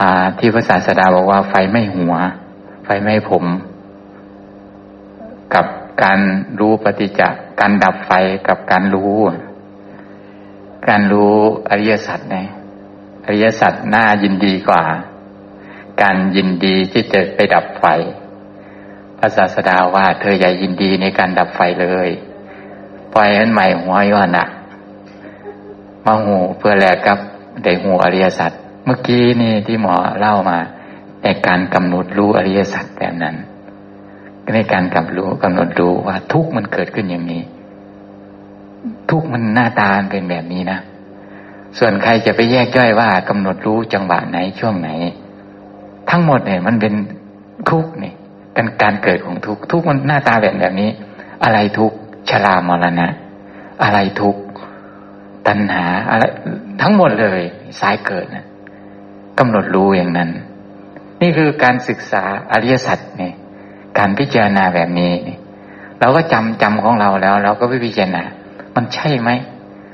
[0.00, 2.14] อ่าที่พระศาสดาบอกว่าไฟไม่หัว
[2.84, 3.44] ไฟไม่ผม
[5.54, 5.66] กับ
[6.02, 6.18] การ
[6.58, 7.22] รู้ปฏิจจ
[7.60, 8.12] การดับไฟ
[8.48, 9.18] กับการรู้
[10.88, 11.36] การรู้
[11.68, 12.46] อริยสัจเนี่ย
[13.24, 14.82] อริยสัจน่ายินดีกว่า
[16.02, 17.84] การยินดีที่จะไปดับไฟ
[19.18, 22.08] พระศาสดาว่าเธออย่ายินดีในการดับไฟเลย
[23.14, 24.46] ปล่อยให้ใหม่หัวย้อนอะ
[26.04, 27.18] มาหูเพื่อแลกกับ
[27.64, 28.52] ได้หูอริยสัจ
[28.84, 30.58] เมื่อกี้นี่ที่หมอเล่ามา
[31.22, 33.34] ในการกำหนดรู้อริยสัจแบบนั้น
[34.54, 37.42] ในการกำรู้กำหนดรู้ว่าทุกมันเกิดขึ้นอย่างนี้
[39.10, 40.78] ทุกมันหน้าตาเป็นแบบนี้นะ
[41.78, 44.90] ส่วนใครจะไปแยกย่อยว่ากำหนดรู้จังหวะไหนช่วงไหน
[46.10, 46.94] ทั้งหมดเนี่ยมันเป็น
[47.70, 48.12] ทุกนี่
[48.56, 50.90] การการเกิดของทุกทุกมันหน้าตาแบบแบบนี้
[51.44, 51.92] อะไรทุก
[52.30, 53.08] ชรามรณะ
[53.82, 54.36] อะไรทุก
[55.46, 56.24] ตัณหาอะไร
[56.82, 57.40] ทั้งหมดเลย
[57.80, 58.46] สายเกิดนะ
[59.38, 60.28] กำหนดรู้อย่างนั้น
[61.22, 62.22] นี่คือการศึกษา
[62.52, 63.34] อริยสัจเนี่ย
[63.98, 65.12] การพิจารณาแบบนี้
[66.00, 68.22] เราก็จำจำของเราแล้ว เราก็ไปพิจารณา
[68.76, 69.30] มันใช่ไหม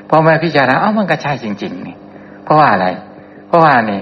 [0.09, 1.97] พอมาพิจารณาเอ้ามันก็ใช่จริง ๆ นี่
[2.45, 2.87] เพราะว่าอะไร
[3.49, 4.01] เพราะว่านี่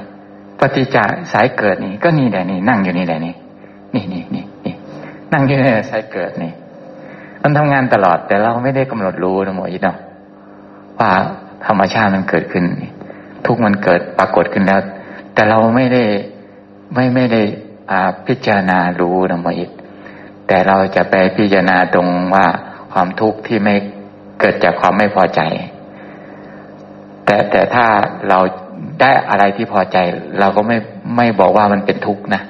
[0.61, 0.97] ปฏิจจ
[1.33, 3.35] สายเกิดนี่ ก็นี่แหละนี่นั่งอยู่นี่แหละนี่
[3.95, 4.75] นี่นี่นี่นี่
[5.33, 6.53] นั่งอยู่นี่สายเกิดนี่
[7.43, 9.97] มันทำงานตลอดแต่เราไม่ได้กำหนดรู้นะหมออิดเนาะ
[11.01, 11.13] ว่า
[11.67, 12.65] ธรรมชาติมันเกิดขึ้น
[13.47, 14.81] ทุกมันเกิดปรากฏขึ้นแล้ว
[15.35, 16.05] แต่เราไม่ได้
[16.95, 17.43] ไม่ไม่ได้
[17.91, 19.71] อาพิจารณารู้นะมออิด
[20.47, 22.47] แต่เราจะไปพิจารณาตรงว่า
[22.93, 23.75] ความทุกข์ที่ไม่
[24.41, 25.41] เกิดจากความไม่พอใจ
[27.25, 27.87] แต่แต่ถ้า
[28.29, 28.39] เรา
[29.01, 29.99] ได้อะไรที่พอใจ
[30.41, 30.77] เราก็ไม่
[31.17, 32.43] ไม่บอกว่ามันเป็นทุกข์นะ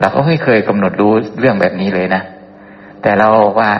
[0.00, 2.22] เราก็ไม่เคยกำหนดรู้เรื่องแบบนี้เลยนะ
[3.02, 3.70] แต่เราว่า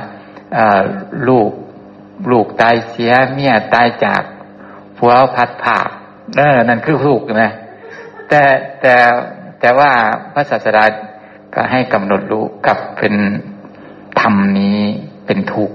[1.28, 1.50] ลูก
[2.30, 4.22] ลูกตายเสียเมียตายจาก
[4.96, 5.78] ผัวพัดผ่า
[6.36, 7.52] เออนั่นคือทุกข์นะ
[8.28, 8.42] แต่
[8.80, 8.94] แต่
[9.60, 9.90] แต่ว่า
[10.32, 10.84] พระศาสดา
[11.54, 13.14] ก็ให้กำหนดรู้กับเป็น
[14.20, 14.78] ธรรมนี้
[15.26, 15.74] เป็นทุกข์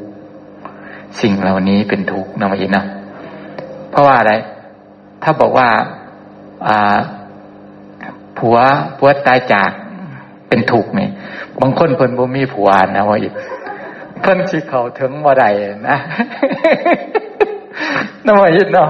[1.21, 2.83] สิ่งเหล่านี้เป็นทุกข์นะมาอินนะ
[3.89, 4.33] เพราะว่าอะไร
[5.23, 5.69] ถ้าบอกว่า
[6.67, 6.97] อ่า
[8.37, 8.57] ผัว
[8.97, 9.71] ผัวตายจาก
[10.49, 11.09] เป็นถูกนี่
[11.59, 13.33] บางคนเพิ่นบ่มีผัวนะว่าอีก
[14.23, 15.45] เพิ่นสิเขาถึงบ่ได
[15.89, 15.97] นะ
[18.25, 18.89] นว่าอีกเนาะ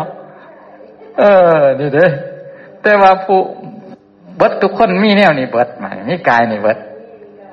[1.20, 1.24] เอ
[1.58, 2.06] อ นี่เด้
[2.82, 3.40] แต่ว่าผู้
[4.38, 6.78] เบิดทุกคนมีแนวนี่เบิดมามีกายนี่เบิด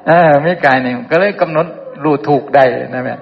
[0.06, 1.66] เออมีกายนี่ก็เลยกำหนด
[2.04, 2.64] รู้ถูกได้
[2.94, 3.14] นะแม่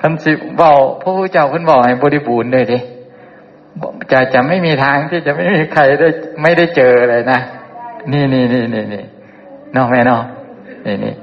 [0.00, 2.78] คันสิเว้าพระพุทธเจ้าเพิ่นบอกให้บริบูรณ์เลยดิ
[4.10, 6.08] จะจะไม่มีทางที่จะไม่มีใครได้
[6.42, 7.38] ไม่ได้เจอเลยนะ
[8.12, 9.04] นี่นี่นี่นี่นี่
[9.76, 10.24] นอกแม่นอก
[10.86, 11.14] นี่นี่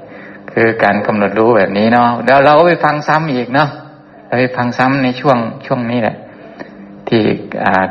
[0.52, 3.68] คือการกำหนดรู้แบบนี้เนาะแล้วเราก็ไปฟังซ้ำอีกเนาะ
[4.26, 6.16] เราไปฟังซ้ำในช่วงช่วงนี้แหละ
[7.08, 7.22] ที่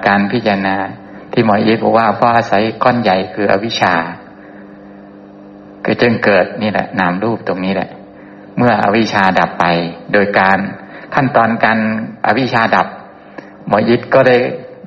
[0.08, 0.76] การพิจารณา
[1.32, 3.94] ที่หมอเอกบอกว่าเพราะอาศัยก้อนใหญ่คืออวิชชา
[5.86, 7.90] ก็จึงเกิดนี่แหละ นามรูปตรงนี้แหละ
[8.58, 9.66] เมื่ออวิชชาดับไป
[10.14, 10.60] โดยการ
[11.14, 11.80] ขั้นตอนการ
[12.26, 12.88] อวิชชาดับ
[13.68, 14.38] หมอยิดก็ได้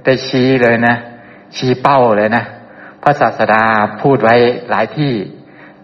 [0.04, 0.94] ได้ชี้เลยนะ
[1.56, 2.44] ชี้เป้าเลยนะ
[3.02, 3.62] พระศาสดา
[4.00, 4.34] พูดไว้
[4.70, 5.12] หลายที่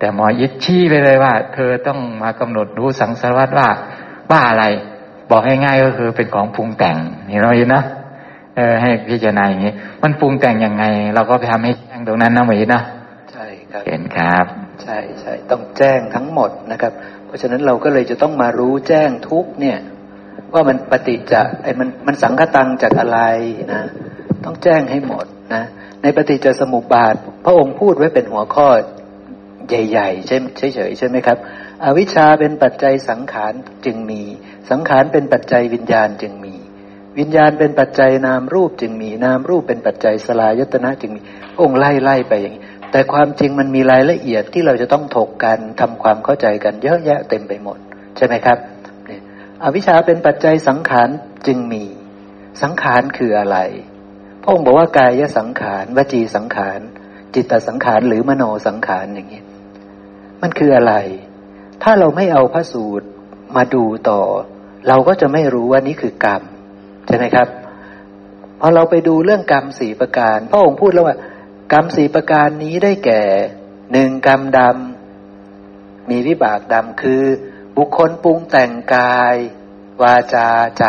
[0.01, 3.69] แต่หมอยิดชี้ไปเลยว่า เธอต้องมากำหนดรู้สังสารวัตว่า
[4.31, 4.65] ว่าอะไร
[5.31, 6.97] บอกให้ง่ายก็คือเป็นของปรุงแต่ง
[7.31, 7.83] นี่เราเห็นนะ
[8.57, 9.73] เออให้พิจารณาอย่างนี้
[10.03, 10.85] มันปรุงแต่งยังไง
[11.15, 12.83] เราก็ไปทำให้แจ้งตรงนั้นนะหมีนะ
[13.33, 14.47] ใช่ครับเห็นครับ
[14.83, 16.93] ใช่ใช่ต้องแจ้งทั้งหมดนะครับ
[17.27, 19.79] เพราะฉะนั้นเราก็เลยจะต้องมารู้แจ้งทุกเนี่ย
[20.55, 23.21] ว่ามันปฏิจจะไอ้มันมันสังคตังจากอะไร
[23.73, 23.83] นะ
[24.45, 25.63] ต้องแจ้งให้หมดนะ
[26.03, 28.69] ในปฏิจจสมุปบาท พระองค์พูดไว้เป็นหัวข้อ
[29.71, 30.37] ใหญ่ๆใช่
[30.75, 31.39] เฉยๆใช่ไหมครับ
[31.85, 33.53] อวิชชาเป็นปัจจัยสังขาร
[33.85, 34.23] จึงมี
[34.71, 36.55] สังขารเป็นปัจจัยวิญญาณจึงมี
[37.19, 41.21] วิญญาณเป็นปัจจัยนามรูปจึงมี นามรูปเป็นปัจจัยสลายตนะจึงมี
[41.61, 47.79] องค์ไล่ไล่ไปอย่างนี้แต่ความจริงมันมีรายละเอียดที่เราจะต้องถกกันทำความเข้าใจกันเยอะแยะเต็มไปหมด
[48.17, 48.59] ใช่ไหมครับ
[49.63, 51.09] อวิชชาเป็นปัจจัยสังขาร
[51.47, 51.85] จึงมี
[52.63, 53.59] สังขารคืออะไร
[54.43, 56.81] พระองค์บอกว่ากายสังขารวจีสังขาร
[57.35, 59.43] จิตตสังขารหรือมโนสังขารอย่างนี้
[60.43, 60.95] มันคืออะไร
[61.83, 63.07] ถ้าเราไม่เอาพระสูตร
[63.57, 64.23] มาดูต่อ
[64.89, 66.43] เราก็จะไม่รู้ว่านี่คือกรรม
[67.07, 67.49] ใช่ไหมครับ
[68.61, 71.17] พอเราไปดูเรื่องกรรมสี่ประการพระองค์พูดแล้วว่า
[71.73, 73.23] กรรมสี่ประการนี้ได้แก่
[73.93, 77.23] หนึ่งกรรมดำมีวิบากดำคือ
[77.77, 79.37] บุคคลปรุงแต่งกาย
[80.03, 80.87] วาจาใจ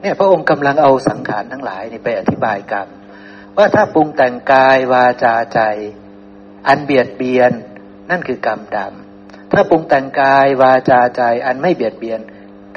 [0.00, 2.88] เนี่ยพระองค์กำลังเอาสังขารทั้งหลายนี่ไปอธิบายกรรม
[3.56, 5.60] ว่าถ้าปรุงแต่งกายวาจาใจ
[6.68, 7.52] อันเบียดเบียน
[8.10, 12.20] นั่นคือกรรมดำ ถ้าปรุงแต่งกายวาจาใจอันไม่เบียดเบียน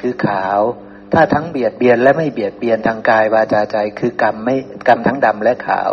[0.00, 0.60] คือขาว
[1.12, 4.56] ถ้าทั้งเบียดเบียนและไม่เบียดเบียนทางกายวาจาใจ คือกรรมไม่
[4.88, 5.90] กรรมทั้งดำและขาว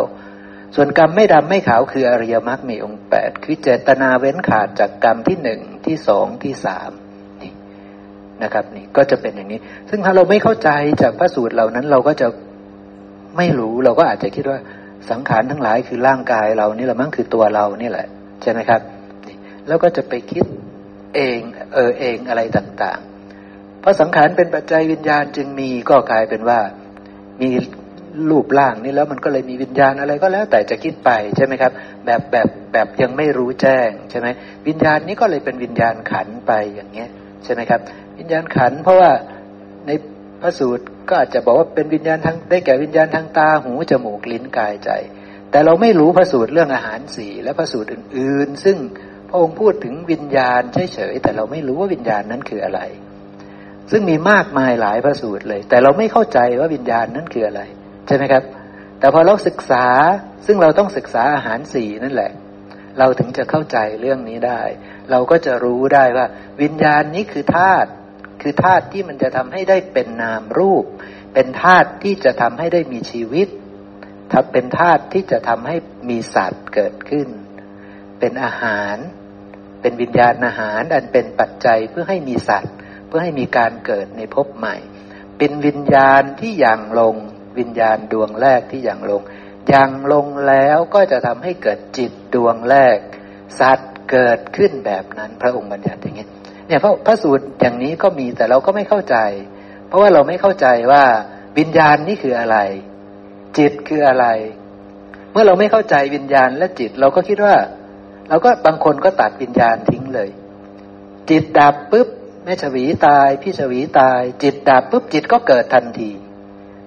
[0.74, 6.90] ส่วนกรรมไม่ดำไม่ขาวคืออริยมรรคมีองค์แปดคือเจตนาเว้นขาดจากกรรมที่หนึ่งที่สองที่สาม
[8.42, 9.60] นะครับนี่ก็จะเป็นอย่างนี้
[9.90, 10.70] ซึ่งถ้าเราไม่เข้าใจ
[11.02, 12.28] จากพระสูตรเหล่านั้นเราก็จะ
[13.36, 14.58] ไม่รู้เราก็อาจจะคิดว่า
[15.10, 18.06] สังขารทั้งหลายคือร่างกายเรานี่แหละมั้งคือตัวเรานี่แหละ
[18.42, 18.80] ใช่ไหมครับ
[19.68, 20.44] แล้วก็จะไปคิด
[21.14, 21.40] เอง
[21.74, 26.60] เออเองอะไรต่างๆ เพราะสังขารเป็นปัจจัยวิญญาณจึงมีก็กลายเป็นว่า
[27.42, 27.50] มี
[28.30, 31.72] รูปร่างนี่แล้วมันก็เลยมีวิญญาณอะไรก็แล้ว แต่จะคิดไปใช่ไหมครับ
[32.06, 34.28] แบบแบบแบบยังไม่รู้แจ้งใช่ไหม
[34.68, 37.10] วิญญาณนี้ก็เลยเป็นวิญญาณขันไปอย่างเงี้ย
[37.44, 37.80] ใช่ไหมครับ
[38.18, 39.10] วิญญาณขันเพราะว่า
[39.86, 39.90] ใน
[40.42, 44.90] พระสูตรก็อาจจะบอกว่าเป็นวิญญาณทางได้แก่วิญญาณทางตาหูจมูกลิ้นกายใจ
[45.50, 48.76] แต่เราไม่รู้พระสูตรเรื่องอาหารสีและพระสูตรอื่น ๆ ซึ่ง
[49.28, 52.80] พระองค์พูดถึงวิญญาณเฉยๆแต่เราไม่รู้ว่าวิญญาณนั้นคืออะไร
[53.90, 57.62] ซึ่งมีมากมายหลายพระสูตรเลย แต่เราไม่เข้าใจว่าวิญญาณนั้นคืออะไร
[58.06, 58.42] ใช่ไหมครับ
[58.98, 59.86] แต่พอเราศึกษา
[60.46, 62.32] ซึ่งเราต้องศึกษาอาหารสี่นั่นแหละ
[62.98, 64.62] เราถึงจะเข้าใจเรื่องนี้ได้
[65.10, 66.26] เราก็จะรู้ได้ว่า
[66.62, 67.90] วิญญาณนี้คือธาตุ
[68.42, 70.84] คือธาตุที่มันจะทำให้ได้เป็นนามรูป
[71.34, 73.48] เป็นธาตุที่จะทำให้ได้มีชีวิต
[74.32, 75.76] ถ้าเป็นธาตุที่จะทำให้
[76.10, 77.28] มีสัตว์เกิดขึ้น
[78.20, 78.96] เป็นอาหาร
[79.80, 82.74] เป็นวิญญาณอาหารอันเป็นปัจจัยเพื่อให้มีสัตว์
[83.06, 84.76] เพื่อให้มีการเกิดในภพใหม่
[85.38, 87.16] เป็นวิญญาณที่ยังลง
[87.58, 89.22] วิญญาณดวงแรกที่ยังลง
[89.72, 92.98] ยังลงแล้วก็จะทำให้เกิดจิตดวงแรก
[93.60, 96.26] สัตว์เกิดขึ้นแบบนั้นพระองค์บัญญัติอย่างนี้
[96.66, 99.16] เนี่ยพระพระสูตรอย่างนี้ก็มีแต่เราก็ไม่เข้าใจ
[99.88, 101.04] เพราะว่าเราไม่เข้าใจว่า
[101.58, 102.58] วิญญาณนี่คืออะไร
[103.58, 104.26] จิตคืออะไร
[105.32, 107.54] เมื่อเราไม่เข้าใจวิญญาณและจิต เราก็คิดว่า
[108.28, 110.30] เราก็บางคนก็ตัดวิญญาณทิ้งเลย
[111.30, 112.08] จิตดับปุ๊บ
[112.44, 116.10] แม่ฉวีตาย พี่ฉวีตาย จิตดับปุ๊บจิตก็เกิดทันที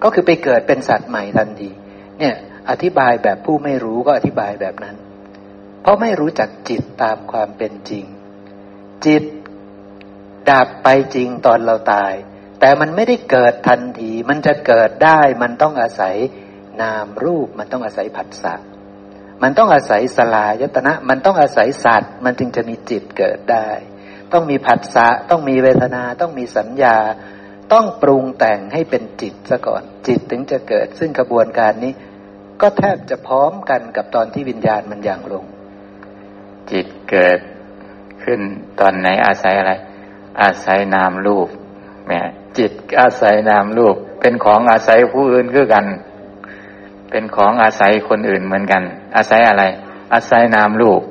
[0.04, 1.70] ก็คือไปเกิดเป็นสัตว์ใหม่ทันที
[2.20, 2.36] เนี่ย
[2.70, 4.96] อธิบายแบบผู้ไม่รู้ก็อธิบายแบบนั้น
[5.82, 8.06] เพราะไม่รู้จักจิตตามความเป็นจริง
[9.06, 9.24] จิต
[10.52, 12.14] ดับไปจริงตอนเราตาย
[12.60, 16.16] แต่มันไม่ได้เกิดทันที มันจะเกิดได้ มันต้องอาศัย
[16.82, 18.56] นามรูป มันต้องอาศัยผัสสะ
[19.44, 23.70] มันต้องอาศัยสลายตนะ มันต้องอาศัยสัตว์ มันจึงจะมีจิตเกิดได้
[24.34, 26.98] ต้องมีผัสสะ ต้องมีเวทนา ต้องมีสัญญา
[27.74, 31.94] ต้องปรุงแต่งให้เป็นจิตซะก่อน จิตถึงจะเกิด ซึ่งกระบวนการนี้
[32.62, 35.46] ก็แทบจะพร้อมกันกับตอนที่วิญญาณมันอย่างลง
[36.72, 37.40] จิตเกิด
[38.24, 38.40] ขึ้น
[38.80, 39.74] ตอนไหนอาศัยอะไร
[40.42, 41.50] อาศัยนามรูป
[42.08, 42.20] แม่
[42.58, 42.72] จิต
[43.02, 45.86] อาศัยนามรูป เป็นของอาศัยผู้อื่นคือกัน
[47.12, 48.82] เป็นของอาศัยคนอื่นเหมือนกัน
[49.18, 49.64] อาศัยอะไร
[50.14, 51.02] อาศัยนามรูป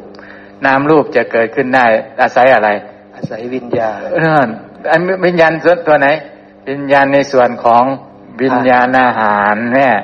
[0.66, 1.86] นามรูปจะเกิดขึ้นได้
[2.22, 2.68] อาศัยอะไร
[3.16, 4.42] อาศัยวิญญาณเออ
[4.90, 6.09] อันวิญญาณส่วนตัวไหน
[6.68, 7.84] วิญญาณในส่วนของ
[8.42, 9.94] วิญญาณอาหารเนี่ย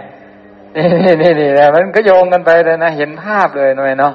[0.77, 0.87] นี่
[1.23, 4.15] นี่นี่นะมันก็โยงกันไปเลยนะ เห็นภาพเลยหน่อยเนาะ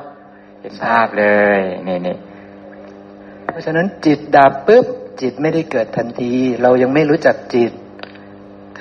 [0.61, 1.25] เห็นภาพเล
[1.57, 2.15] ยนี่นี่
[3.45, 4.85] เพราะฉะนั้นจิตดับปุ๊บ
[5.21, 7.71] จิตไม่ได้เกิดทันที เรายังไม่รู้จักจิต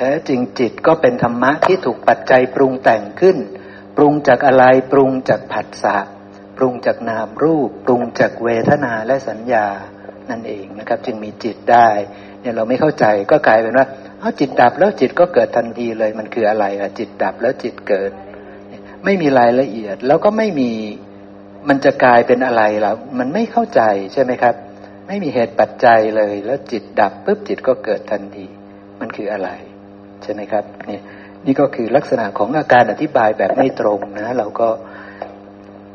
[0.01, 3.37] แท้จริงจิตก็เป็นธรรมะที่ถูกปัจจัยปรุงแต่งขึ้น
[3.97, 5.97] ปรุงจากอะไรปรุงจากผัสสะ
[6.57, 9.67] ปรุงจากนามรูป ปรุงจากเวทนาและสัญญา
[10.31, 11.89] นั่นเองนะครับ จึงมีจิตได้
[12.41, 13.87] เนี่ยเราไม่เข้าใจก็กลายเป็นว่า
[14.21, 18.11] เอาจิตดับแล้วจิตก็เกิดทันทีเลยมันคืออะไรอะจิตดับแล้วจิตเกิด
[19.05, 20.71] ไม่มีรายละเอียดแล้วก็ไม่มี
[21.69, 23.83] มันจะกลายเป็นอะไรล่ะมันไม่เข้าใจ
[24.13, 24.55] ใช่ไหมครับ
[25.07, 28.47] ไม่มีเหตุปัจจัยเลย แล้วจิตดับปุ๊บจิตก็เกิดทันที
[29.01, 29.51] มันคืออะไร
[30.23, 30.99] ใช่ไหมครับนี่
[31.47, 34.69] นี่ก็คือลักษณะของอาการอธิบายแบบไม่ตรงนะ เราก็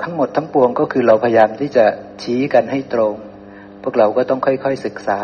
[0.02, 1.86] ทั้งหมดทั้งปวงก็คือเราพยายามที่จะ
[2.24, 3.16] ชี้กันให้ตรง
[3.84, 5.20] พวกเราก็ต้องค่อยๆศึกษา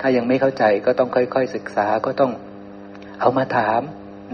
[0.00, 2.32] ถ้ายังไม่เข้าใจก็ต้องค่อยๆศึกษาก็ต้อง
[3.20, 3.80] เอามาถาม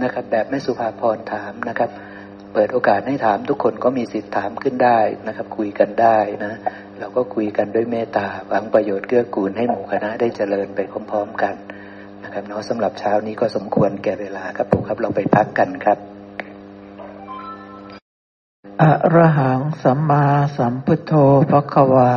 [0.04, 1.90] นะครับ แบบแม่สุภาพรถามนะครับ
[2.54, 6.58] เปิดโอกาสให้ถามทุกคนก็มีสิทธิ์ถามขึ้นได้นะครับ คุยกันได้นะ
[6.98, 10.80] เราก็คุยกันด้วยเมตตาหวังประโยชน์เกื้อกูลให้หมู่คณะได้เจริญไป
[11.10, 11.54] พร้อม ๆ กัน
[12.28, 15.98] นะครับเนาะสำหรับเช้านี้ก็สมควรแก่เวลาครับผมครับเราไปพักกันครับ
[18.82, 20.24] อะระหังสัมมา
[20.56, 21.12] สัมพุทโธ
[21.50, 22.12] ภควา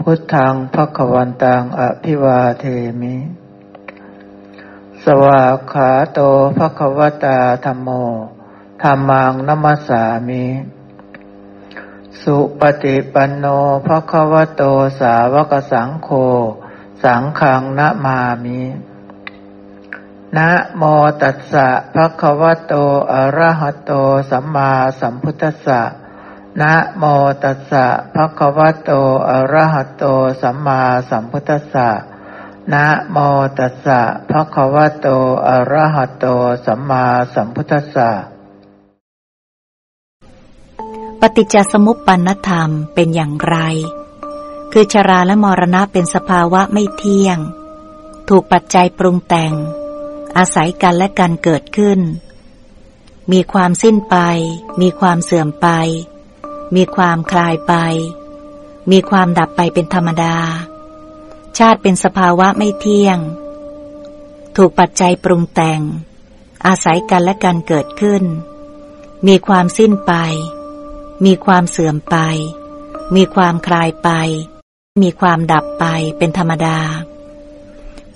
[0.00, 2.64] พุทธังภควันตังอภิวาเท
[3.00, 3.16] มิ
[5.04, 6.20] สวาขาโต
[6.58, 7.88] ภควตาธรรมโม
[8.82, 10.44] ธรรมังนัมสามิ
[12.22, 13.46] สุปฏิปันโน
[13.86, 14.62] ภควโต
[15.00, 16.08] สาวกสังโฆ
[17.04, 18.60] สังขังนะมามิ
[20.36, 20.82] นะโม
[21.22, 22.74] ตัสสะภะคะวะโต
[23.12, 23.92] อะระหะโต
[24.30, 24.70] สัมมา
[25.00, 25.80] สัมพุทธัสสะ
[26.60, 27.04] นะโม
[27.42, 28.90] ตัสสะภะคะวะโต
[29.28, 30.04] อะระหะโต
[30.42, 30.80] สัมมา
[31.10, 31.88] สัมพุทธัสสะ
[32.72, 33.16] นะโม
[33.58, 35.06] ตัสสะภะคะวะโต
[35.48, 36.26] อะระหะโต
[36.66, 37.04] สัมมา
[37.34, 38.10] สัมพุทธัสสะ
[41.20, 43.56] ปฏิจจสมุปปนธรรมเป็นอย่างไร
[44.72, 47.38] คือชราและมรณะเป็นสภาวะไม่เที่ยง
[48.28, 49.54] ถูกปัจจัยปรุงแต่ง
[50.36, 52.00] อาศัยกันและกันเกิดขึ้น
[53.32, 54.16] มีความสิ้นไป
[54.80, 55.68] มีความเสื่อมไป
[56.76, 57.74] มีความคลายไป
[58.90, 60.36] มีความดับไปเป็นธรรมดา
[61.58, 63.18] ชาติเป็นสภาวะไม่เที่ยง
[64.56, 65.80] ถูกปัจจัยปรุงแต่ง
[66.66, 68.24] อาศัยกันและกันเกิดขึ้น
[69.26, 70.12] มีความสิ้นไป
[71.24, 72.16] มีความเสื่อมไป
[73.16, 74.10] มีความคลายไป
[75.02, 75.84] มีความดับไป
[76.18, 76.78] เป็นธรรมดา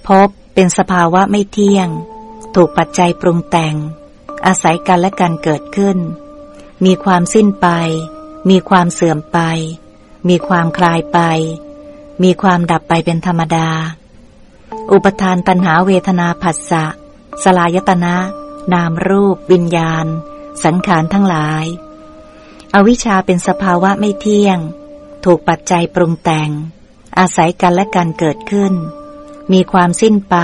[0.08, 0.28] พบ
[0.60, 1.88] เป็นสภาวะไม่เที่ยง
[2.54, 3.74] ถูกปัจจัยปรุงแต่ง
[4.46, 5.98] อาศัยกันและกันเกิดขึ้น
[6.84, 7.68] มีความสิ้นไป
[8.50, 9.38] มีความเสื่อมไป
[10.28, 11.18] มีความคลายไป
[12.22, 13.70] มีความดับไปเป็นธรรมดา
[14.92, 16.84] อุปทานตัณหาเวทนาผัสสะ
[17.42, 18.16] สลายตนะ
[18.74, 20.06] นามรูป วิญญาณ
[20.64, 21.64] สังขารทั้งหลาย
[22.74, 24.58] อวิชชาเป็นสภาวะไม่เที่ยง
[25.24, 26.50] ถูกปัจจัยปรุงแต่ง
[27.18, 28.74] อาศัยกันและกันเกิดขึ้น
[29.52, 30.36] มีความสิ้นไป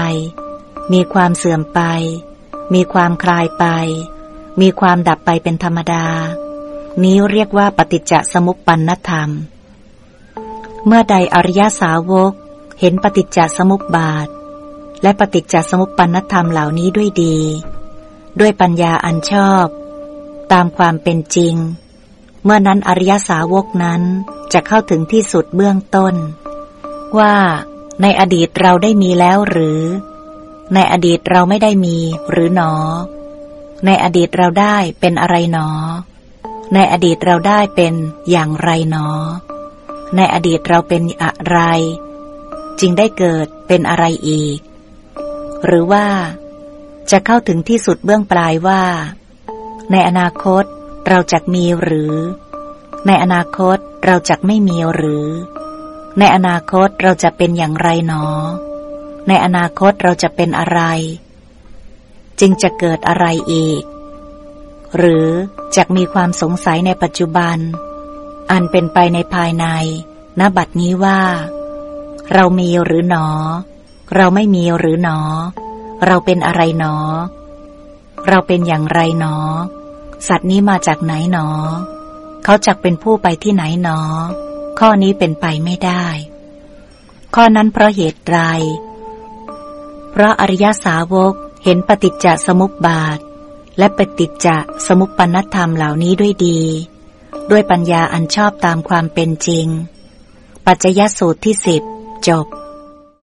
[0.93, 1.81] มีความเสื่อมไป
[2.75, 3.65] มีความคลายไป
[4.61, 6.07] มีความดับไปเป็นธรรมดา
[7.03, 9.31] นี้เรียกว่าปฏิจจสมุปปนธรรม
[10.87, 12.33] เมื่อใดอริยสาวก
[12.81, 14.29] เห็นปฏิจจสมุปบาท
[15.03, 17.37] และปฏิจจสมุปปนธรรมเหล่านี้ด้วยดี
[18.41, 19.67] ด้วยปัญญาอันชอบ
[20.53, 21.55] ตามความเป็นจริง
[22.45, 24.03] เมื่อนั้นอริยสาวกนั้น
[24.53, 26.15] จะเข้าถึงที่สุดเบื้องต้น
[27.19, 27.35] ว่า
[28.03, 29.81] ในอดีตเราได้มีแล้วหรือ
[30.75, 31.97] ในอดีตเราไม่ได้มี
[32.31, 32.73] หรือหนอ
[33.87, 35.69] ในอดีตเราได้เป็นอะไรหนอ
[36.75, 37.95] ในอดีตเราได้เป็น
[38.31, 39.09] อย่างไรหนอ
[40.17, 41.59] ในอดีตเราเป็นอะไร
[42.81, 44.59] จึงได้เกิดเป็นอะไรอีก
[45.65, 46.07] หรือว่า
[47.11, 48.83] จะเข้าถึงที่สุดเบื้องปลายว่า
[49.91, 50.65] ในอนาคต
[51.09, 52.15] เราจะมีหรือ
[53.07, 55.27] ในอนาคตเราจะไม่มีหรือ
[56.19, 58.25] ในอนาคตเราจะเป็นอย่างไรหนอ
[59.29, 60.81] ในอนาคตเราจะเป็นอะไร
[62.41, 63.83] จึงจะเกิดอะไรอีก
[64.97, 65.29] หรือ
[65.77, 67.59] จะมีความสงสัยในปัจจุบัน
[68.51, 69.67] อันเป็นไปในภายใน
[70.41, 71.21] ณ บัดนี้ว่า
[72.33, 73.27] เรามีหรือหนอ
[74.17, 75.19] เราไม่มีหรือหนอ
[76.07, 76.97] เราเป็นอะไรหนอ
[78.29, 79.37] เราเป็นอย่างไรหนอ
[80.29, 81.49] สัตว์นี้มาจากไหนหนอ
[82.45, 84.01] เขาจักเป็นผู้ไปที่ไหนหนอ
[84.79, 86.07] ข้อนี้เป็นไปไม่ได้
[87.35, 88.39] ข้อนั้นเพราะเหตุไร
[90.11, 91.35] เพราะอริยสาวก
[91.65, 93.19] เห็นปฏิจจสมุปบาท
[93.79, 94.49] และปฏิจจ
[94.87, 96.61] สมุปปนธรรมเหล่านี้ด้วยดี
[97.51, 99.67] ด้วยปัญญาอันชอบตามความเป็นจริง
[100.67, 101.83] ปัจจยสูตรที่สิบ
[102.29, 102.47] จบ